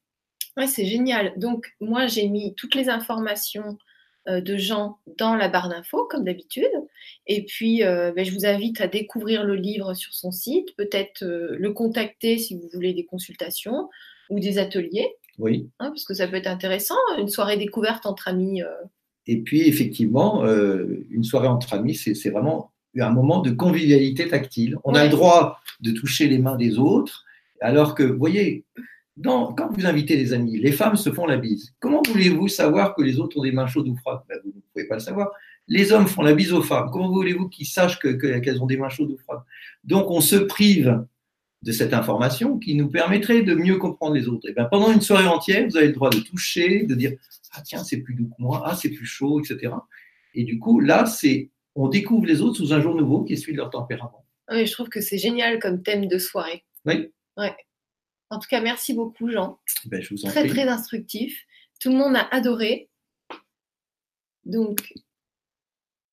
Oui, 0.57 0.67
c'est 0.67 0.85
génial. 0.85 1.33
Donc 1.37 1.73
moi, 1.79 2.07
j'ai 2.07 2.27
mis 2.27 2.53
toutes 2.55 2.75
les 2.75 2.89
informations 2.89 3.77
euh, 3.77 3.88
de 4.29 4.57
gens 4.57 4.97
dans 5.17 5.35
la 5.35 5.49
barre 5.49 5.69
d'infos, 5.69 6.05
comme 6.09 6.23
d'habitude. 6.23 6.69
Et 7.27 7.45
puis, 7.45 7.83
euh, 7.83 8.11
ben, 8.11 8.25
je 8.25 8.33
vous 8.33 8.45
invite 8.45 8.81
à 8.81 8.87
découvrir 8.87 9.43
le 9.43 9.55
livre 9.55 9.93
sur 9.93 10.13
son 10.13 10.31
site, 10.31 10.75
peut-être 10.75 11.23
euh, 11.23 11.55
le 11.57 11.71
contacter 11.71 12.37
si 12.37 12.55
vous 12.55 12.69
voulez 12.73 12.93
des 12.93 13.05
consultations 13.05 13.89
ou 14.29 14.39
des 14.39 14.57
ateliers. 14.57 15.07
Oui. 15.37 15.69
Hein, 15.79 15.89
parce 15.89 16.03
que 16.03 16.13
ça 16.13 16.27
peut 16.27 16.35
être 16.35 16.47
intéressant, 16.47 16.97
une 17.17 17.29
soirée 17.29 17.57
découverte 17.57 18.05
entre 18.05 18.27
amis. 18.27 18.61
Et 19.25 19.41
puis, 19.41 19.67
effectivement, 19.67 20.43
une 20.45 21.23
soirée 21.23 21.47
entre 21.47 21.73
amis, 21.73 21.95
c'est 21.95 22.29
vraiment 22.29 22.71
un 22.97 23.09
moment 23.09 23.41
de 23.41 23.51
convivialité 23.51 24.27
tactile. 24.27 24.77
On 24.83 24.95
a 24.95 25.05
le 25.05 25.09
droit 25.09 25.61
de 25.79 25.91
toucher 25.91 26.27
les 26.27 26.39
mains 26.39 26.57
des 26.57 26.77
autres, 26.77 27.25
alors 27.61 27.95
que, 27.95 28.03
vous 28.03 28.17
voyez, 28.17 28.65
quand 29.23 29.69
vous 29.71 29.85
invitez 29.85 30.15
des 30.15 30.33
amis, 30.33 30.57
les 30.59 30.71
femmes 30.71 30.95
se 30.95 31.11
font 31.11 31.25
la 31.25 31.37
bise. 31.37 31.73
Comment 31.79 32.01
voulez-vous 32.07 32.47
savoir 32.47 32.95
que 32.95 33.01
les 33.01 33.19
autres 33.19 33.37
ont 33.37 33.43
des 33.43 33.51
mains 33.51 33.67
chaudes 33.67 33.87
ou 33.87 33.95
froides? 33.95 34.21
Ben, 34.27 34.39
Vous 34.43 34.51
ne 34.55 34.61
pouvez 34.73 34.87
pas 34.87 34.95
le 34.95 35.01
savoir. 35.01 35.31
Les 35.67 35.91
hommes 35.91 36.07
font 36.07 36.21
la 36.21 36.33
bise 36.33 36.53
aux 36.53 36.63
femmes. 36.63 36.89
Comment 36.91 37.09
voulez-vous 37.11 37.49
qu'ils 37.49 37.67
sachent 37.67 37.99
qu'elles 37.99 38.61
ont 38.61 38.65
des 38.65 38.77
mains 38.77 38.89
chaudes 38.89 39.11
ou 39.11 39.17
froides? 39.17 39.41
Donc, 39.83 40.09
on 40.09 40.21
se 40.21 40.35
prive 40.35 41.03
de 41.61 41.71
cette 41.71 41.93
information 41.93 42.57
qui 42.57 42.75
nous 42.75 42.89
permettrait 42.89 43.41
de 43.41 43.53
mieux 43.53 43.77
comprendre 43.77 44.15
les 44.15 44.27
autres. 44.27 44.49
Et 44.49 44.53
bien, 44.53 44.65
pendant 44.65 44.91
une 44.91 45.01
soirée 45.01 45.27
entière, 45.27 45.67
vous 45.67 45.77
avez 45.77 45.87
le 45.87 45.93
droit 45.93 46.09
de 46.09 46.19
toucher, 46.19 46.83
de 46.83 46.95
dire 46.95 47.11
Ah, 47.53 47.61
tiens, 47.61 47.83
c'est 47.83 47.97
plus 47.97 48.15
doux 48.15 48.27
que 48.27 48.41
moi, 48.41 48.63
ah, 48.65 48.75
c'est 48.75 48.89
plus 48.89 49.05
chaud, 49.05 49.41
etc. 49.41 49.73
Et 50.33 50.43
du 50.43 50.59
coup, 50.59 50.79
là, 50.79 51.05
c'est 51.05 51.49
on 51.75 51.87
découvre 51.87 52.25
les 52.25 52.41
autres 52.41 52.57
sous 52.57 52.73
un 52.73 52.81
jour 52.81 52.95
nouveau 52.95 53.23
qui 53.23 53.33
est 53.33 53.35
celui 53.35 53.53
de 53.53 53.57
leur 53.57 53.69
tempérament. 53.69 54.25
Oui, 54.51 54.65
je 54.65 54.71
trouve 54.71 54.89
que 54.89 55.01
c'est 55.01 55.17
génial 55.17 55.59
comme 55.59 55.83
thème 55.83 56.07
de 56.07 56.17
soirée. 56.17 56.63
Oui. 56.85 57.11
Ouais. 57.37 57.53
En 58.29 58.39
tout 58.39 58.47
cas, 58.47 58.61
merci 58.61 58.93
beaucoup, 58.93 59.29
Jean. 59.29 59.59
Ben, 59.85 60.01
je 60.01 60.13
vous 60.13 60.25
en 60.25 60.29
très, 60.29 60.47
très 60.47 60.67
instructif. 60.67 61.45
Tout 61.79 61.89
le 61.89 61.95
monde 61.95 62.15
a 62.15 62.27
adoré. 62.31 62.89
Donc, 64.45 64.93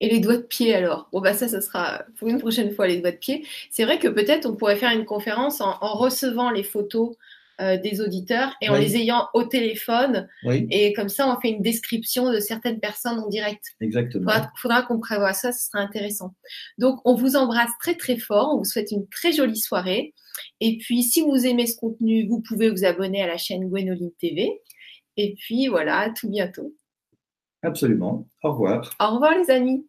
et 0.01 0.11
les 0.11 0.21
doigts 0.21 0.37
de 0.37 0.43
pied 0.43 0.75
alors 0.75 1.09
Bon, 1.13 1.21
bah 1.21 1.33
ça, 1.33 1.49
ça 1.49 1.61
sera 1.61 2.05
pour 2.19 2.29
une 2.29 2.39
prochaine 2.39 2.73
fois, 2.73 2.87
les 2.87 3.01
doigts 3.01 3.13
de 3.13 3.17
pied. 3.17 3.47
C'est 3.71 3.85
vrai 3.85 3.99
que 3.99 4.09
peut-être 4.09 4.47
on 4.47 4.55
pourrait 4.55 4.77
faire 4.77 4.93
une 4.93 5.07
conférence 5.07 5.61
en, 5.61 5.73
recevant 5.81 6.51
les 6.51 6.63
photos 6.63 7.17
euh, 7.63 7.79
des 7.79 8.03
auditeurs 8.03 8.55
et 8.61 8.69
en 8.69 8.77
les 8.77 8.97
ayant 8.97 9.29
au 9.33 9.45
téléphone. 9.45 10.29
Et 10.45 10.93
comme 10.93 11.09
ça, 11.09 11.27
on 11.27 11.41
fait 11.41 11.49
une 11.49 11.63
description 11.63 12.31
de 12.31 12.41
certaines 12.41 12.81
personnes 12.81 13.19
en 13.19 13.29
direct. 13.29 13.65
Exactement. 13.81 14.31
Il 14.35 14.61
faudra, 14.61 14.83
qu'on 14.83 15.01
prévoie 15.01 15.33
ça, 15.33 15.53
ce 15.53 15.67
sera 15.67 15.83
intéressant. 15.83 16.35
Donc, 16.77 17.01
on 17.07 17.15
vous 17.15 17.37
embrasse 17.37 17.71
très 17.81 17.95
très 17.95 18.19
fort. 18.19 18.55
On 18.55 18.59
vous 18.59 18.65
souhaite 18.65 18.91
une 18.91 19.09
très 19.09 19.33
jolie 19.33 19.59
soirée. 19.59 20.13
Et 20.61 20.79
puis, 20.79 21.03
si 21.03 21.23
vous 21.23 21.47
aimez 21.47 21.67
ce 21.67 21.77
contenu, 21.77 22.27
vous 22.27 22.41
pouvez 22.41 22.71
vous 22.71 22.85
abonner 22.85 23.23
à 23.23 23.27
la 23.27 23.37
chaîne 23.37 23.69
Gwenoline 23.69 24.13
TV. 24.19 24.61
Et 25.17 25.35
puis 25.35 25.69
voilà, 25.69 25.99
à 25.99 26.11
tout 26.11 26.29
bientôt. 26.29 26.75
Absolument. 27.63 28.29
Au 28.43 28.53
revoir. 28.53 28.91
Au 29.01 29.15
revoir 29.15 29.37
les 29.37 29.51
amis. 29.51 29.87